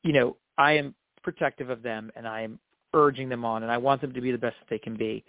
you 0.04 0.12
know, 0.12 0.36
I 0.56 0.72
am 0.72 0.94
protective 1.22 1.70
of 1.70 1.82
them 1.82 2.12
and 2.14 2.28
I 2.28 2.42
am 2.42 2.60
urging 2.92 3.28
them 3.28 3.44
on 3.44 3.64
and 3.64 3.72
I 3.72 3.78
want 3.78 4.00
them 4.00 4.12
to 4.12 4.20
be 4.20 4.30
the 4.30 4.38
best 4.38 4.56
that 4.60 4.70
they 4.70 4.78
can 4.78 4.96
be. 4.96 5.24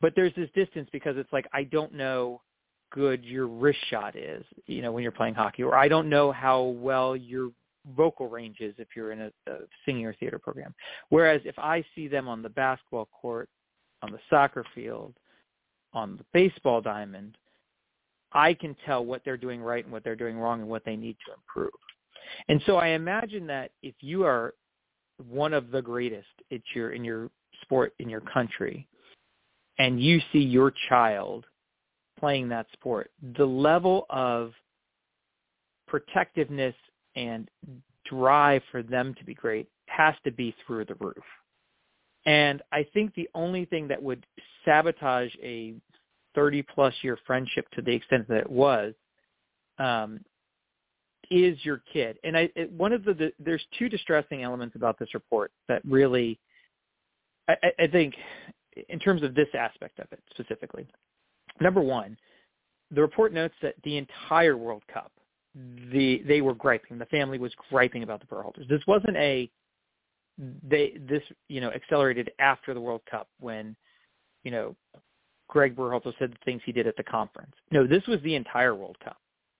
But 0.00 0.14
there's 0.16 0.34
this 0.34 0.50
distance 0.54 0.88
because 0.92 1.16
it's 1.16 1.32
like 1.32 1.46
I 1.52 1.64
don't 1.64 1.94
know 1.94 2.42
good 2.90 3.24
your 3.24 3.46
wrist 3.46 3.78
shot 3.90 4.16
is, 4.16 4.44
you 4.66 4.80
know, 4.80 4.92
when 4.92 5.02
you're 5.02 5.12
playing 5.12 5.34
hockey, 5.34 5.62
or 5.62 5.74
I 5.74 5.88
don't 5.88 6.08
know 6.08 6.30
how 6.30 6.62
well 6.62 7.16
your 7.16 7.50
vocal 7.96 8.28
range 8.28 8.58
is 8.60 8.74
if 8.78 8.88
you're 8.94 9.12
in 9.12 9.22
a, 9.22 9.30
a 9.48 9.56
singing 9.84 10.06
or 10.06 10.14
theater 10.14 10.38
program. 10.38 10.74
Whereas 11.08 11.40
if 11.44 11.58
I 11.58 11.84
see 11.94 12.08
them 12.08 12.28
on 12.28 12.40
the 12.40 12.48
basketball 12.48 13.08
court, 13.20 13.48
on 14.02 14.12
the 14.12 14.20
soccer 14.30 14.64
field, 14.74 15.14
on 15.92 16.16
the 16.16 16.24
baseball 16.32 16.80
diamond, 16.80 17.36
I 18.32 18.54
can 18.54 18.76
tell 18.86 19.04
what 19.04 19.22
they're 19.24 19.36
doing 19.36 19.60
right 19.60 19.84
and 19.84 19.92
what 19.92 20.04
they're 20.04 20.16
doing 20.16 20.38
wrong 20.38 20.60
and 20.60 20.68
what 20.68 20.84
they 20.84 20.96
need 20.96 21.16
to 21.26 21.34
improve. 21.34 21.72
And 22.48 22.60
so 22.66 22.76
I 22.76 22.88
imagine 22.88 23.46
that 23.48 23.70
if 23.82 23.94
you 24.00 24.24
are 24.24 24.54
one 25.28 25.52
of 25.52 25.70
the 25.70 25.82
greatest 25.82 26.28
at 26.50 26.60
your 26.74 26.92
in 26.92 27.04
your 27.04 27.30
sport 27.62 27.94
in 27.98 28.08
your 28.08 28.20
country 28.20 28.86
and 29.78 30.00
you 30.02 30.20
see 30.32 30.40
your 30.40 30.72
child 30.88 31.44
playing 32.18 32.48
that 32.48 32.66
sport, 32.72 33.10
the 33.36 33.44
level 33.44 34.06
of 34.10 34.52
protectiveness 35.86 36.74
and 37.16 37.48
drive 38.06 38.62
for 38.70 38.82
them 38.82 39.14
to 39.18 39.24
be 39.24 39.34
great 39.34 39.68
has 39.86 40.14
to 40.24 40.32
be 40.32 40.54
through 40.66 40.84
the 40.84 40.94
roof. 40.96 41.24
And 42.26 42.62
I 42.72 42.86
think 42.94 43.14
the 43.14 43.28
only 43.34 43.64
thing 43.66 43.88
that 43.88 44.02
would 44.02 44.24
sabotage 44.64 45.30
a 45.42 45.74
30 46.34 46.62
plus 46.62 46.94
year 47.02 47.18
friendship 47.26 47.66
to 47.72 47.82
the 47.82 47.92
extent 47.92 48.26
that 48.28 48.38
it 48.38 48.50
was 48.50 48.94
um, 49.78 50.20
is 51.30 51.58
your 51.64 51.82
kid. 51.92 52.18
And 52.24 52.36
I, 52.36 52.50
it, 52.54 52.70
one 52.72 52.92
of 52.92 53.04
the, 53.04 53.14
the, 53.14 53.32
there's 53.38 53.64
two 53.78 53.88
distressing 53.88 54.42
elements 54.42 54.76
about 54.76 54.98
this 54.98 55.14
report 55.14 55.52
that 55.68 55.82
really, 55.84 56.38
I, 57.48 57.56
I 57.78 57.86
think, 57.86 58.14
in 58.88 58.98
terms 58.98 59.22
of 59.22 59.34
this 59.34 59.48
aspect 59.58 59.98
of 59.98 60.06
it 60.12 60.20
specifically. 60.30 60.86
Number 61.60 61.80
one, 61.80 62.16
the 62.90 63.00
report 63.00 63.32
notes 63.32 63.54
that 63.62 63.74
the 63.84 63.96
entire 63.96 64.56
World 64.56 64.82
Cup, 64.92 65.12
the 65.92 66.22
they 66.26 66.40
were 66.40 66.54
griping. 66.54 66.98
The 66.98 67.06
family 67.06 67.38
was 67.38 67.52
griping 67.70 68.02
about 68.02 68.20
the 68.20 68.26
Berhalters. 68.26 68.68
This 68.68 68.82
wasn't 68.86 69.16
a 69.16 69.48
they 70.68 70.96
this 71.08 71.22
you 71.48 71.60
know 71.60 71.70
accelerated 71.70 72.32
after 72.40 72.74
the 72.74 72.80
World 72.80 73.02
Cup 73.08 73.28
when 73.38 73.76
you 74.42 74.50
know 74.50 74.74
Gregg 75.48 75.76
Berhalter 75.76 76.12
said 76.18 76.32
the 76.32 76.44
things 76.44 76.60
he 76.64 76.72
did 76.72 76.86
at 76.86 76.96
the 76.96 77.04
conference. 77.04 77.52
No, 77.70 77.86
this 77.86 78.04
was 78.06 78.20
the 78.22 78.34
entire 78.34 78.74
World 78.74 78.96
Cup. 79.02 79.18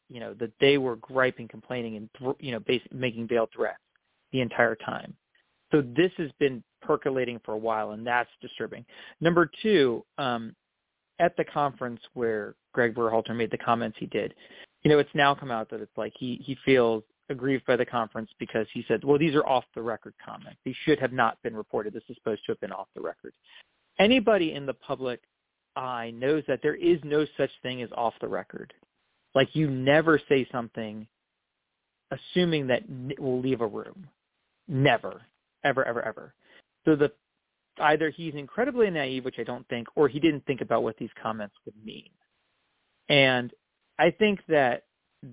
You 0.09 0.21
know 0.21 0.35
that 0.35 0.53
they 0.61 0.79
were 0.79 0.97
griping, 0.97 1.49
complaining, 1.49 1.97
and 1.97 2.35
you 2.41 2.53
know 2.53 2.61
basically 2.61 2.99
making 2.99 3.29
veiled 3.29 3.51
threats 3.55 3.79
the 4.33 4.41
entire 4.41 4.77
time. 4.77 5.15
So 5.73 5.83
this 5.97 6.13
has 6.19 6.31
been 6.39 6.63
percolating 6.83 7.41
for 7.45 7.53
a 7.53 7.59
while, 7.59 7.93
and 7.93 8.07
that's 8.07 8.31
disturbing. 8.41 8.85
Number 9.21 9.51
two, 9.63 10.05
um, 10.19 10.55
at 11.19 11.37
the 11.37 11.45
conference 11.45 12.01
where 12.13 12.55
Gregg 12.73 12.95
Berhalter 12.95 13.35
made 13.35 13.51
the 13.51 13.59
comments 13.59 13.97
he 13.99 14.07
did, 14.07 14.35
you 14.83 14.91
know, 14.91 14.99
it's 14.99 15.11
now 15.15 15.35
come 15.35 15.51
out 15.51 15.71
that 15.71 15.81
it's 15.81 15.97
like 15.97 16.13
he 16.19 16.41
he 16.45 16.57
feels 16.65 17.03
aggrieved 17.31 17.65
by 17.67 17.77
the 17.77 17.87
conference 17.87 18.31
because 18.39 18.67
he 18.73 18.85
said, 18.87 19.03
well, 19.03 19.19
these 19.19 19.35
are 19.35 19.47
off 19.47 19.65
the 19.75 19.83
record 19.83 20.15
comments. 20.25 20.59
These 20.65 20.77
should 20.85 20.99
have 20.99 21.13
not 21.13 21.41
been 21.43 21.57
reported. 21.57 21.95
This 21.95 22.03
is 22.09 22.17
supposed 22.17 22.45
to 22.47 22.53
have 22.53 22.61
been 22.61 22.73
off 22.73 22.89
the 22.95 23.01
record. 23.01 23.33
Anybody 23.99 24.53
in 24.53 24.67
the 24.67 24.75
public 24.75 25.21
eye 25.77 26.13
knows 26.15 26.43
that 26.49 26.61
there 26.63 26.75
is 26.75 26.99
no 27.03 27.25
such 27.37 27.51
thing 27.63 27.83
as 27.83 27.91
off 27.97 28.15
the 28.21 28.29
record. 28.29 28.73
Like 29.35 29.55
you 29.55 29.71
never 29.71 30.21
say 30.29 30.47
something 30.53 31.07
assuming 32.11 32.67
that 32.69 32.83
it 33.09 33.19
will 33.19 33.41
leave 33.41 33.61
a 33.61 33.67
room. 33.67 34.09
Never, 34.69 35.23
ever, 35.65 35.85
ever, 35.85 36.03
ever. 36.03 36.35
So 36.85 36.97
the 36.97 37.13
either 37.81 38.11
he's 38.11 38.35
incredibly 38.35 38.89
naive, 38.91 39.25
which 39.25 39.39
I 39.39 39.43
don't 39.43 39.67
think, 39.69 39.89
or 39.97 40.09
he 40.09 40.21
didn't 40.21 40.47
think 40.47 40.61
about 40.61 40.83
what 40.83 40.97
these 40.97 41.11
comments 41.21 41.57
would 41.65 41.75
mean. 41.85 42.11
And 43.09 43.53
I 43.99 44.11
think 44.11 44.41
that 44.49 44.85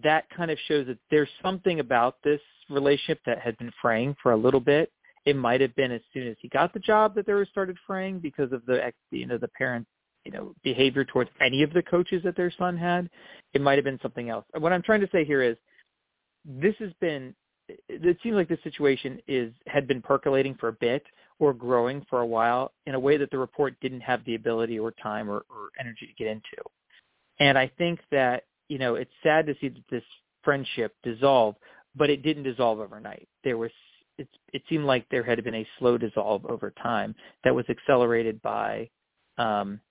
that 0.04 0.26
kind 0.36 0.49
of 0.49 0.58
shows 0.68 0.88
that 0.88 0.97
there's 1.10 1.30
something 1.41 1.80
about 1.80 2.18
this 2.24 2.41
relationship 2.70 3.20
that 3.26 3.39
had 3.39 3.58
been 3.58 3.72
fraying 3.82 4.16
for 4.22 4.32
a 4.32 4.38
little 4.38 4.60
bit. 4.60 4.91
It 5.26 5.36
might 5.36 5.62
have 5.62 5.76
been 5.76 5.91
as 5.91 6.02
soon 6.14 6.28
as 6.28 6.36
he 6.39 6.47
got 6.47 6.74
the 6.74 6.80
job 6.80 7.14
that 7.16 7.26
there 7.26 7.36
was 7.36 7.49
started 7.49 7.78
fraying 7.86 8.20
because 8.20 8.52
of 8.52 8.66
the 8.66 8.84
ex, 8.84 8.97
you 9.12 9.28
know 9.28 9.38
the 9.38 9.49
parents 9.49 9.89
you 10.26 10.32
know 10.32 10.54
behavior 10.64 11.06
towards 11.06 11.30
any 11.44 11.64
of 11.64 11.74
the 11.74 11.82
coaches 11.84 12.22
that 12.24 12.36
their 12.36 12.52
son 12.58 12.78
had. 12.78 13.10
It 13.54 13.62
might 13.62 13.78
have 13.78 13.86
been 13.86 14.00
something 14.02 14.30
else. 14.30 14.46
What 14.58 14.74
I'm 14.74 14.84
trying 14.84 15.02
to 15.02 15.10
say 15.12 15.26
here 15.26 15.42
is 15.42 15.58
this 16.46 16.76
has 16.80 16.92
been 17.00 17.34
it 17.88 18.18
seems 18.22 18.36
like 18.36 18.50
this 18.50 18.60
situation 18.64 19.20
is 19.28 19.54
had 19.68 19.88
been 19.88 20.02
percolating 20.02 20.56
for 20.56 20.70
a 20.70 20.74
bit 20.74 21.04
or 21.40 21.54
growing 21.54 22.06
for 22.10 22.20
a 22.20 22.26
while 22.26 22.74
in 22.86 22.96
a 22.96 23.00
way 23.00 23.18
that 23.18 23.32
the 23.32 23.38
report 23.38 23.76
didn't 23.82 24.02
have 24.02 24.24
the 24.26 24.36
ability 24.36 24.78
or 24.78 24.92
time 24.92 25.30
or, 25.30 25.46
or 25.50 25.70
energy 25.80 26.06
to 26.06 26.14
get 26.14 26.28
into. 26.28 26.62
And 27.40 27.58
I 27.58 27.72
think 27.78 28.00
that 28.12 28.44
you 28.72 28.78
know, 28.78 28.96
it's 28.96 29.12
sad 29.22 29.46
to 29.48 29.56
see 29.60 29.68
that 29.68 29.84
this 29.92 30.04
friendship 30.46 30.96
dissolve, 31.04 31.56
but 31.94 32.10
it 32.10 32.24
didn't 32.24 32.44
dissolve 32.44 32.80
overnight. 32.80 33.28
There 33.44 33.58
was 33.58 33.72
it, 34.18 34.30
it 34.54 34.64
seemed 34.70 34.86
like 34.86 35.06
there 35.10 35.24
had 35.24 35.44
been 35.44 35.56
a 35.56 35.68
slow 35.78 35.98
dissolve 35.98 36.46
over 36.46 36.72
time 36.82 37.14
that 37.44 37.54
was 37.54 37.66
accelerated 37.70 38.42
by 38.42 38.90
um, 39.38 39.82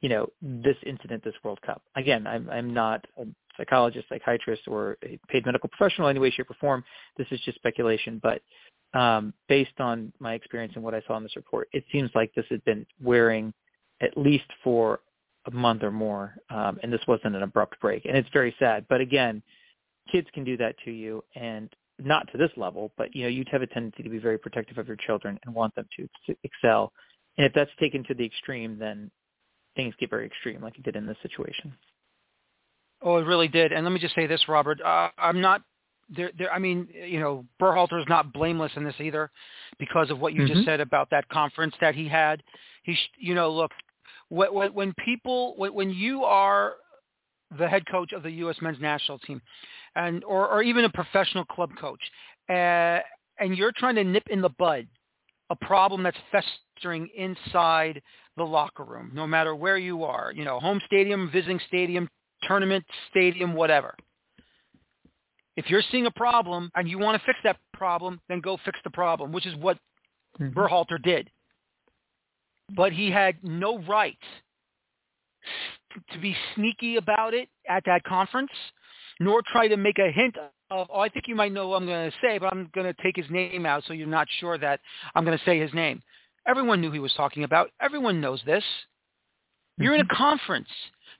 you 0.00 0.08
know, 0.08 0.28
this 0.40 0.76
incident, 0.86 1.22
this 1.24 1.34
World 1.44 1.60
Cup. 1.62 1.82
Again, 1.96 2.26
I'm 2.26 2.48
I'm 2.50 2.72
not 2.72 3.06
a 3.18 3.26
psychologist, 3.56 4.06
psychiatrist, 4.08 4.62
or 4.66 4.96
a 5.04 5.18
paid 5.28 5.44
medical 5.46 5.68
professional 5.68 6.08
in 6.08 6.16
any 6.16 6.20
way, 6.20 6.30
shape, 6.30 6.50
or 6.50 6.56
form. 6.60 6.82
This 7.16 7.26
is 7.30 7.40
just 7.40 7.56
speculation, 7.58 8.20
but 8.22 8.40
um, 8.98 9.34
based 9.48 9.78
on 9.78 10.12
my 10.18 10.34
experience 10.34 10.72
and 10.74 10.82
what 10.82 10.94
I 10.94 11.02
saw 11.06 11.16
in 11.16 11.22
this 11.22 11.36
report, 11.36 11.68
it 11.72 11.84
seems 11.92 12.10
like 12.14 12.32
this 12.34 12.46
had 12.50 12.64
been 12.64 12.86
wearing 13.02 13.52
at 14.00 14.16
least 14.16 14.46
for 14.64 15.00
a 15.46 15.50
month 15.50 15.82
or 15.82 15.90
more, 15.90 16.34
um, 16.50 16.78
and 16.82 16.92
this 16.92 17.00
wasn't 17.06 17.36
an 17.36 17.42
abrupt 17.42 17.78
break. 17.80 18.04
And 18.04 18.16
it's 18.16 18.28
very 18.32 18.54
sad. 18.58 18.86
But 18.88 19.00
again, 19.00 19.42
kids 20.10 20.28
can 20.34 20.44
do 20.44 20.56
that 20.56 20.76
to 20.84 20.90
you, 20.90 21.22
and 21.34 21.68
not 21.98 22.30
to 22.32 22.38
this 22.38 22.50
level, 22.56 22.92
but 22.96 23.14
you 23.14 23.22
know, 23.22 23.28
you'd 23.28 23.48
have 23.50 23.62
a 23.62 23.66
tendency 23.66 24.02
to 24.02 24.08
be 24.08 24.18
very 24.18 24.38
protective 24.38 24.78
of 24.78 24.86
your 24.86 24.96
children 24.96 25.38
and 25.44 25.54
want 25.54 25.74
them 25.74 25.86
to, 25.96 26.08
to 26.26 26.36
excel. 26.42 26.92
And 27.36 27.46
if 27.46 27.52
that's 27.52 27.70
taken 27.78 28.04
to 28.04 28.14
the 28.14 28.24
extreme, 28.24 28.78
then 28.78 29.10
things 29.80 29.94
get 29.98 30.10
very 30.10 30.26
extreme, 30.26 30.62
like 30.62 30.76
it 30.76 30.82
did 30.82 30.96
in 30.96 31.06
this 31.06 31.16
situation. 31.22 31.72
Oh, 33.02 33.16
it 33.16 33.24
really 33.24 33.48
did. 33.48 33.72
And 33.72 33.84
let 33.84 33.92
me 33.92 33.98
just 33.98 34.14
say 34.14 34.26
this, 34.26 34.42
Robert. 34.46 34.80
Uh, 34.82 35.08
I'm 35.16 35.40
not 35.40 35.62
there, 36.14 36.30
there. 36.36 36.52
I 36.52 36.58
mean, 36.58 36.86
you 36.92 37.18
know, 37.18 37.46
Berhalter 37.60 37.98
is 37.98 38.06
not 38.08 38.32
blameless 38.32 38.72
in 38.76 38.84
this 38.84 38.94
either, 39.00 39.30
because 39.78 40.10
of 40.10 40.18
what 40.18 40.34
you 40.34 40.42
mm-hmm. 40.42 40.52
just 40.52 40.66
said 40.66 40.80
about 40.80 41.08
that 41.10 41.26
conference 41.28 41.74
that 41.80 41.94
he 41.94 42.06
had. 42.06 42.42
He, 42.82 42.94
you 43.18 43.34
know, 43.34 43.50
look, 43.50 43.70
when, 44.28 44.74
when 44.74 44.94
people 45.02 45.54
when, 45.56 45.72
when 45.72 45.90
you 45.90 46.24
are 46.24 46.74
the 47.58 47.68
head 47.68 47.84
coach 47.90 48.12
of 48.12 48.22
the 48.22 48.30
U.S. 48.32 48.56
men's 48.60 48.80
national 48.80 49.18
team, 49.20 49.40
and 49.96 50.22
or, 50.24 50.48
or 50.48 50.62
even 50.62 50.84
a 50.84 50.90
professional 50.90 51.46
club 51.46 51.70
coach, 51.80 52.00
uh, 52.50 53.00
and 53.38 53.56
you're 53.56 53.72
trying 53.74 53.94
to 53.94 54.04
nip 54.04 54.24
in 54.28 54.42
the 54.42 54.50
bud 54.50 54.86
a 55.50 55.56
problem 55.56 56.02
that's 56.02 56.16
festering 56.30 57.08
inside 57.16 58.00
the 58.36 58.44
locker 58.44 58.84
room, 58.84 59.10
no 59.12 59.26
matter 59.26 59.54
where 59.54 59.76
you 59.76 60.04
are, 60.04 60.32
you 60.34 60.44
know, 60.44 60.58
home 60.60 60.80
stadium, 60.86 61.30
visiting 61.32 61.60
stadium, 61.66 62.08
tournament 62.44 62.84
stadium, 63.10 63.54
whatever. 63.54 63.94
If 65.56 65.68
you're 65.68 65.82
seeing 65.90 66.06
a 66.06 66.10
problem 66.10 66.70
and 66.74 66.88
you 66.88 66.98
want 66.98 67.20
to 67.20 67.26
fix 67.26 67.38
that 67.44 67.58
problem, 67.74 68.20
then 68.28 68.40
go 68.40 68.56
fix 68.64 68.78
the 68.84 68.90
problem, 68.90 69.32
which 69.32 69.46
is 69.46 69.54
what 69.56 69.76
mm-hmm. 70.40 70.58
Berhalter 70.58 71.02
did 71.02 71.28
but 72.74 72.92
he 72.92 73.10
had 73.10 73.36
no 73.42 73.78
right 73.80 74.18
to 76.12 76.18
be 76.18 76.36
sneaky 76.54 76.96
about 76.96 77.34
it 77.34 77.48
at 77.68 77.82
that 77.86 78.04
conference, 78.04 78.50
nor 79.18 79.42
try 79.52 79.68
to 79.68 79.76
make 79.76 79.98
a 79.98 80.10
hint 80.10 80.36
of, 80.70 80.88
oh, 80.92 81.00
I 81.00 81.08
think 81.08 81.26
you 81.28 81.34
might 81.34 81.52
know 81.52 81.68
what 81.68 81.76
I'm 81.76 81.86
going 81.86 82.10
to 82.10 82.16
say, 82.22 82.38
but 82.38 82.52
I'm 82.52 82.70
going 82.74 82.92
to 82.92 83.02
take 83.02 83.16
his 83.16 83.26
name 83.30 83.66
out 83.66 83.84
so 83.86 83.92
you're 83.92 84.06
not 84.06 84.28
sure 84.38 84.58
that 84.58 84.80
I'm 85.14 85.24
going 85.24 85.36
to 85.36 85.44
say 85.44 85.58
his 85.58 85.72
name. 85.74 86.02
Everyone 86.46 86.80
knew 86.80 86.90
he 86.90 86.98
was 86.98 87.12
talking 87.14 87.44
about. 87.44 87.70
Everyone 87.80 88.20
knows 88.20 88.40
this. 88.46 88.64
You're 89.78 89.94
in 89.94 90.00
a 90.00 90.04
mm-hmm. 90.04 90.16
conference. 90.16 90.68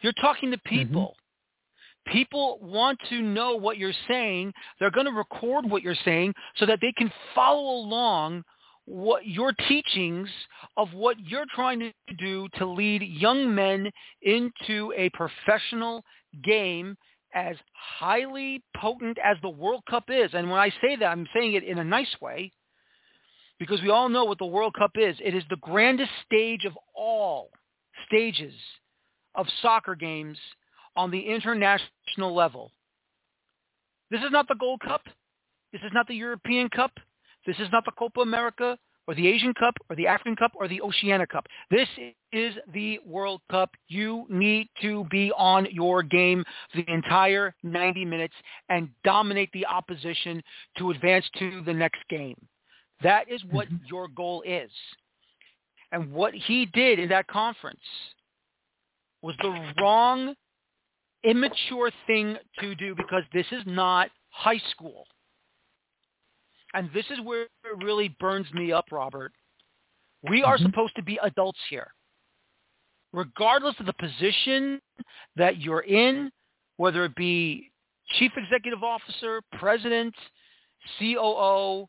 You're 0.02 0.12
talking 0.20 0.50
to 0.50 0.56
mm-hmm. 0.56 0.76
people. 0.76 1.02
Mm-hmm. 1.02 2.12
People 2.12 2.58
want 2.62 2.98
to 3.10 3.20
know 3.20 3.56
what 3.56 3.76
you're 3.76 3.92
saying. 4.08 4.52
They're 4.78 4.90
going 4.90 5.06
to 5.06 5.12
record 5.12 5.68
what 5.68 5.82
you're 5.82 5.94
saying 6.04 6.34
so 6.56 6.66
that 6.66 6.78
they 6.80 6.92
can 6.92 7.12
follow 7.34 7.76
along 7.76 8.42
what 8.86 9.26
your 9.26 9.52
teachings 9.68 10.28
of 10.76 10.92
what 10.94 11.16
you're 11.20 11.44
trying 11.54 11.78
to 11.78 11.92
do 12.18 12.48
to 12.56 12.66
lead 12.66 13.02
young 13.02 13.54
men 13.54 13.90
into 14.22 14.92
a 14.96 15.10
professional 15.10 16.02
game 16.42 16.96
as 17.34 17.56
highly 17.72 18.62
potent 18.76 19.18
as 19.22 19.36
the 19.42 19.48
World 19.48 19.82
Cup 19.88 20.04
is. 20.08 20.30
And 20.34 20.50
when 20.50 20.60
I 20.60 20.70
say 20.80 20.96
that, 20.96 21.06
I'm 21.06 21.26
saying 21.34 21.54
it 21.54 21.64
in 21.64 21.78
a 21.78 21.84
nice 21.84 22.14
way 22.20 22.52
because 23.58 23.82
we 23.82 23.90
all 23.90 24.08
know 24.08 24.24
what 24.24 24.38
the 24.38 24.46
World 24.46 24.74
Cup 24.74 24.92
is. 24.94 25.16
It 25.22 25.34
is 25.34 25.44
the 25.50 25.56
grandest 25.56 26.10
stage 26.24 26.64
of 26.64 26.72
all 26.94 27.50
stages 28.06 28.54
of 29.34 29.46
soccer 29.62 29.94
games 29.94 30.38
on 30.96 31.10
the 31.10 31.20
international 31.20 32.34
level. 32.34 32.72
This 34.10 34.22
is 34.22 34.32
not 34.32 34.48
the 34.48 34.56
Gold 34.56 34.80
Cup. 34.80 35.02
This 35.72 35.82
is 35.82 35.92
not 35.92 36.08
the 36.08 36.14
European 36.14 36.68
Cup. 36.68 36.92
This 37.46 37.56
is 37.58 37.68
not 37.70 37.84
the 37.84 37.92
Copa 37.92 38.20
America 38.20 38.76
or 39.10 39.14
the 39.16 39.26
Asian 39.26 39.52
Cup 39.54 39.74
or 39.88 39.96
the 39.96 40.06
African 40.06 40.36
Cup 40.36 40.52
or 40.54 40.68
the 40.68 40.80
Oceania 40.80 41.26
Cup. 41.26 41.44
This 41.68 41.88
is 42.32 42.54
the 42.72 43.00
World 43.04 43.40
Cup. 43.50 43.70
You 43.88 44.24
need 44.28 44.68
to 44.82 45.04
be 45.10 45.32
on 45.36 45.66
your 45.72 46.04
game 46.04 46.44
the 46.76 46.84
entire 46.86 47.52
90 47.64 48.04
minutes 48.04 48.34
and 48.68 48.88
dominate 49.02 49.50
the 49.52 49.66
opposition 49.66 50.40
to 50.78 50.92
advance 50.92 51.24
to 51.40 51.60
the 51.66 51.74
next 51.74 51.98
game. 52.08 52.36
That 53.02 53.28
is 53.28 53.42
what 53.50 53.66
mm-hmm. 53.66 53.84
your 53.90 54.06
goal 54.06 54.44
is. 54.46 54.70
And 55.90 56.12
what 56.12 56.32
he 56.32 56.66
did 56.66 57.00
in 57.00 57.08
that 57.08 57.26
conference 57.26 57.80
was 59.22 59.34
the 59.42 59.72
wrong, 59.82 60.36
immature 61.24 61.90
thing 62.06 62.36
to 62.60 62.76
do 62.76 62.94
because 62.94 63.24
this 63.32 63.46
is 63.50 63.64
not 63.66 64.08
high 64.28 64.60
school 64.70 65.04
and 66.74 66.90
this 66.94 67.06
is 67.10 67.20
where 67.24 67.42
it 67.42 67.50
really 67.84 68.16
burns 68.20 68.46
me 68.52 68.72
up, 68.72 68.86
Robert. 68.92 69.32
We 70.28 70.42
are 70.42 70.56
mm-hmm. 70.56 70.66
supposed 70.66 70.94
to 70.96 71.02
be 71.02 71.18
adults 71.22 71.58
here. 71.68 71.92
regardless 73.12 73.74
of 73.80 73.86
the 73.86 73.92
position 73.94 74.80
that 75.36 75.58
you're 75.60 75.80
in, 75.80 76.30
whether 76.76 77.04
it 77.04 77.14
be 77.16 77.70
chief 78.18 78.32
executive 78.36 78.82
officer, 78.82 79.40
president, 79.58 80.14
COO, 80.98 81.86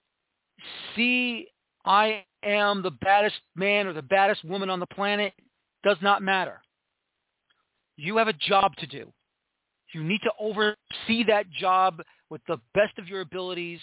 C 0.95 1.47
I 1.85 2.23
am 2.43 2.83
the 2.83 2.91
baddest 2.91 3.37
man 3.55 3.87
or 3.87 3.93
the 3.93 4.01
baddest 4.03 4.43
woman 4.45 4.69
on 4.69 4.79
the 4.79 4.85
planet 4.87 5.33
does 5.83 5.97
not 6.01 6.21
matter. 6.21 6.61
You 7.97 8.17
have 8.17 8.27
a 8.27 8.33
job 8.33 8.75
to 8.77 8.87
do. 8.87 9.11
You 9.93 10.03
need 10.03 10.21
to 10.21 10.31
oversee 10.39 11.23
that 11.27 11.49
job 11.49 12.01
with 12.29 12.41
the 12.47 12.57
best 12.73 12.97
of 12.99 13.07
your 13.07 13.21
abilities. 13.21 13.79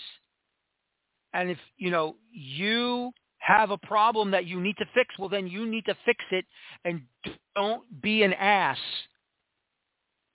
And 1.38 1.50
if, 1.50 1.58
you 1.76 1.90
know, 1.90 2.16
you 2.32 3.12
have 3.38 3.70
a 3.70 3.78
problem 3.78 4.32
that 4.32 4.46
you 4.46 4.60
need 4.60 4.76
to 4.78 4.84
fix, 4.92 5.16
well, 5.18 5.28
then 5.28 5.46
you 5.46 5.66
need 5.66 5.84
to 5.84 5.94
fix 6.04 6.24
it 6.32 6.44
and 6.84 7.02
don't 7.54 7.84
be 8.02 8.24
an 8.24 8.32
ass 8.32 8.78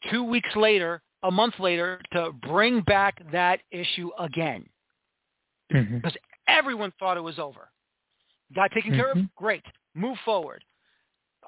two 0.10 0.24
weeks 0.24 0.49
later, 0.56 1.01
a 1.24 1.30
month 1.30 1.56
later, 1.60 1.99
to 2.14 2.32
bring 2.47 2.82
back 2.82 3.22
that 3.34 3.60
issue 3.72 4.12
again. 4.18 4.66
Mm-hmm. 5.74 5.97
Because 5.97 6.16
everyone 6.47 6.93
thought 6.99 7.18
it 7.18 7.24
was 7.24 7.38
over. 7.38 7.70
Got 8.56 8.72
taken 8.72 8.91
mm-hmm. 8.91 8.99
care 9.01 9.12
of? 9.12 9.18
Mm-hmm. 9.18 9.28
Great. 9.36 9.64
Move 9.95 10.18
forward. 10.24 10.64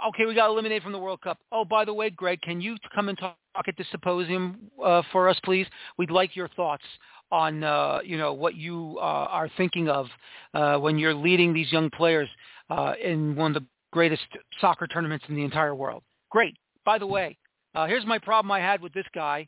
Okay, 0.10 0.26
we 0.26 0.36
got 0.36 0.50
eliminated 0.50 0.84
from 0.84 0.92
the 0.92 1.00
World 1.00 1.22
Cup. 1.22 1.38
Oh, 1.54 1.64
by 1.64 1.86
the 1.86 1.94
way, 1.94 2.10
Gregg, 2.10 2.42
can 2.42 2.60
you 2.60 2.76
come 2.94 3.08
and 3.08 3.18
talk 3.18 3.38
at 3.68 3.78
the 3.78 3.86
symposium 3.92 4.72
uh, 4.84 5.02
for 5.12 5.30
us, 5.30 5.40
please? 5.44 5.68
We'd 5.98 6.12
like 6.12 6.36
your 6.36 6.48
thoughts 6.50 6.84
on 7.32 7.64
uh, 7.64 8.00
you 8.04 8.18
know 8.18 8.34
what 8.34 8.56
you 8.56 8.98
uh, 9.00 9.02
are 9.02 9.50
thinking 9.58 9.90
of 9.90 10.08
uh, 10.54 10.78
when 10.78 10.98
you're 11.00 11.14
leading 11.14 11.54
these 11.54 11.72
young 11.72 11.90
players 11.90 12.30
uh, 12.70 12.94
in 13.04 13.36
one 13.36 13.56
of 13.56 13.62
the 13.62 13.68
greatest 13.92 14.24
soccer 14.60 14.88
tournaments 14.88 15.26
in 15.30 15.36
the 15.36 15.44
entire 15.44 15.74
world. 15.74 16.04
Great. 16.30 16.56
By 16.86 16.98
the 16.98 17.08
way, 17.08 17.38
uh, 17.74 17.88
here's 17.88 18.06
my 18.06 18.20
problem 18.20 18.52
I 18.52 18.60
had 18.60 18.82
with 18.82 18.94
this 18.94 19.06
guy. 19.14 19.48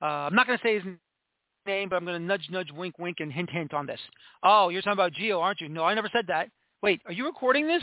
I'm 0.00 0.34
not 0.34 0.46
going 0.46 0.58
to 0.58 0.62
say 0.64 0.74
his 0.74 0.84
name, 1.66 1.88
but 1.88 1.96
I'm 1.96 2.04
going 2.04 2.20
to 2.20 2.24
nudge, 2.24 2.46
nudge, 2.50 2.70
wink, 2.72 2.98
wink, 2.98 3.16
and 3.20 3.32
hint, 3.32 3.50
hint 3.50 3.74
on 3.74 3.86
this. 3.86 4.00
Oh, 4.42 4.68
you're 4.68 4.80
talking 4.80 4.92
about 4.92 5.12
Gio, 5.12 5.40
aren't 5.40 5.60
you? 5.60 5.68
No, 5.68 5.84
I 5.84 5.94
never 5.94 6.08
said 6.12 6.26
that. 6.28 6.48
Wait, 6.82 7.02
are 7.06 7.12
you 7.12 7.26
recording 7.26 7.66
this? 7.66 7.82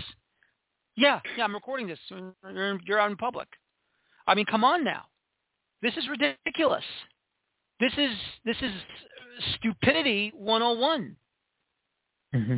Yeah, 0.96 1.20
yeah, 1.38 1.44
I'm 1.44 1.54
recording 1.54 1.88
this. 1.88 2.00
You're, 2.10 2.80
you're 2.86 3.00
out 3.00 3.12
in 3.12 3.18
public. 3.18 3.50
I 4.28 4.34
mean, 4.34 4.46
come 4.46 4.64
on 4.64 4.84
now. 4.84 5.04
This 5.86 5.98
is 5.98 6.10
ridiculous. 6.10 6.84
This 7.80 7.92
is 7.96 8.10
this 8.44 8.58
is 8.60 8.72
stupidity 9.54 10.32
101. 10.36 11.16
Mm-hmm. 12.34 12.56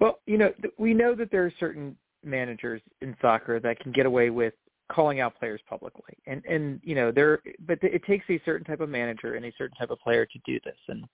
Well, 0.00 0.20
you 0.24 0.38
know, 0.38 0.54
we 0.78 0.94
know 0.94 1.14
that 1.14 1.30
there 1.30 1.44
are 1.44 1.52
certain 1.60 1.98
managers 2.24 2.80
in 3.02 3.14
soccer 3.20 3.60
that 3.60 3.78
can 3.78 3.92
get 3.92 4.06
away 4.06 4.30
with 4.30 4.54
calling 4.90 5.20
out 5.20 5.38
players 5.38 5.60
publicly, 5.68 6.14
and 6.26 6.42
and 6.46 6.80
you 6.82 6.94
know, 6.94 7.12
there, 7.12 7.40
but 7.66 7.78
it 7.82 8.04
takes 8.06 8.24
a 8.30 8.40
certain 8.46 8.64
type 8.64 8.80
of 8.80 8.88
manager 8.88 9.34
and 9.34 9.44
a 9.44 9.52
certain 9.58 9.76
type 9.76 9.90
of 9.90 9.98
player 9.98 10.24
to 10.24 10.38
do 10.46 10.58
this, 10.64 10.78
and 10.88 11.04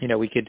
you 0.00 0.06
know, 0.06 0.16
we 0.16 0.28
could 0.28 0.48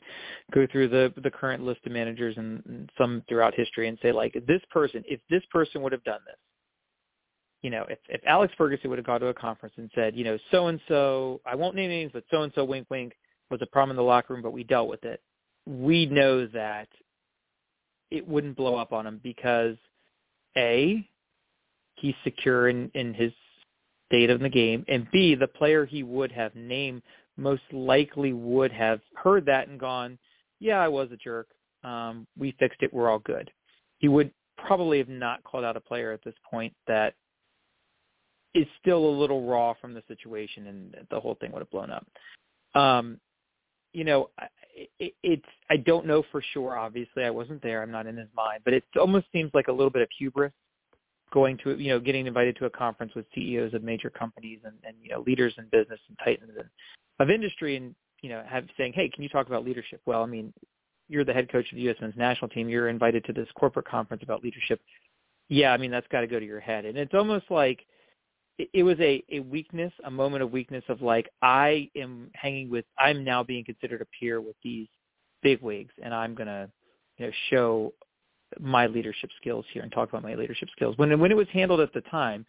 go 0.54 0.68
through 0.72 0.90
the 0.90 1.12
the 1.24 1.32
current 1.32 1.64
list 1.64 1.80
of 1.88 1.92
managers 1.92 2.38
and, 2.38 2.62
and 2.68 2.92
some 3.00 3.24
throughout 3.28 3.56
history 3.56 3.88
and 3.88 3.98
say 4.04 4.12
like 4.12 4.34
this 4.46 4.62
person, 4.70 5.04
if 5.08 5.20
this 5.32 5.44
person 5.52 5.82
would 5.82 5.92
have 5.92 6.04
done 6.04 6.22
this, 6.28 6.38
you 7.64 7.70
know, 7.70 7.86
if, 7.90 7.98
if 8.10 8.22
Alex 8.28 8.54
Ferguson 8.58 8.90
would 8.90 9.00
have 9.00 9.06
gone 9.06 9.22
to 9.22 9.28
a 9.28 9.34
conference 9.34 9.74
and 9.78 9.90
said, 9.96 10.16
you 10.16 10.26
know, 10.26 10.38
so 10.52 10.68
and 10.68 10.80
so, 10.88 11.42
I 11.46 11.56
won't 11.56 11.76
name 11.76 11.90
names, 11.90 12.12
but 12.14 12.26
so 12.30 12.44
and 12.44 12.52
so, 12.54 12.64
wink, 12.64 12.88
wink, 12.92 13.14
was 13.50 13.62
a 13.64 13.66
problem 13.66 13.92
in 13.92 13.96
the 13.96 14.04
locker 14.04 14.34
room, 14.34 14.44
but 14.44 14.52
we 14.52 14.64
dealt 14.66 14.90
with 14.90 15.04
it. 15.06 15.22
We 15.66 16.06
know 16.06 16.46
that 16.48 16.90
it 18.12 18.28
wouldn't 18.28 18.58
blow 18.58 18.76
up 18.76 18.92
on 18.92 19.08
him 19.08 19.22
because 19.24 19.78
a 20.58 21.08
he's 21.96 22.14
secure 22.24 22.68
in 22.68 22.92
in 22.94 23.14
his 23.14 23.32
state 24.08 24.30
of 24.30 24.42
the 24.42 24.50
game, 24.50 24.84
and 24.90 25.08
b 25.12 25.34
the 25.34 25.48
player 25.48 25.86
he 25.86 26.04
would 26.04 26.32
have 26.32 26.54
named 26.54 27.02
most 27.38 27.64
likely 27.72 28.34
would 28.34 28.72
have 28.72 29.00
heard 29.16 29.46
that 29.46 29.70
and 29.70 29.80
gone, 29.80 30.20
yeah, 30.60 30.80
I 30.80 30.90
was 30.90 31.10
a 31.12 31.18
jerk. 31.18 31.48
Um, 31.84 32.28
we 32.38 32.56
fixed 32.60 32.82
it. 32.82 32.94
We're 32.94 33.10
all 33.10 33.20
good. 33.20 33.50
He 34.00 34.08
would 34.10 34.32
probably 34.58 34.98
have 34.98 35.10
not 35.10 35.44
called 35.44 35.64
out 35.64 35.78
a 35.78 35.82
player 35.82 36.12
at 36.12 36.24
this 36.24 36.36
point 36.50 36.74
that 36.88 37.16
is 38.54 38.68
still 38.82 39.06
a 39.06 39.18
little 39.20 39.46
raw 39.48 39.74
from 39.80 39.94
the 39.94 40.04
situation, 40.08 40.68
and 40.68 40.96
the 41.10 41.20
whole 41.20 41.36
thing 41.36 41.52
would 41.52 41.62
have 41.62 41.72
blown 41.72 41.92
up. 41.92 42.06
Um, 42.76 43.20
you 43.94 44.04
know, 44.04 44.30
it, 45.00 45.14
it's 45.24 45.46
I 45.70 45.78
don't 45.78 46.06
know 46.06 46.24
for 46.32 46.44
sure. 46.54 46.78
Obviously, 46.78 47.24
I 47.24 47.30
wasn't 47.30 47.62
there. 47.62 47.82
I'm 47.82 47.92
not 47.92 48.08
in 48.08 48.18
his 48.18 48.30
mind, 48.36 48.62
but 48.66 48.74
it 48.74 48.84
almost 49.00 49.28
seems 49.32 49.52
like 49.54 49.68
a 49.68 49.72
little 49.72 49.92
bit 49.92 50.02
of 50.02 50.10
hubris 50.18 50.52
going 51.34 51.58
to 51.64 51.78
you 51.80 51.90
know 51.90 52.00
getting 52.00 52.28
invited 52.28 52.56
to 52.56 52.66
a 52.66 52.70
conference 52.70 53.12
with 53.16 53.26
CEOs 53.34 53.74
of 53.74 53.84
major 53.84 54.10
companies 54.10 54.60
and, 54.64 54.76
and 54.86 54.96
you 55.02 55.10
know 55.10 55.24
leaders 55.26 55.54
in 55.58 55.66
business 55.72 56.00
and 56.08 56.18
titans 56.24 56.52
and, 56.58 56.70
of 57.20 57.30
industry 57.32 57.76
and 57.76 57.96
you 58.22 58.30
know 58.30 58.44
have 58.48 58.66
saying 58.78 58.94
hey 58.94 59.10
can 59.10 59.24
you 59.24 59.30
talk 59.30 59.48
about 59.48 59.66
leadership 59.66 60.00
well 60.06 60.22
I 60.22 60.28
mean 60.28 60.54
you're 61.10 61.26
the 61.26 61.34
head 61.34 61.52
coach 61.52 61.70
of 61.72 61.76
the 61.76 61.82
U.S. 61.84 61.98
men's 62.00 62.14
national 62.16 62.50
team 62.50 62.70
you're 62.70 62.88
invited 62.88 63.26
to 63.26 63.34
this 63.34 63.48
corporate 63.56 63.88
conference 63.88 64.22
about 64.22 64.44
leadership 64.44 64.80
yeah 65.50 65.74
I 65.74 65.78
mean 65.78 65.90
that's 65.90 66.08
got 66.12 66.22
to 66.22 66.28
go 66.28 66.40
to 66.40 66.46
your 66.46 66.60
head 66.60 66.86
and 66.86 67.00
it's 67.00 67.16
almost 67.16 67.46
like 67.50 67.84
it 68.58 68.84
was 68.84 68.98
a, 69.00 69.24
a 69.32 69.40
weakness, 69.40 69.92
a 70.06 70.12
moment 70.12 70.44
of 70.44 70.52
weakness 70.52 70.84
of 70.90 71.02
like, 71.02 71.30
I 71.42 71.90
am 71.96 72.30
hanging 72.34 72.70
with, 72.70 72.86
I'm 72.98 73.24
now 73.24 73.44
being 73.44 73.66
considered 73.66 74.02
a 74.02 74.08
peer 74.20 74.42
with 74.42 74.56
these 74.64 74.88
big 75.42 75.62
wigs 75.62 75.94
and 76.02 76.14
I'm 76.14 76.36
going 76.36 76.48
to, 76.48 76.70
you 77.18 77.26
know, 77.26 77.32
show 77.50 77.94
my 78.60 78.86
leadership 78.88 79.32
skills 79.42 79.66
here 79.74 79.82
and 79.82 79.92
talk 79.92 80.10
about 80.10 80.24
my 80.24 80.36
leadership 80.36 80.70
skills. 80.72 80.98
When, 80.98 81.20
when 81.20 81.32
it 81.32 81.38
was 81.38 81.48
handled 81.52 81.80
at 81.80 81.94
the 81.94 82.02
time, 82.02 82.46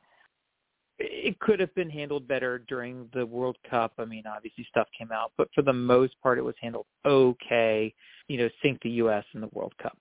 it 0.98 1.38
could 1.40 1.58
have 1.58 1.74
been 1.74 1.90
handled 1.90 2.28
better 2.28 2.58
during 2.68 3.08
the 3.14 3.26
World 3.26 3.56
Cup. 3.68 3.94
I 3.98 4.04
mean, 4.04 4.24
obviously 4.26 4.66
stuff 4.70 4.86
came 4.96 5.10
out, 5.10 5.32
but 5.36 5.48
for 5.54 5.62
the 5.62 5.72
most 5.72 6.14
part, 6.22 6.38
it 6.38 6.44
was 6.44 6.54
handled 6.60 6.86
okay. 7.04 7.92
You 8.28 8.38
know, 8.38 8.48
sink 8.62 8.80
the 8.82 8.90
U.S. 8.90 9.24
in 9.34 9.40
the 9.40 9.48
World 9.48 9.74
Cup. 9.82 9.98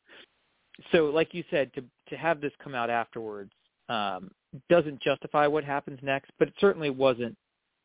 So, 0.92 1.06
like 1.06 1.34
you 1.34 1.44
said, 1.50 1.74
to 1.74 1.84
to 2.10 2.16
have 2.16 2.42
this 2.42 2.52
come 2.64 2.76
out 2.76 2.92
afterwards 2.92 3.52
um, 3.90 4.30
doesn't 4.70 5.02
justify 5.02 5.48
what 5.48 5.64
happens 5.64 6.00
next, 6.02 6.32
but 6.40 6.48
it 6.48 6.54
certainly 6.60 6.90
wasn't 6.90 7.36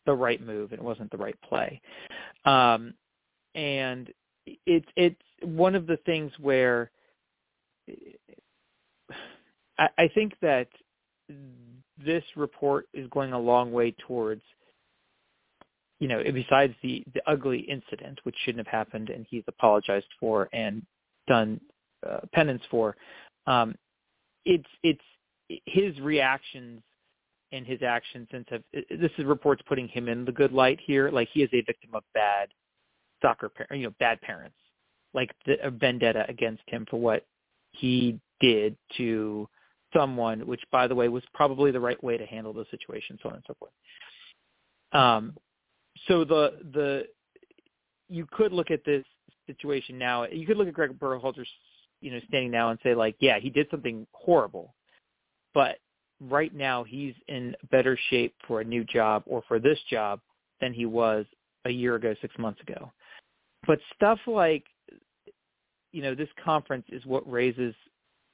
the 0.07 0.13
right 0.13 0.45
move 0.45 0.73
and 0.73 0.81
it 0.81 0.85
wasn't 0.85 1.11
the 1.11 1.17
right 1.17 1.39
play. 1.43 1.81
Um, 2.45 2.95
and 3.55 4.13
it's 4.67 4.89
it's 4.97 5.21
one 5.43 5.75
of 5.75 5.87
the 5.87 5.99
things 6.07 6.33
where 6.39 6.91
I, 9.79 9.89
I 9.99 10.09
think 10.15 10.35
that 10.41 10.69
this 12.05 12.25
report 12.37 12.87
is 12.95 13.09
going 13.11 13.33
a 13.33 13.39
long 13.39 13.73
way 13.73 13.95
towards 14.07 14.43
you 16.01 16.07
know, 16.07 16.23
besides 16.33 16.75
the 16.83 17.05
the 17.13 17.23
ugly 17.27 17.61
incident, 17.61 18.21
which 18.23 18.37
shouldn't 18.45 18.65
have 18.65 18.73
happened, 18.73 19.11
and 19.11 19.27
he's 19.29 19.43
apologized 19.49 20.07
for 20.21 20.49
and 20.53 20.83
done 21.27 21.61
uh, 22.09 22.21
penance 22.33 22.63
for, 22.71 22.97
um, 23.47 23.75
it's 24.45 24.69
it's 24.83 25.01
his 25.67 25.99
reactions 26.01 26.83
and 27.53 27.67
his 27.67 27.83
actions 27.83 28.29
since 28.31 28.47
have 28.51 28.63
this 28.73 29.11
is 29.17 29.25
reports 29.25 29.63
putting 29.67 29.89
him 29.89 30.09
in 30.09 30.25
the 30.25 30.33
good 30.33 30.53
light 30.53 30.79
here. 30.85 31.11
Like 31.11 31.29
he 31.33 31.43
is 31.43 31.51
a 31.53 31.63
victim 31.63 31.91
of 31.95 32.03
bad 32.15 32.49
soccer, 33.23 33.51
you 33.71 33.85
know, 33.85 33.95
bad 33.99 34.21
parents, 34.21 34.57
like 35.15 35.31
the, 35.47 35.55
a 35.67 35.71
vendetta 35.71 36.27
against 36.29 36.63
him 36.67 36.87
for 36.91 37.01
what 37.01 37.27
he 37.73 38.19
did 38.41 38.77
to 38.97 39.49
someone, 39.95 40.47
which 40.47 40.61
by 40.71 40.87
the 40.87 40.95
way 40.95 41.09
was 41.09 41.23
probably 41.35 41.71
the 41.71 41.81
right 41.81 42.03
way 42.05 42.17
to 42.19 42.27
handle 42.27 42.53
the 42.53 42.67
situation, 42.71 43.19
so 43.23 43.31
on 43.31 43.37
and 43.37 43.45
so 43.47 43.55
forth. 43.59 43.73
Um, 44.93 45.35
so 46.07 46.25
the 46.25 46.59
the 46.73 47.07
you 48.09 48.27
could 48.31 48.53
look 48.53 48.71
at 48.71 48.85
this 48.85 49.05
situation 49.47 49.99
now. 49.99 50.25
You 50.25 50.47
could 50.47 50.57
look 50.57 50.69
at 50.69 50.75
Gregg 50.75 50.99
Berhalter, 50.99 51.45
you 52.01 52.11
know, 52.11 52.21
standing 52.29 52.51
now 52.51 52.71
and 52.71 52.79
say 52.83 52.95
like, 52.95 53.17
yeah, 53.21 53.39
he 53.39 53.51
did 53.51 53.67
something 53.71 54.07
horrible, 54.13 54.75
but 55.55 55.79
right 56.21 56.55
now 56.55 56.85
he's 56.85 57.15
in 57.29 57.55
better 57.71 57.99
shape 58.11 58.35
for 58.47 58.61
a 58.61 58.65
new 58.65 58.85
job 58.85 59.23
or 59.27 59.43
for 59.47 59.59
this 59.59 59.79
job 59.91 60.21
than 60.61 60.73
he 60.73 60.87
was 60.87 61.25
a 61.65 61.71
year 61.71 61.95
ago, 61.95 62.15
six 62.21 62.35
months 62.39 62.61
ago. 62.61 62.91
But 63.67 63.79
stuff 63.95 64.19
like, 64.27 64.65
you 65.93 66.03
know, 66.03 66.15
this 66.15 66.29
conference 66.45 66.87
is 66.91 67.05
what 67.07 67.31
raises 67.31 67.75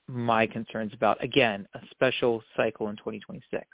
my 0.08 0.46
concerns 0.46 0.92
about, 0.92 1.22
again, 1.22 1.66
a 1.74 1.80
special 1.90 2.42
cycle 2.56 2.88
in 2.88 2.96
2026. 2.96 3.64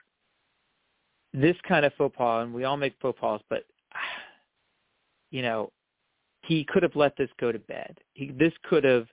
This 1.32 1.57
kind 1.66 1.84
of 1.84 1.93
faux 1.95 2.14
pas, 2.16 2.45
and 2.45 2.55
we 2.55 2.64
all 2.64 2.76
make 2.76 2.95
faux 3.01 3.18
pas, 3.20 3.41
but, 3.49 3.64
you 5.30 5.43
know, 5.43 5.70
he 6.43 6.64
could 6.64 6.82
have 6.82 6.97
let 6.97 7.16
this 7.16 7.30
go 7.41 7.53
to 7.53 7.59
bed. 7.59 7.97
He, 8.14 8.30
this 8.30 8.53
could 8.68 8.84
have 8.84 9.07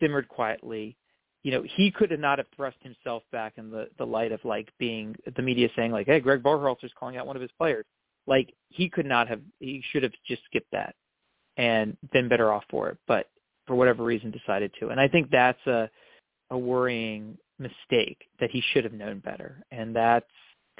simmered 0.00 0.28
quietly 0.28 0.96
you 1.42 1.52
know, 1.52 1.64
he 1.76 1.90
could 1.90 2.18
not 2.18 2.38
have 2.38 2.46
thrust 2.54 2.76
himself 2.82 3.22
back 3.32 3.54
in 3.56 3.70
the 3.70 3.88
the 3.98 4.06
light 4.06 4.32
of 4.32 4.44
like 4.44 4.68
being 4.78 5.16
the 5.36 5.42
media 5.42 5.68
saying 5.74 5.92
like, 5.92 6.06
hey, 6.06 6.20
Gregg 6.20 6.42
Berhalter's 6.42 6.92
calling 6.98 7.16
out 7.16 7.26
one 7.26 7.36
of 7.36 7.42
his 7.42 7.50
players. 7.56 7.86
Like 8.26 8.52
he 8.68 8.88
could 8.88 9.06
not 9.06 9.28
have. 9.28 9.40
He 9.58 9.82
should 9.90 10.02
have 10.02 10.12
just 10.26 10.42
skipped 10.44 10.70
that 10.72 10.94
and 11.56 11.96
been 12.12 12.28
better 12.28 12.52
off 12.52 12.64
for 12.70 12.90
it. 12.90 12.98
But 13.06 13.30
for 13.66 13.74
whatever 13.74 14.04
reason, 14.04 14.30
decided 14.30 14.72
to. 14.80 14.88
And 14.88 15.00
I 15.00 15.08
think 15.08 15.30
that's 15.30 15.64
a 15.66 15.88
a 16.50 16.58
worrying 16.58 17.38
mistake 17.58 18.18
that 18.40 18.50
he 18.50 18.62
should 18.72 18.84
have 18.84 18.92
known 18.92 19.20
better, 19.20 19.62
and 19.70 19.94
that's 19.94 20.26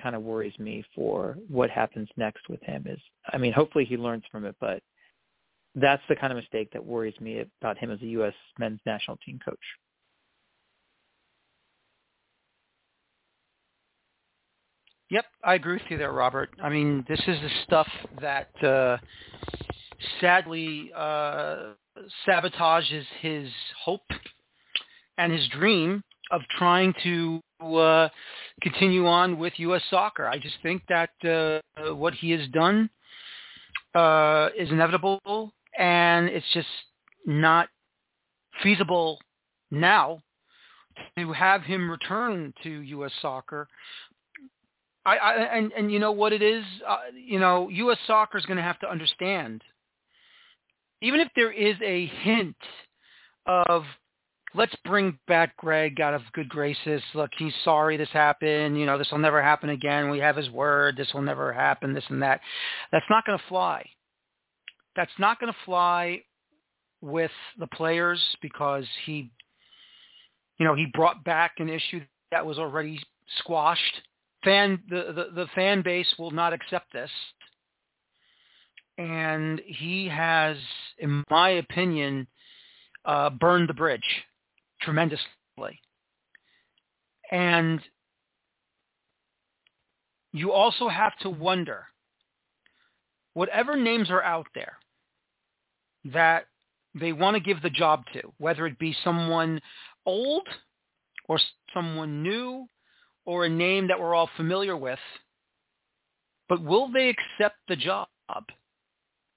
kind 0.01 0.17
of 0.17 0.23
worries 0.23 0.59
me 0.59 0.85
for 0.95 1.37
what 1.49 1.71
happens 1.71 2.09
next 2.17 2.49
with 2.49 2.63
him. 2.63 2.85
Is 2.87 3.01
I 3.33 3.39
mean, 3.39 3.53
hopefully 3.53 3.87
he 3.87 3.97
learns 3.97 4.25
from 4.31 4.45
it, 4.45 4.57
but 4.61 4.83
that's 5.75 6.03
the 6.09 6.17
kind 6.17 6.33
of 6.33 6.37
mistake 6.37 6.71
that 6.73 6.85
worries 6.85 7.19
me 7.21 7.45
about 7.61 7.79
him 7.79 7.91
as 7.91 8.01
a 8.03 8.07
U.S. 8.07 8.35
men's 8.59 8.81
national 8.85 9.17
team 9.19 9.39
coach. 9.45 9.59
Yep, 15.11 15.25
I 15.43 15.55
agree 15.55 15.73
with 15.75 15.83
you 15.89 15.99
there, 15.99 16.13
Robert. 16.13 16.51
I 16.63 16.69
mean, 16.69 17.05
this 17.09 17.19
is 17.19 17.41
the 17.41 17.51
stuff 17.65 17.89
that 18.21 18.49
uh, 18.65 18.97
sadly 20.21 20.93
uh, 20.97 21.73
sabotages 22.29 23.03
his 23.21 23.49
hope 23.85 24.09
and 25.19 25.33
his 25.33 25.49
dream 25.49 26.05
of 26.31 26.43
trying 26.57 26.95
to 27.03 27.41
uh, 27.61 28.09
continue 28.63 29.09
on 29.09 29.37
with 29.37 29.53
U.S. 29.57 29.83
soccer. 29.91 30.29
I 30.29 30.39
just 30.39 30.55
think 30.63 30.83
that 30.89 31.11
uh, 31.25 31.93
what 31.93 32.15
he 32.15 32.31
has 32.31 32.47
done 32.53 32.89
uh, 33.97 34.51
is 34.57 34.71
inevitable, 34.71 35.53
and 35.77 36.29
it's 36.29 36.47
just 36.55 36.69
not 37.27 37.69
feasible 38.63 39.19
now 39.73 40.23
to 41.19 41.33
have 41.33 41.63
him 41.63 41.91
return 41.91 42.55
to 42.63 42.71
U.S. 42.71 43.13
soccer 43.21 43.67
I, 45.05 45.17
I 45.17 45.35
and 45.57 45.73
and 45.73 45.93
you 45.93 45.99
know 45.99 46.13
what 46.13 46.33
it 46.33 46.43
is, 46.43 46.65
uh, 46.87 46.99
you 47.15 47.39
know, 47.39 47.69
U.S. 47.69 47.99
soccer 48.07 48.39
is 48.39 48.47
going 48.47 48.59
to 48.59 48.63
have 48.63 48.79
to 48.81 48.91
understand, 48.91 49.63
even 51.01 51.21
if 51.21 51.29
there 51.35 51.53
is 51.53 51.77
a 51.83 52.07
hint 52.07 52.57
of 53.47 53.85
let's 54.55 54.75
bring 54.85 55.19
back 55.27 55.57
Gregg 55.57 56.01
out 56.01 56.15
of 56.15 56.23
good 56.33 56.49
graces. 56.49 57.03
Look, 57.15 57.31
he's 57.39 57.55
sorry 57.65 57.97
this 57.97 58.11
happened. 58.11 58.79
You 58.79 58.87
know, 58.87 58.99
this 58.99 59.11
will 59.11 59.19
never 59.19 59.43
happen 59.43 59.71
again. 59.71 60.11
We 60.11 60.19
have 60.19 60.37
his 60.37 60.51
word. 60.51 60.97
This 60.97 61.13
will 61.15 61.23
never 61.23 61.53
happen. 61.53 61.95
This 61.95 62.05
and 62.09 62.23
that. 62.23 62.41
That's 62.93 63.07
not 63.09 63.25
going 63.25 63.39
to 63.39 63.45
fly. 63.49 63.89
That's 64.97 65.13
not 65.19 65.41
going 65.41 65.53
to 65.53 65.59
fly 65.65 66.23
with 67.01 67.31
the 67.59 67.69
players 67.69 68.21
because 68.43 68.85
he, 69.07 69.31
you 70.59 70.67
know, 70.67 70.75
he 70.75 70.87
brought 70.93 71.25
back 71.25 71.53
an 71.59 71.69
issue 71.69 72.01
that 72.33 72.45
was 72.45 72.59
already 72.59 73.01
squashed 73.39 74.03
fan 74.45 74.81
the, 74.89 75.13
the, 75.15 75.43
the 75.43 75.47
fan 75.55 75.83
base 75.83 76.13
will 76.19 76.31
not 76.31 76.53
accept 76.53 76.93
this. 76.93 77.11
And 78.99 79.61
he 79.65 80.09
has 80.09 80.57
in 80.99 81.25
my 81.31 81.51
opinion 81.51 82.27
uh, 83.05 83.31
burned 83.31 83.69
the 83.69 83.75
bridge 83.75 84.25
tremendously. 84.83 85.27
And 87.31 87.81
you 90.33 90.53
also 90.53 90.89
have 90.89 91.17
to 91.19 91.31
wonder 91.31 91.87
whatever 93.35 93.77
names 93.77 94.11
are 94.11 94.23
out 94.23 94.47
there 94.55 94.77
that 96.13 96.47
they 96.95 97.13
want 97.13 97.35
to 97.35 97.41
give 97.41 97.63
the 97.63 97.71
job 97.71 98.05
to 98.13 98.21
whether 98.39 98.67
it 98.67 98.79
be 98.79 98.97
someone 99.05 99.61
old 100.07 100.47
or 101.29 101.39
someone 101.73 102.23
new 102.23 102.67
or 103.25 103.45
a 103.45 103.49
name 103.49 103.89
that 103.89 104.01
we're 104.01 104.15
all 104.15 104.31
familiar 104.37 104.77
with, 104.77 104.99
but 106.49 106.63
will 106.63 106.91
they 106.91 107.09
accept 107.09 107.57
the 107.69 107.77
job? 107.77 108.09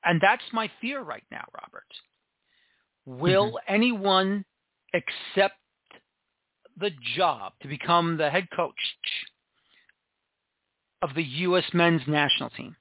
And 0.03 0.19
that's 0.21 0.43
my 0.51 0.69
fear 0.81 1.01
right 1.01 1.23
now, 1.31 1.45
Robert. 1.53 1.83
Will 3.05 3.47
mm-hmm. 3.47 3.73
anyone 3.73 4.45
accept 4.93 5.55
the 6.77 6.91
job 7.15 7.53
to 7.61 7.67
become 7.67 8.17
the 8.17 8.29
head 8.29 8.47
coach 8.55 8.73
of 11.01 11.11
the 11.15 11.23
U.S. 11.23 11.65
men's 11.73 12.01
national 12.07 12.49
team 12.51 12.75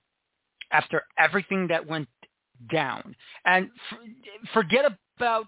after 0.70 1.04
everything 1.18 1.68
that 1.68 1.86
went 1.86 2.08
down? 2.72 3.14
And 3.44 3.70
forget 4.52 4.84
about 5.18 5.46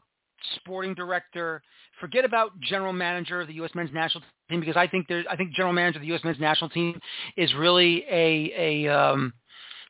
sporting 0.56 0.94
director. 0.94 1.62
Forget 2.00 2.24
about 2.24 2.58
general 2.60 2.92
manager 2.92 3.40
of 3.40 3.48
the 3.48 3.54
U.S. 3.54 3.70
men's 3.74 3.92
national 3.92 4.24
team 4.50 4.60
because 4.60 4.76
I 4.76 4.86
think 4.86 5.06
there's 5.08 5.26
I 5.30 5.36
think 5.36 5.52
general 5.54 5.72
manager 5.72 5.98
of 5.98 6.02
the 6.02 6.08
U.S. 6.08 6.22
men's 6.24 6.40
national 6.40 6.70
team 6.70 6.98
is 7.36 7.52
really 7.54 8.04
a 8.10 8.86
a 8.86 8.94
um, 8.94 9.32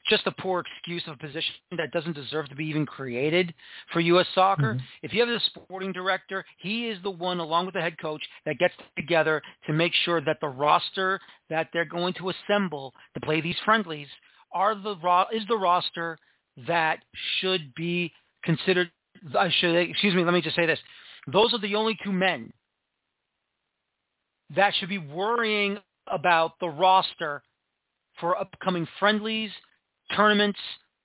just 0.09 0.27
a 0.27 0.33
poor 0.33 0.61
excuse 0.61 1.03
of 1.07 1.15
a 1.15 1.17
position 1.17 1.55
that 1.77 1.91
doesn't 1.93 2.15
deserve 2.15 2.49
to 2.49 2.55
be 2.55 2.67
even 2.67 2.85
created 2.85 3.55
for 3.93 4.01
U.S. 4.01 4.27
soccer. 4.35 4.75
Mm-hmm. 4.75 4.85
If 5.03 5.13
you 5.15 5.21
have 5.21 5.29
a 5.29 5.41
sporting 5.47 5.93
director, 5.93 6.45
he 6.59 6.89
is 6.89 7.03
the 7.03 7.11
one, 7.11 7.41
along 7.41 7.67
with 7.67 7.75
the 7.75 7.81
head 7.81 7.99
coach, 7.99 8.23
that 8.45 8.59
gets 8.59 8.75
together 8.97 9.41
to 9.67 9.73
make 9.73 9.93
sure 10.05 10.21
that 10.21 10.39
the 10.41 10.49
roster 10.49 11.21
that 11.49 11.69
they're 11.73 11.85
going 11.85 12.15
to 12.15 12.31
assemble 12.31 12.93
to 13.15 13.21
play 13.21 13.41
these 13.41 13.57
friendlies 13.65 14.09
are 14.53 14.75
the 14.75 14.95
is 15.33 15.43
the 15.49 15.57
roster 15.57 16.19
that 16.69 17.01
should 17.41 17.75
be 17.75 18.13
considered 18.45 18.91
I 19.39 19.51
should, 19.59 19.75
excuse 19.77 20.15
me, 20.15 20.25
let 20.25 20.35
me 20.35 20.43
just 20.43 20.57
say 20.57 20.67
this. 20.67 20.79
Those 21.33 21.55
are 21.55 21.61
the 21.61 21.75
only 21.75 21.97
two 22.05 22.13
men 22.13 22.53
that 24.55 24.75
should 24.75 24.89
be 24.89 24.99
worrying 24.99 25.79
about 26.07 26.59
the 26.61 26.69
roster 26.69 27.43
for 28.21 28.39
upcoming 28.39 28.87
friendlies, 28.99 29.51
tournaments, 30.15 30.59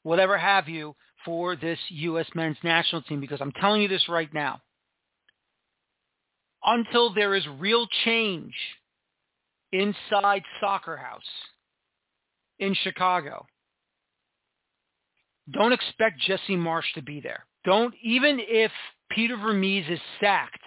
whatever 0.04 0.38
have 0.38 0.68
you, 0.68 0.96
for 1.26 1.56
this 1.56 1.80
U.S. 1.90 2.28
men's 2.36 2.58
national 2.64 3.02
team 3.04 3.20
because 3.20 3.42
I'm 3.42 3.52
telling 3.54 3.82
you 3.82 3.88
this 3.88 4.08
right 4.10 4.34
now. 4.34 4.62
Until 6.64 7.14
there 7.14 7.36
is 7.36 7.46
real 7.58 7.88
change 8.04 8.54
inside 9.72 10.44
Soccer 10.60 10.98
House 10.98 11.22
in 12.60 12.74
Chicago, 12.74 13.46
don't 15.52 15.72
expect 15.72 16.20
Jesse 16.20 16.58
Marsch 16.58 16.92
to 16.96 17.02
be 17.02 17.22
there. 17.22 17.46
Don't 17.66 17.94
even 18.02 18.40
if 18.40 18.72
Peter 19.12 19.38
Vermes 19.38 19.86
is 19.90 20.00
sacked 20.20 20.64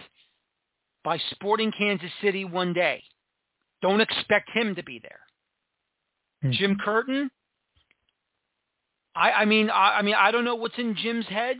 by 1.04 1.18
Sporting 1.30 1.72
Kansas 1.76 2.10
City 2.20 2.44
one 2.44 2.72
day, 2.72 3.02
don't 3.80 4.00
expect 4.00 4.50
him 4.50 4.74
to 4.74 4.82
be 4.82 5.00
there. 5.00 5.20
Mm-hmm. 6.44 6.52
Jim 6.52 6.76
Curtin, 6.84 7.30
I, 9.14 9.32
I 9.32 9.44
mean, 9.44 9.70
I, 9.70 9.98
I 9.98 10.02
mean, 10.02 10.14
I 10.14 10.30
don't 10.30 10.44
know 10.44 10.54
what's 10.54 10.78
in 10.78 10.96
Jim's 10.96 11.26
head. 11.26 11.56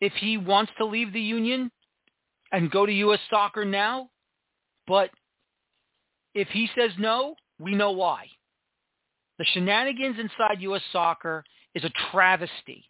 If 0.00 0.12
he 0.14 0.36
wants 0.36 0.72
to 0.78 0.84
leave 0.84 1.12
the 1.12 1.20
union 1.20 1.70
and 2.52 2.70
go 2.70 2.84
to 2.84 2.92
U.S. 2.92 3.20
Soccer 3.30 3.64
now, 3.64 4.10
but 4.86 5.10
if 6.34 6.48
he 6.48 6.68
says 6.78 6.90
no, 6.98 7.34
we 7.58 7.74
know 7.74 7.92
why. 7.92 8.26
The 9.38 9.44
shenanigans 9.44 10.18
inside 10.18 10.60
U.S. 10.60 10.82
Soccer 10.92 11.44
is 11.74 11.84
a 11.84 11.90
travesty 12.10 12.84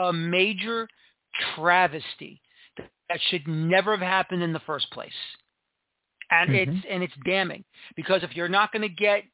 a 0.00 0.12
major 0.12 0.88
travesty 1.54 2.40
that 3.08 3.20
should 3.28 3.46
never 3.46 3.96
have 3.96 4.06
happened 4.06 4.42
in 4.42 4.52
the 4.52 4.60
first 4.60 4.90
place. 4.90 5.12
And 6.30 6.50
mm-hmm. 6.50 6.76
it's 6.76 6.86
and 6.88 7.02
it's 7.02 7.12
damning 7.24 7.64
because 7.96 8.22
if 8.22 8.36
you're 8.36 8.48
not 8.48 8.72
going 8.72 8.82
to 8.82 8.88
get, 8.88 9.24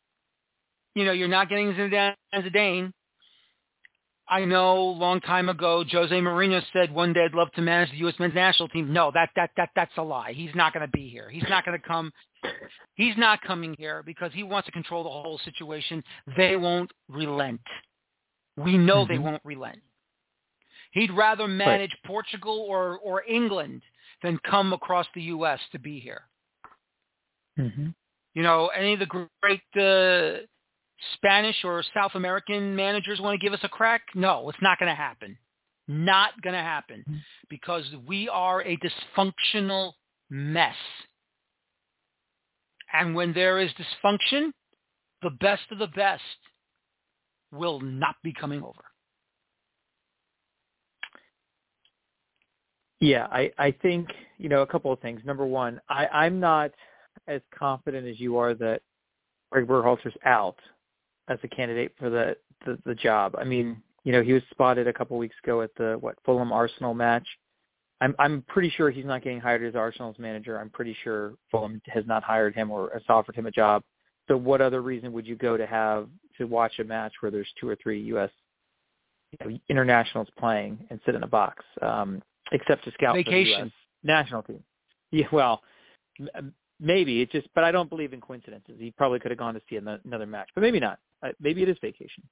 you 0.95 1.05
know, 1.05 1.13
you're 1.13 1.29
not 1.29 1.49
getting 1.49 1.73
Zinedine 1.73 2.15
Zidane. 2.35 2.93
I 4.29 4.45
know 4.45 4.79
a 4.79 4.99
long 4.99 5.21
time 5.21 5.49
ago 5.49 5.85
Jose 5.89 6.13
Mourinho 6.13 6.61
said 6.73 6.93
one 6.93 7.13
day 7.13 7.27
I'd 7.27 7.35
love 7.35 7.53
to 7.53 7.63
manage 7.63 7.93
the 7.93 7.99
U.S. 7.99 8.15
men's 8.19 8.35
national 8.35 8.69
team. 8.71 8.93
No, 8.93 9.13
that 9.15 9.31
that 9.37 9.51
that 9.57 9.69
that's 9.77 9.93
a 9.99 10.03
lie. 10.03 10.33
He's 10.33 10.55
not 10.55 10.73
going 10.73 10.85
to 10.85 10.91
be 10.91 11.09
here. 11.09 11.29
He's 11.31 11.45
not 11.49 11.65
going 11.65 11.79
to 11.79 11.87
come. 11.87 12.11
He's 12.95 13.17
not 13.17 13.41
coming 13.43 13.77
here 13.79 14.03
because 14.05 14.33
he 14.33 14.43
wants 14.43 14.67
to 14.67 14.73
control 14.73 15.05
the 15.05 15.11
whole 15.11 15.39
situation. 15.45 16.03
They 16.37 16.57
won't 16.57 16.91
relent. 17.09 17.61
We 18.57 18.79
know 18.79 19.05
mm-hmm. 19.05 19.13
they 19.13 19.19
won't 19.19 19.43
relent. 19.45 19.81
He'd 20.97 21.13
rather 21.13 21.47
manage 21.47 21.91
right. 21.91 22.07
Portugal 22.07 22.65
or, 22.67 22.99
or 23.05 23.23
England 23.25 23.83
than 24.23 24.39
come 24.49 24.73
across 24.73 25.07
the 25.15 25.21
U.S. 25.25 25.61
to 25.73 25.79
be 25.79 26.01
here. 26.01 26.23
Mm-hmm. 27.59 27.89
You 28.33 28.43
know, 28.43 28.69
any 28.69 28.95
of 28.95 29.01
the 29.01 29.29
great 29.43 29.61
uh, 29.79 30.47
Spanish 31.15 31.57
or 31.65 31.85
South 31.95 32.13
American 32.15 32.75
managers 32.75 33.21
want 33.21 33.39
to 33.39 33.45
give 33.45 33.53
us 33.53 33.61
a 33.63 33.69
crack? 33.69 34.03
No, 34.15 34.49
it's 34.49 34.63
not 34.63 34.79
going 34.79 34.89
to 34.89 34.97
happen. 34.97 35.37
Not 35.87 36.41
going 36.41 36.55
to 36.55 36.63
happen 36.63 37.05
mm-hmm. 37.07 37.19
because 37.51 37.85
we 38.09 38.31
are 38.31 38.63
a 38.63 38.79
dysfunctional 38.79 39.93
mess. 40.31 40.77
And 42.95 43.15
when 43.15 43.35
there 43.35 43.61
is 43.61 43.71
dysfunction, 43.73 44.51
the 45.21 45.31
best 45.41 45.65
of 45.71 45.79
the 45.79 45.89
best 45.89 46.23
will 47.53 47.81
not 47.81 48.15
be 48.25 48.33
coming 48.33 48.63
over. 48.63 48.83
Yeah, 53.01 53.27
I, 53.31 53.51
I 53.59 53.73
think, 53.73 54.09
you 54.39 54.49
know, 54.49 54.63
a 54.63 54.67
couple 54.67 54.93
of 54.93 55.01
things. 55.01 55.21
Number 55.25 55.45
one, 55.45 55.81
I, 55.89 56.07
I'm 56.07 56.41
not 56.41 56.71
as 57.29 57.41
confident 57.57 58.07
as 58.07 58.19
you 58.19 58.39
are 58.39 58.55
that 58.55 58.81
Gregg 59.51 59.67
Berhalter's 59.67 60.17
out 60.25 60.57
as 61.29 61.39
a 61.43 61.49
candidate 61.49 61.93
for 61.99 62.09
the, 62.09 62.37
the, 62.65 62.79
the 62.87 62.95
job. 62.95 63.35
I 63.39 63.45
mean, 63.45 63.83
you 64.05 64.13
know, 64.13 64.23
he 64.23 64.33
was 64.33 64.43
spotted 64.51 64.87
a 64.87 64.93
couple 64.93 65.17
of 65.17 65.21
weeks 65.21 65.37
ago 65.43 65.63
at 65.63 65.75
the, 65.77 65.97
what, 66.01 66.17
Fulham 66.25 66.53
Arsenal 66.53 66.95
match. 66.95 67.27
I'm 68.01 68.15
I'm 68.19 68.43
pretty 68.49 68.71
sure 68.77 68.91
he's 68.91 69.07
not 69.07 69.23
getting 69.23 69.41
hired 69.41 69.65
as 69.65 69.75
Arsenal's 69.75 70.19
manager. 70.19 70.61
I'm 70.61 70.71
pretty 70.71 70.97
sure 71.03 71.35
Fulham 71.51 71.81
has 71.87 72.05
not 72.07 72.23
hired 72.23 72.55
him 72.55 72.71
or 72.71 72.91
has 72.93 73.03
offered 73.09 73.35
him 73.35 73.47
a 73.47 73.51
job. 73.51 73.83
So 74.29 74.37
what 74.37 74.61
other 74.61 74.83
reason 74.83 75.13
would 75.13 75.27
you 75.27 75.37
go 75.37 75.57
to 75.57 75.67
have 75.67 76.09
to 76.37 76.45
watch 76.47 76.79
a 76.79 76.85
match 76.85 77.13
where 77.21 77.31
there's 77.31 77.49
two 77.59 77.69
or 77.69 77.77
three 77.83 78.01
U.S. 78.03 78.31
You 79.33 79.51
know, 79.51 79.59
internationals 79.69 80.29
playing 80.39 80.79
and 80.91 81.01
sit 81.07 81.15
in 81.15 81.23
a 81.23 81.27
box, 81.27 81.65
um, 81.81 82.23
except 82.53 82.85
to 82.85 82.93
scout 82.93 83.15
Vacation. 83.15 83.55
for 83.55 83.59
the 83.59 83.65
U.S. 83.65 83.73
national 84.03 84.43
team? 84.43 84.63
Yeah, 85.11 85.27
well, 85.33 85.63
maybe 86.81 87.23
it 87.23 87.31
just, 87.31 87.49
but 87.55 87.65
I 87.65 87.71
don't 87.71 87.89
believe 87.89 88.13
in 88.13 88.21
coincidences. 88.21 88.77
He 88.79 88.91
probably 88.91 89.19
could 89.19 89.31
have 89.31 89.39
gone 89.39 89.55
to 89.55 89.61
see 89.69 89.77
another 89.77 90.27
match, 90.27 90.49
but 90.55 90.61
maybe 90.63 90.81
not. 90.81 90.99
Uh, 91.23 91.29
maybe 91.41 91.63
it 91.63 91.69
is 91.69 91.77
vacation. 91.81 92.23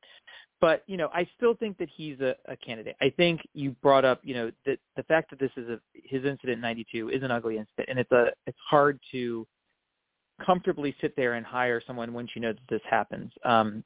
But 0.60 0.82
you 0.86 0.96
know, 0.96 1.08
I 1.12 1.28
still 1.36 1.54
think 1.54 1.78
that 1.78 1.88
he's 1.94 2.20
a, 2.20 2.34
a 2.46 2.56
candidate. 2.56 2.96
I 3.00 3.10
think 3.10 3.40
you 3.54 3.72
brought 3.82 4.04
up, 4.04 4.20
you 4.22 4.34
know, 4.34 4.50
that 4.66 4.78
the 4.96 5.02
fact 5.04 5.30
that 5.30 5.38
this 5.38 5.50
is 5.56 5.68
a 5.68 5.80
his 5.92 6.24
incident 6.24 6.56
in 6.56 6.60
'92 6.60 7.10
is 7.10 7.22
an 7.22 7.30
ugly 7.30 7.58
incident, 7.58 7.88
and 7.88 7.98
it's 7.98 8.12
a 8.12 8.26
it's 8.46 8.58
hard 8.68 8.98
to 9.12 9.46
comfortably 10.44 10.94
sit 11.00 11.14
there 11.16 11.34
and 11.34 11.46
hire 11.46 11.82
someone 11.86 12.12
once 12.12 12.30
you 12.34 12.40
know 12.42 12.52
that 12.52 12.68
this 12.68 12.80
happens. 12.88 13.30
Um, 13.44 13.84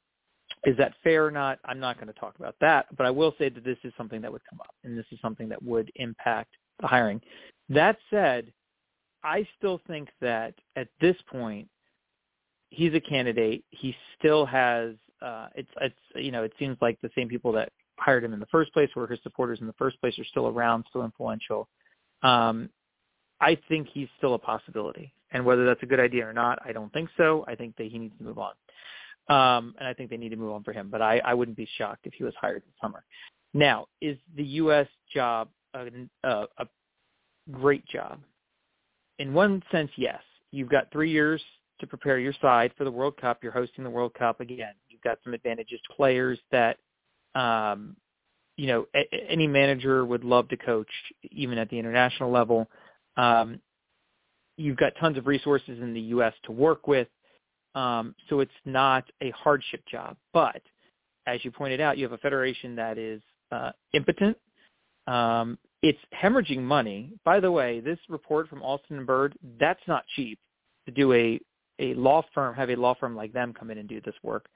is 0.65 0.75
that 0.77 0.93
fair 1.03 1.25
or 1.25 1.31
not? 1.31 1.59
I'm 1.65 1.79
not 1.79 1.95
going 1.95 2.07
to 2.07 2.19
talk 2.19 2.35
about 2.37 2.55
that, 2.61 2.87
but 2.97 3.05
I 3.05 3.11
will 3.11 3.33
say 3.37 3.49
that 3.49 3.63
this 3.63 3.77
is 3.83 3.93
something 3.97 4.21
that 4.21 4.31
would 4.31 4.41
come 4.49 4.59
up, 4.59 4.75
and 4.83 4.97
this 4.97 5.05
is 5.11 5.19
something 5.21 5.49
that 5.49 5.61
would 5.63 5.91
impact 5.95 6.55
the 6.81 6.87
hiring. 6.87 7.21
That 7.69 7.97
said, 8.09 8.51
I 9.23 9.47
still 9.57 9.81
think 9.87 10.09
that 10.21 10.53
at 10.75 10.87
this 10.99 11.15
point, 11.31 11.67
he's 12.69 12.93
a 12.93 12.99
candidate. 12.99 13.63
He 13.69 13.95
still 14.17 14.45
has 14.45 14.95
uh, 15.21 15.47
it's 15.55 15.69
it's 15.81 15.95
you 16.15 16.31
know 16.31 16.43
it 16.43 16.53
seems 16.59 16.77
like 16.81 16.99
the 17.01 17.09
same 17.15 17.27
people 17.27 17.51
that 17.53 17.71
hired 17.97 18.23
him 18.23 18.33
in 18.33 18.39
the 18.39 18.45
first 18.47 18.71
place, 18.73 18.89
or 18.95 19.07
his 19.07 19.19
supporters 19.23 19.59
in 19.61 19.67
the 19.67 19.73
first 19.73 19.99
place, 19.99 20.17
are 20.17 20.25
still 20.25 20.47
around, 20.47 20.85
still 20.89 21.03
influential. 21.03 21.67
Um, 22.23 22.69
I 23.41 23.57
think 23.67 23.87
he's 23.93 24.07
still 24.17 24.33
a 24.33 24.39
possibility, 24.39 25.13
and 25.31 25.45
whether 25.45 25.65
that's 25.65 25.83
a 25.83 25.85
good 25.85 25.99
idea 25.99 26.27
or 26.27 26.33
not, 26.33 26.59
I 26.65 26.71
don't 26.71 26.91
think 26.93 27.09
so. 27.17 27.45
I 27.47 27.55
think 27.55 27.75
that 27.77 27.87
he 27.87 27.97
needs 27.97 28.17
to 28.17 28.23
move 28.23 28.37
on, 28.37 28.53
um, 29.29 29.75
and 29.79 29.87
I 29.87 29.93
think 29.93 30.09
they 30.09 30.17
need 30.17 30.29
to 30.29 30.35
move 30.35 30.53
on 30.53 30.63
for 30.63 30.73
him. 30.73 30.89
But 30.91 31.01
I, 31.01 31.19
I 31.19 31.33
wouldn't 31.33 31.57
be 31.57 31.67
shocked 31.77 32.05
if 32.05 32.13
he 32.13 32.23
was 32.23 32.33
hired 32.39 32.63
this 32.63 32.73
summer. 32.81 33.03
Now, 33.53 33.87
is 34.01 34.17
the 34.35 34.43
U.S. 34.43 34.87
job 35.13 35.49
a, 35.73 35.87
a, 36.23 36.45
a 36.57 36.67
great 37.51 37.85
job? 37.87 38.19
In 39.19 39.33
one 39.33 39.61
sense, 39.71 39.91
yes. 39.97 40.21
You've 40.51 40.69
got 40.69 40.91
three 40.91 41.11
years 41.11 41.41
to 41.79 41.87
prepare 41.87 42.19
your 42.19 42.33
side 42.41 42.71
for 42.77 42.83
the 42.83 42.91
World 42.91 43.17
Cup. 43.17 43.39
You're 43.43 43.51
hosting 43.51 43.83
the 43.83 43.89
World 43.89 44.13
Cup 44.13 44.39
again. 44.39 44.73
You've 44.89 45.01
got 45.01 45.19
some 45.23 45.33
advantages 45.33 45.79
to 45.87 45.95
players 45.95 46.39
that, 46.51 46.77
um, 47.35 47.95
you 48.57 48.67
know, 48.67 48.87
a- 48.95 49.13
any 49.29 49.47
manager 49.47 50.05
would 50.05 50.23
love 50.23 50.49
to 50.49 50.57
coach, 50.57 50.89
even 51.31 51.57
at 51.57 51.69
the 51.69 51.79
international 51.79 52.31
level. 52.31 52.69
Um, 53.17 53.61
you've 54.57 54.77
got 54.77 54.93
tons 54.99 55.17
of 55.17 55.27
resources 55.27 55.79
in 55.79 55.93
the 55.93 56.01
U.S. 56.01 56.33
to 56.43 56.51
work 56.51 56.87
with, 56.87 57.07
um, 57.75 58.15
so 58.29 58.39
it's 58.39 58.51
not 58.65 59.05
a 59.21 59.31
hardship 59.31 59.81
job. 59.89 60.17
But 60.33 60.61
as 61.27 61.43
you 61.43 61.51
pointed 61.51 61.81
out, 61.81 61.97
you 61.97 62.03
have 62.05 62.13
a 62.13 62.17
federation 62.17 62.75
that 62.75 62.97
is 62.97 63.21
uh, 63.51 63.71
impotent. 63.93 64.37
Um, 65.07 65.57
it's 65.81 65.99
hemorrhaging 66.13 66.61
money. 66.61 67.13
By 67.23 67.39
the 67.39 67.51
way, 67.51 67.79
this 67.79 67.99
report 68.09 68.49
from 68.49 68.61
Alston 68.61 68.97
and 68.97 69.07
Bird, 69.07 69.37
that's 69.59 69.81
not 69.87 70.03
cheap 70.15 70.39
to 70.85 70.91
do 70.91 71.13
a 71.13 71.39
a 71.79 71.93
law 71.93 72.21
firm, 72.33 72.53
have 72.55 72.69
a 72.69 72.75
law 72.75 72.93
firm 72.93 73.15
like 73.15 73.31
them 73.31 73.53
come 73.53 73.71
in 73.71 73.77
and 73.77 73.87
do 73.87 74.01
this 74.01 74.15
work. 74.21 74.47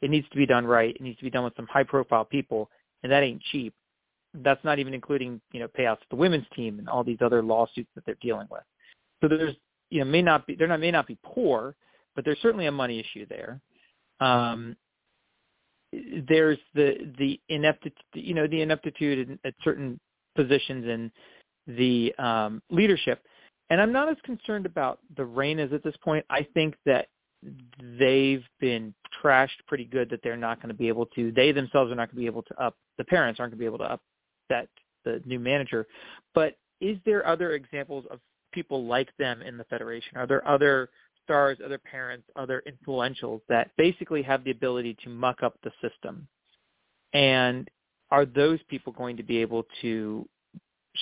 It 0.00 0.10
needs 0.10 0.28
to 0.30 0.36
be 0.36 0.46
done 0.46 0.66
right. 0.66 0.94
It 0.94 1.00
needs 1.00 1.16
to 1.18 1.24
be 1.24 1.30
done 1.30 1.44
with 1.44 1.54
some 1.54 1.68
high 1.68 1.84
profile 1.84 2.24
people, 2.24 2.68
and 3.02 3.12
that 3.12 3.22
ain't 3.22 3.40
cheap. 3.52 3.72
That's 4.34 4.62
not 4.64 4.80
even 4.80 4.92
including, 4.92 5.40
you 5.52 5.60
know, 5.60 5.68
payouts 5.68 6.00
to 6.00 6.06
the 6.10 6.16
women's 6.16 6.46
team 6.56 6.80
and 6.80 6.88
all 6.88 7.04
these 7.04 7.18
other 7.20 7.42
lawsuits 7.42 7.90
that 7.94 8.04
they're 8.04 8.16
dealing 8.20 8.48
with. 8.50 8.62
So 9.20 9.28
there's, 9.28 9.54
you 9.90 10.00
know, 10.00 10.06
may 10.06 10.22
not 10.22 10.46
be, 10.46 10.56
they're 10.56 10.66
not, 10.66 10.80
may 10.80 10.90
not 10.90 11.06
be 11.06 11.18
poor, 11.22 11.76
but 12.14 12.24
there's 12.24 12.40
certainly 12.42 12.66
a 12.66 12.72
money 12.72 13.00
issue 13.00 13.26
there. 13.28 13.60
Um, 14.20 14.76
there's 16.28 16.58
the, 16.74 17.12
the 17.18 17.40
ineptitude, 17.48 18.02
you 18.14 18.34
know, 18.34 18.46
the 18.46 18.62
ineptitude 18.62 19.38
at 19.44 19.54
certain 19.62 20.00
positions 20.34 20.86
in 20.86 21.12
the 21.66 22.14
um, 22.18 22.62
leadership. 22.70 23.22
And 23.70 23.80
I'm 23.80 23.92
not 23.92 24.08
as 24.08 24.16
concerned 24.24 24.66
about 24.66 25.00
the 25.16 25.22
Reynas 25.22 25.72
at 25.72 25.82
this 25.84 25.94
point. 26.02 26.24
I 26.30 26.46
think 26.54 26.74
that 26.86 27.08
they've 27.98 28.44
been 28.60 28.94
trashed 29.22 29.48
pretty 29.66 29.84
good 29.84 30.08
that 30.10 30.20
they're 30.22 30.36
not 30.36 30.58
going 30.58 30.68
to 30.68 30.74
be 30.74 30.88
able 30.88 31.06
to, 31.06 31.32
they 31.32 31.52
themselves 31.52 31.90
are 31.90 31.94
not 31.94 32.08
going 32.08 32.16
to 32.16 32.20
be 32.20 32.26
able 32.26 32.42
to 32.42 32.62
up, 32.62 32.76
the 32.98 33.04
parents 33.04 33.40
aren't 33.40 33.52
going 33.52 33.58
to 33.58 33.62
be 33.62 33.66
able 33.66 33.78
to 33.78 33.98
upset 34.50 34.68
the 35.04 35.20
new 35.26 35.38
manager. 35.38 35.86
But 36.34 36.56
is 36.80 36.98
there 37.04 37.26
other 37.26 37.52
examples 37.52 38.04
of 38.10 38.20
people 38.52 38.86
like 38.86 39.08
them 39.18 39.42
in 39.42 39.56
the 39.56 39.64
Federation? 39.64 40.16
Are 40.16 40.26
there 40.26 40.46
other 40.46 40.90
stars, 41.24 41.58
other 41.64 41.78
parents, 41.78 42.28
other 42.36 42.62
influentials 42.66 43.40
that 43.48 43.70
basically 43.76 44.22
have 44.22 44.44
the 44.44 44.50
ability 44.50 44.96
to 45.04 45.10
muck 45.10 45.42
up 45.42 45.56
the 45.62 45.70
system? 45.80 46.26
And 47.12 47.68
are 48.10 48.24
those 48.24 48.60
people 48.68 48.92
going 48.92 49.16
to 49.16 49.22
be 49.22 49.38
able 49.38 49.64
to 49.82 50.28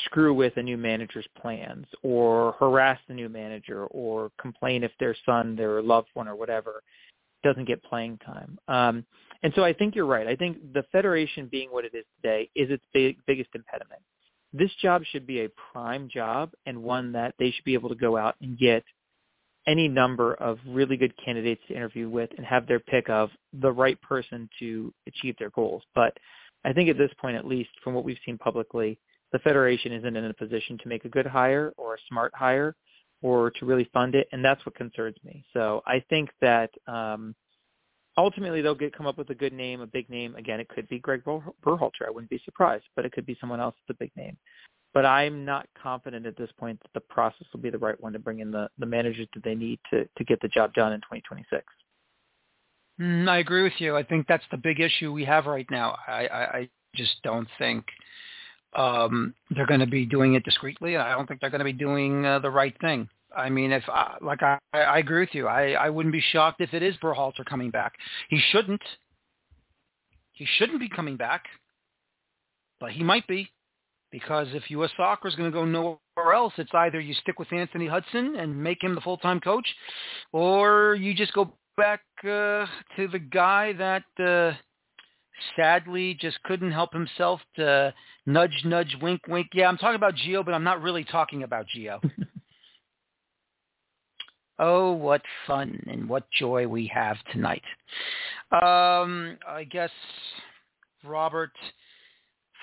screw 0.05 0.33
with 0.33 0.57
a 0.57 0.63
new 0.63 0.77
manager's 0.77 1.27
plans 1.41 1.87
or 2.03 2.53
harass 2.61 2.99
the 3.09 3.15
new 3.15 3.29
manager 3.29 3.87
or 3.87 4.31
complain 4.41 4.85
if 4.85 4.93
their 5.01 5.17
son, 5.27 5.57
their 5.57 5.83
loved 5.83 6.09
one 6.15 6.29
or 6.29 6.37
whatever 6.37 6.83
doesn't 7.43 7.67
get 7.67 7.83
playing 7.83 8.19
time. 8.19 8.59
Um, 8.69 9.05
and 9.43 9.53
so 9.57 9.65
I 9.65 9.73
think 9.73 9.95
you're 9.95 10.07
right. 10.07 10.27
I 10.27 10.37
think 10.37 10.73
the 10.75 10.85
federation 10.93 11.49
being 11.51 11.71
what 11.71 11.85
it 11.85 11.95
is 11.95 12.05
today 12.17 12.51
is 12.55 12.71
its 12.71 12.85
big, 12.93 13.17
biggest 13.27 13.51
impediment. 13.55 14.03
This 14.53 14.71
job 14.83 15.03
should 15.11 15.27
be 15.27 15.41
a 15.45 15.49
prime 15.73 16.09
job 16.13 16.53
and 16.67 16.83
one 16.83 17.13
that 17.13 17.35
they 17.39 17.51
should 17.51 17.65
be 17.65 17.75
able 17.75 17.89
to 17.89 17.95
go 17.95 18.17
out 18.17 18.37
and 18.43 18.59
get 18.59 18.85
any 19.67 19.89
number 19.89 20.35
of 20.35 20.59
really 20.67 20.97
good 20.97 21.13
candidates 21.23 21.61
to 21.69 21.75
interview 21.75 22.09
with 22.09 22.31
and 22.37 22.47
have 22.47 22.67
their 22.67 22.81
pick 22.81 23.09
of 23.11 23.31
the 23.61 23.71
right 23.71 24.01
person 24.01 24.49
to 24.59 24.93
achieve 25.07 25.37
their 25.39 25.51
goals. 25.51 25.83
But 25.95 26.17
I 26.65 26.73
think 26.73 26.89
at 26.89 26.99
this 26.99 27.11
point, 27.21 27.37
at 27.37 27.47
least 27.47 27.71
from 27.83 27.95
what 27.95 28.05
we've 28.05 28.19
seen 28.25 28.39
publicly, 28.39 28.99
the 29.33 29.39
Federation 29.41 29.93
isn't 29.93 30.17
in 30.17 30.25
a 30.25 30.35
position 30.35 30.79
to 30.79 30.89
make 30.89 31.05
a 31.05 31.09
good 31.09 31.27
hire 31.27 31.73
or 31.77 31.95
a 31.95 31.99
smart 32.09 32.33
hire 32.35 32.75
or 33.23 33.51
to 33.51 33.67
really 33.67 33.89
fund 33.93 34.15
it, 34.15 34.29
and 34.33 34.45
that's 34.45 34.65
what 34.65 34.75
concerns 34.75 35.17
me. 35.25 35.45
So 35.53 35.83
I 35.87 36.03
think 36.09 36.31
that 36.41 36.71
um, 36.87 37.35
ultimately 38.17 38.63
they'll 38.63 38.75
get 38.75 38.97
come 38.97 39.07
up 39.07 39.19
with 39.19 39.31
a 39.31 39.35
good 39.35 39.53
name, 39.53 39.83
a 39.83 39.87
big 39.87 40.09
name. 40.09 40.35
Again, 40.37 40.59
it 40.59 40.69
could 40.69 40.89
be 40.89 40.99
Gregg 40.99 41.23
Berhalter. 41.25 42.07
I 42.07 42.11
wouldn't 42.11 42.31
be 42.31 42.41
surprised, 42.45 42.85
but 42.97 43.05
it 43.05 43.13
could 43.13 43.27
be 43.27 43.37
someone 43.41 43.61
else 43.61 43.75
with 43.87 43.97
a 43.97 43.99
big 43.99 44.11
name. 44.17 44.37
But 44.93 45.07
I'm 45.07 45.45
not 45.45 45.69
confident 45.81 46.27
at 46.27 46.37
this 46.37 46.51
point 46.59 46.81
that 46.81 46.93
the 46.95 47.01
process 47.01 47.47
will 47.53 47.61
be 47.61 47.71
the 47.71 47.79
right 47.79 48.01
one 48.01 48.13
to 48.13 48.19
bring 48.19 48.41
in 48.41 48.51
the, 48.51 48.69
the 48.79 48.87
managers 48.87 49.29
that 49.35 49.45
they 49.45 49.55
need 49.55 49.79
to, 49.91 50.09
to 50.19 50.25
get 50.25 50.41
the 50.41 50.49
job 50.49 50.75
done 50.75 50.93
in 50.93 51.01
2026. 51.01 51.65
Mm, 53.01 53.29
I 53.29 53.39
agree 53.39 53.63
with 53.63 53.75
you. 53.79 53.97
I 53.97 54.03
think 54.03 54.27
that's 54.27 54.45
the 54.51 54.57
big 54.57 54.81
issue 54.81 55.13
we 55.13 55.25
have 55.25 55.47
right 55.47 55.67
now. 55.71 55.97
I, 56.07 56.27
I, 56.27 56.59
I 56.59 56.69
just 56.97 57.23
don't 57.23 57.49
think 57.57 57.85
um, 58.75 59.35
they're 59.51 59.67
going 59.67 59.81
to 59.81 59.87
be 59.87 60.07
doing 60.07 60.35
it 60.35 60.45
discreetly. 60.45 60.97
I 60.97 61.15
don't 61.15 61.27
think 61.27 61.41
they're 61.41 61.51
going 61.51 61.61
to 61.61 61.65
be 61.65 61.73
doing 61.73 62.27
uh, 62.27 62.41
the 62.41 62.51
right 62.51 62.75
thing. 62.81 63.09
I 63.35 63.49
mean, 63.49 63.73
if 63.73 63.85
I, 63.89 64.17
like 64.21 64.43
I, 64.43 64.59
I 64.75 64.99
agree 64.99 65.21
with 65.21 65.35
you, 65.35 65.47
I, 65.47 65.73
I 65.73 65.89
wouldn't 65.89 66.13
be 66.13 66.23
shocked 66.33 66.61
if 66.61 66.75
it 66.75 66.83
is 66.83 66.97
Berhalter 66.97 67.45
coming 67.45 67.71
back. 67.71 67.95
He 68.29 68.41
shouldn't. 68.51 68.83
He 70.33 70.47
shouldn't 70.59 70.81
be 70.81 70.89
coming 70.89 71.17
back, 71.17 71.45
but 72.81 72.93
he 72.93 73.05
might 73.05 73.27
be 73.27 73.51
because 74.11 74.49
if 74.53 74.71
U.S. 74.71 74.91
Soccer 74.97 75.29
is 75.29 75.35
going 75.35 75.51
to 75.51 75.55
go 75.55 75.65
nowhere 75.65 76.35
else, 76.35 76.53
it's 76.59 76.71
either 76.75 77.01
you 77.01 77.15
stick 77.15 77.39
with 77.39 77.53
Anthony 77.53 77.87
Hudson 77.87 78.37
and 78.37 78.63
make 78.63 78.83
him 78.83 78.95
the 78.95 79.01
full-time 79.01 79.41
coach, 79.41 79.67
or 80.33 80.95
you 80.95 81.15
just 81.15 81.33
go 81.33 81.53
back 81.77 82.01
uh, 82.25 82.67
to 82.97 83.09
the 83.11 83.19
guy 83.19 83.73
that 83.75 84.05
uh, 84.19 84.57
sadly 85.57 86.17
just 86.21 86.43
couldn't 86.43 86.73
help 86.73 86.93
himself 86.93 87.41
to 87.57 87.95
nudge, 88.27 88.63
nudge, 88.65 88.97
wink, 89.01 89.23
wink. 89.29 89.49
Yeah, 89.55 89.69
I'm 89.69 89.79
talking 89.79 89.97
about 89.97 90.15
Gio, 90.15 90.45
but 90.45 90.55
I'm 90.55 90.65
not 90.65 90.83
really 90.83 91.05
talking 91.05 91.43
about 91.43 91.67
Gio. 91.75 92.01
oh, 94.59 94.93
what 94.93 95.23
fun 95.47 95.83
and 95.89 96.09
what 96.09 96.25
joy 96.39 96.67
we 96.67 96.91
have 96.93 97.17
tonight. 97.33 97.63
Um, 98.53 99.39
I 99.49 99.65
guess, 99.71 99.91
Robert, 101.05 101.53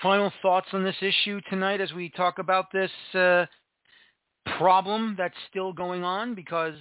final 0.02 0.32
thoughts 0.42 0.68
on 0.72 0.84
this 0.84 0.96
issue 1.00 1.40
tonight 1.50 1.80
as 1.80 1.92
we 1.92 2.10
talk 2.10 2.38
about 2.38 2.66
this 2.72 2.90
uh, 3.14 3.46
problem 4.58 5.14
that's 5.18 5.34
still 5.50 5.72
going 5.72 6.04
on 6.04 6.34
because 6.34 6.74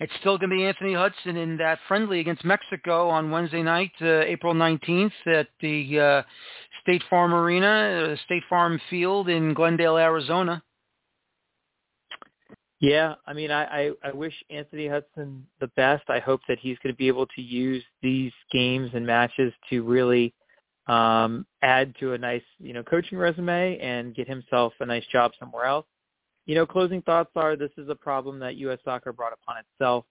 it's 0.00 0.12
still 0.20 0.38
going 0.38 0.50
to 0.50 0.56
be 0.56 0.64
Anthony 0.64 0.94
Hudson 0.94 1.36
in 1.36 1.58
that 1.58 1.78
friendly 1.86 2.20
against 2.20 2.44
Mexico 2.44 3.08
on 3.08 3.30
Wednesday 3.30 3.62
night, 3.62 3.92
uh, 4.00 4.20
April 4.20 4.54
19th 4.54 5.12
at 5.26 5.48
the 5.60 6.00
uh, 6.00 6.22
State 6.82 7.02
Farm 7.10 7.34
Arena, 7.34 8.12
uh, 8.12 8.16
State 8.24 8.42
Farm 8.48 8.80
Field 8.88 9.28
in 9.28 9.52
Glendale, 9.52 9.98
Arizona. 9.98 10.62
Yeah, 12.80 13.16
I 13.26 13.34
mean, 13.34 13.50
I, 13.50 13.64
I, 13.64 13.90
I 14.02 14.12
wish 14.12 14.32
Anthony 14.48 14.88
Hudson 14.88 15.46
the 15.60 15.66
best. 15.76 16.04
I 16.08 16.18
hope 16.18 16.40
that 16.48 16.58
he's 16.58 16.78
going 16.82 16.94
to 16.94 16.96
be 16.96 17.08
able 17.08 17.26
to 17.26 17.42
use 17.42 17.84
these 18.00 18.32
games 18.50 18.90
and 18.94 19.06
matches 19.06 19.52
to 19.68 19.82
really 19.82 20.32
um, 20.86 21.46
add 21.62 21.94
to 22.00 22.14
a 22.14 22.18
nice, 22.18 22.42
you 22.58 22.72
know, 22.72 22.82
coaching 22.82 23.18
resume 23.18 23.78
and 23.78 24.14
get 24.14 24.28
himself 24.28 24.72
a 24.80 24.86
nice 24.86 25.04
job 25.12 25.32
somewhere 25.38 25.64
else. 25.64 25.86
You 26.46 26.54
know, 26.54 26.66
closing 26.66 27.02
thoughts 27.02 27.30
are 27.36 27.56
this 27.56 27.70
is 27.76 27.88
a 27.88 27.94
problem 27.94 28.38
that 28.40 28.56
U.S. 28.56 28.78
Soccer 28.84 29.12
brought 29.12 29.32
upon 29.32 29.56
itself. 29.58 30.04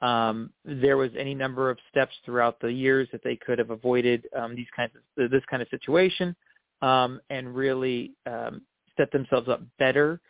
Um, 0.00 0.50
there 0.64 0.96
was 0.96 1.10
any 1.18 1.34
number 1.34 1.70
of 1.70 1.78
steps 1.90 2.14
throughout 2.24 2.60
the 2.60 2.72
years 2.72 3.08
that 3.10 3.22
they 3.24 3.36
could 3.36 3.58
have 3.58 3.70
avoided 3.70 4.26
um, 4.36 4.54
these 4.54 4.66
kinds 4.74 4.92
of 4.94 5.30
this 5.30 5.42
kind 5.50 5.62
of 5.62 5.68
situation 5.70 6.36
um, 6.82 7.20
and 7.30 7.54
really 7.54 8.12
um, 8.26 8.62
set 8.96 9.10
themselves 9.10 9.48
up 9.48 9.62
better 9.78 10.20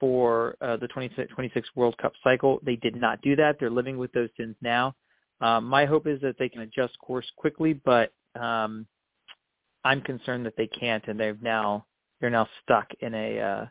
for 0.00 0.56
uh, 0.60 0.76
the 0.76 0.88
2026 0.88 1.68
World 1.74 1.96
Cup 1.98 2.12
cycle. 2.22 2.60
They 2.62 2.76
did 2.76 2.96
not 2.96 3.22
do 3.22 3.36
that. 3.36 3.56
They're 3.58 3.70
living 3.70 3.96
with 3.96 4.12
those 4.12 4.28
sins 4.36 4.56
now. 4.60 4.94
Um, 5.40 5.64
my 5.64 5.84
hope 5.86 6.06
is 6.06 6.20
that 6.20 6.36
they 6.38 6.48
can 6.48 6.62
adjust 6.62 6.98
course 6.98 7.30
quickly, 7.36 7.72
but 7.72 8.12
um, 8.38 8.86
I'm 9.84 10.00
concerned 10.00 10.46
that 10.46 10.56
they 10.56 10.66
can't, 10.66 11.04
and 11.08 11.18
they've 11.18 11.40
now 11.42 11.86
they're 12.20 12.30
now 12.30 12.48
stuck 12.62 12.86
in 13.00 13.14
a 13.14 13.40
uh, 13.40 13.66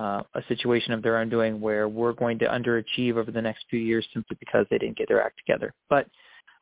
uh, 0.00 0.22
a 0.34 0.42
situation 0.48 0.92
of 0.92 1.02
their 1.02 1.18
own 1.18 1.28
doing 1.28 1.60
where 1.60 1.88
we're 1.88 2.12
going 2.12 2.38
to 2.38 2.46
underachieve 2.46 3.16
over 3.16 3.30
the 3.30 3.40
next 3.40 3.64
few 3.70 3.80
years 3.80 4.06
simply 4.12 4.36
because 4.38 4.66
they 4.70 4.78
didn't 4.78 4.98
get 4.98 5.08
their 5.08 5.22
act 5.22 5.38
together. 5.38 5.72
But 5.88 6.06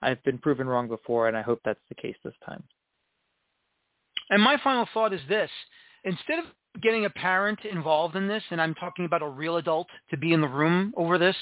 I've 0.02 0.22
been 0.22 0.38
proven 0.38 0.68
wrong 0.68 0.86
before, 0.86 1.28
and 1.28 1.36
I 1.36 1.42
hope 1.42 1.60
that's 1.64 1.80
the 1.88 1.94
case 1.96 2.16
this 2.24 2.34
time. 2.46 2.62
And 4.30 4.42
my 4.42 4.56
final 4.62 4.86
thought 4.94 5.12
is 5.12 5.20
this. 5.28 5.50
Instead 6.04 6.38
of 6.38 6.44
getting 6.82 7.06
a 7.06 7.10
parent 7.10 7.60
involved 7.64 8.14
in 8.16 8.28
this, 8.28 8.42
and 8.50 8.60
I'm 8.60 8.74
talking 8.74 9.04
about 9.04 9.22
a 9.22 9.28
real 9.28 9.56
adult 9.56 9.88
to 10.10 10.16
be 10.16 10.32
in 10.32 10.40
the 10.40 10.48
room 10.48 10.92
over 10.96 11.18
this, 11.18 11.36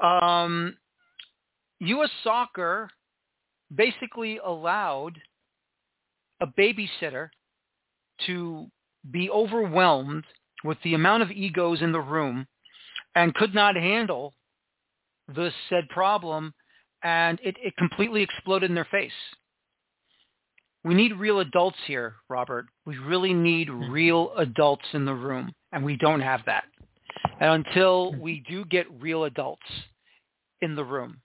um, 0.00 0.76
U.S. 1.80 2.10
Soccer 2.22 2.88
basically 3.74 4.38
allowed 4.44 5.18
a 6.40 6.46
babysitter 6.46 7.28
to 8.26 8.66
be 9.10 9.30
overwhelmed 9.30 10.24
with 10.62 10.78
the 10.82 10.94
amount 10.94 11.22
of 11.22 11.30
egos 11.30 11.82
in 11.82 11.92
the 11.92 12.00
room 12.00 12.46
and 13.14 13.34
could 13.34 13.54
not 13.54 13.76
handle 13.76 14.34
the 15.34 15.50
said 15.68 15.88
problem 15.90 16.52
and 17.02 17.38
it, 17.42 17.56
it 17.62 17.76
completely 17.76 18.22
exploded 18.22 18.70
in 18.70 18.74
their 18.74 18.86
face. 18.86 19.12
We 20.84 20.94
need 20.94 21.14
real 21.14 21.40
adults 21.40 21.78
here, 21.86 22.16
Robert. 22.28 22.66
We 22.84 22.98
really 22.98 23.32
need 23.32 23.68
hmm. 23.68 23.90
real 23.90 24.32
adults 24.36 24.84
in 24.92 25.04
the 25.04 25.14
room, 25.14 25.52
and 25.72 25.84
we 25.84 25.96
don't 25.96 26.20
have 26.20 26.40
that. 26.46 26.64
And 27.40 27.64
until 27.66 28.12
hmm. 28.12 28.20
we 28.20 28.44
do 28.48 28.64
get 28.64 28.86
real 29.00 29.24
adults 29.24 29.66
in 30.60 30.74
the 30.74 30.84
room 30.84 31.20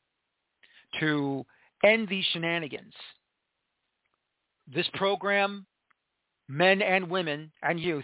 to 1.00 1.46
end 1.84 2.08
these 2.10 2.26
shenanigans, 2.32 2.94
this 4.74 4.88
program, 4.94 5.66
men 6.48 6.82
and 6.82 7.10
women 7.10 7.52
and 7.62 7.80
youth, 7.80 8.04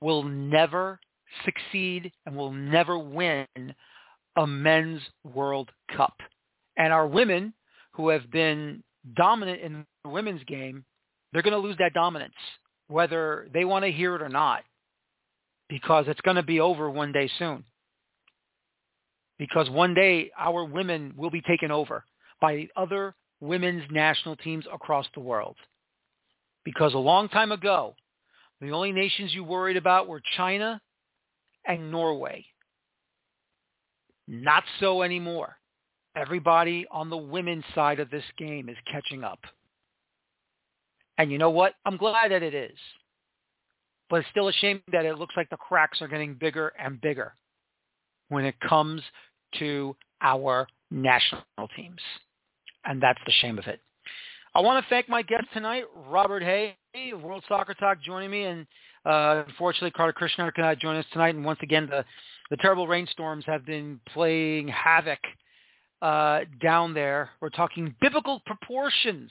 will 0.00 0.22
never 0.22 1.00
succeed 1.44 2.12
and 2.24 2.36
will 2.36 2.52
never 2.52 2.98
win 2.98 3.46
a 4.36 4.46
men's 4.46 5.00
World 5.24 5.70
Cup. 5.96 6.14
And 6.76 6.92
our 6.92 7.06
women 7.06 7.54
who 7.92 8.10
have 8.10 8.30
been 8.30 8.82
dominant 9.16 9.62
in 9.62 9.86
the 10.04 10.10
women's 10.10 10.44
game, 10.44 10.84
they're 11.32 11.42
going 11.42 11.52
to 11.52 11.58
lose 11.58 11.78
that 11.78 11.94
dominance, 11.94 12.34
whether 12.88 13.48
they 13.52 13.64
want 13.64 13.84
to 13.84 13.90
hear 13.90 14.14
it 14.14 14.22
or 14.22 14.28
not, 14.28 14.62
because 15.68 16.04
it's 16.08 16.20
going 16.20 16.36
to 16.36 16.42
be 16.42 16.60
over 16.60 16.90
one 16.90 17.12
day 17.12 17.30
soon. 17.38 17.64
Because 19.38 19.68
one 19.68 19.94
day 19.94 20.30
our 20.38 20.64
women 20.64 21.14
will 21.16 21.30
be 21.30 21.42
taken 21.42 21.70
over 21.70 22.04
by 22.40 22.68
other 22.76 23.14
women's 23.40 23.82
national 23.90 24.36
teams 24.36 24.64
across 24.72 25.06
the 25.14 25.20
world. 25.20 25.56
Because 26.64 26.94
a 26.94 26.98
long 26.98 27.28
time 27.28 27.52
ago, 27.52 27.94
the 28.60 28.70
only 28.70 28.92
nations 28.92 29.34
you 29.34 29.44
worried 29.44 29.76
about 29.76 30.08
were 30.08 30.20
China 30.36 30.80
and 31.66 31.90
Norway. 31.90 32.44
Not 34.26 34.64
so 34.80 35.02
anymore. 35.02 35.56
Everybody 36.16 36.86
on 36.90 37.10
the 37.10 37.16
women's 37.16 37.64
side 37.74 38.00
of 38.00 38.10
this 38.10 38.24
game 38.38 38.68
is 38.68 38.76
catching 38.90 39.22
up. 39.22 39.40
And 41.18 41.30
you 41.30 41.38
know 41.38 41.50
what? 41.50 41.74
I'm 41.84 41.96
glad 41.96 42.30
that 42.30 42.42
it 42.42 42.54
is. 42.54 42.78
But 44.08 44.20
it's 44.20 44.28
still 44.30 44.48
a 44.48 44.52
shame 44.52 44.82
that 44.92 45.04
it 45.04 45.18
looks 45.18 45.34
like 45.36 45.50
the 45.50 45.56
cracks 45.56 46.00
are 46.00 46.08
getting 46.08 46.34
bigger 46.34 46.72
and 46.78 47.00
bigger 47.00 47.34
when 48.28 48.44
it 48.44 48.58
comes 48.60 49.02
to 49.58 49.96
our 50.22 50.66
national 50.90 51.42
teams. 51.76 52.00
And 52.86 53.02
that's 53.02 53.20
the 53.26 53.32
shame 53.32 53.58
of 53.58 53.66
it. 53.66 53.80
I 54.54 54.60
want 54.60 54.82
to 54.82 54.88
thank 54.88 55.08
my 55.08 55.22
guest 55.22 55.44
tonight, 55.52 55.84
Robert 56.08 56.42
Hay, 56.42 56.76
of 57.12 57.22
World 57.22 57.44
Soccer 57.46 57.74
Talk, 57.74 58.00
joining 58.02 58.30
me. 58.30 58.44
And 58.44 58.66
uh, 59.04 59.44
unfortunately, 59.46 59.90
Kartik 59.90 60.16
Krishnaiyer 60.16 60.54
cannot 60.54 60.78
join 60.78 60.96
us 60.96 61.04
tonight. 61.12 61.34
And 61.34 61.44
once 61.44 61.58
again, 61.62 61.88
the, 61.90 62.04
the 62.50 62.56
terrible 62.56 62.88
rainstorms 62.88 63.44
have 63.46 63.66
been 63.66 64.00
playing 64.14 64.68
havoc 64.68 65.18
uh, 66.00 66.40
down 66.62 66.94
there. 66.94 67.30
We're 67.40 67.50
talking 67.50 67.94
biblical 68.00 68.40
proportions 68.46 69.30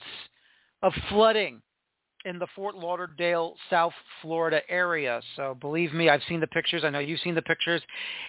of 0.82 0.92
flooding 1.08 1.60
in 2.26 2.38
the 2.38 2.46
Fort 2.54 2.74
Lauderdale, 2.74 3.54
South 3.70 3.92
Florida 4.20 4.60
area. 4.68 5.20
So 5.36 5.56
believe 5.60 5.94
me, 5.94 6.10
I've 6.10 6.20
seen 6.28 6.40
the 6.40 6.46
pictures. 6.48 6.82
I 6.84 6.90
know 6.90 6.98
you've 6.98 7.20
seen 7.20 7.34
the 7.34 7.42
pictures. 7.42 7.80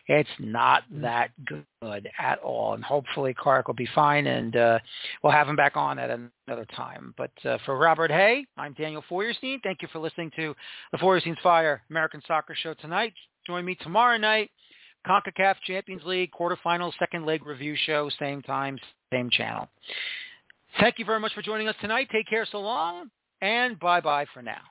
It's 0.08 0.30
not 0.40 0.84
that 1.02 1.32
good 1.46 2.10
at 2.20 2.40
all. 2.40 2.76
And 2.76 2.84
hopefully 2.84 3.36
Clark 3.38 3.68
will 3.68 3.76
be 3.76 3.90
fine 3.94 4.28
and 4.28 4.56
uh, 4.56 4.80
we'll 5.24 5.34
have 5.34 5.50
him 5.50 5.56
back 5.56 5.76
on 5.76 6.00
at 6.00 6.10
another 6.10 6.66
time. 6.76 7.14
But 7.18 7.32
uh, 7.44 7.58
for 7.66 7.78
Robert 7.78 8.12
Hay, 8.12 8.46
I'm 8.58 8.74
Daniel 8.74 9.04
Feuerstein. 9.10 9.60
Thank 9.64 9.82
you 9.82 9.88
for 9.92 10.00
listening 10.00 10.32
to 10.38 10.56
the 10.92 10.98
Feuerstein's 11.00 11.40
Fire 11.42 11.82
American 11.90 12.22
Soccer 12.28 12.56
Show 12.56 12.76
tonight. 12.76 13.14
Join 13.46 13.66
me 13.66 13.76
tomorrow 13.76 14.18
night 14.18 14.52
CONCACAF 15.08 15.56
Champions 15.66 16.04
League 16.06 16.32
quarterfinal 16.38 16.92
second 17.00 17.26
leg 17.26 17.46
review 17.46 17.76
show, 17.86 18.10
same 18.20 18.42
time, 18.42 18.78
same 19.12 19.30
channel. 19.30 19.70
Thank 20.80 21.00
you 21.00 21.06
very 21.06 21.20
much 21.20 21.34
for 21.34 21.42
joining 21.42 21.68
us 21.68 21.76
tonight. 21.82 22.10
Take 22.12 22.28
care 22.28 22.46
so 22.52 22.60
long, 22.60 23.10
and 23.42 23.80
bye-bye 23.80 24.26
for 24.34 24.42
now. 24.42 24.62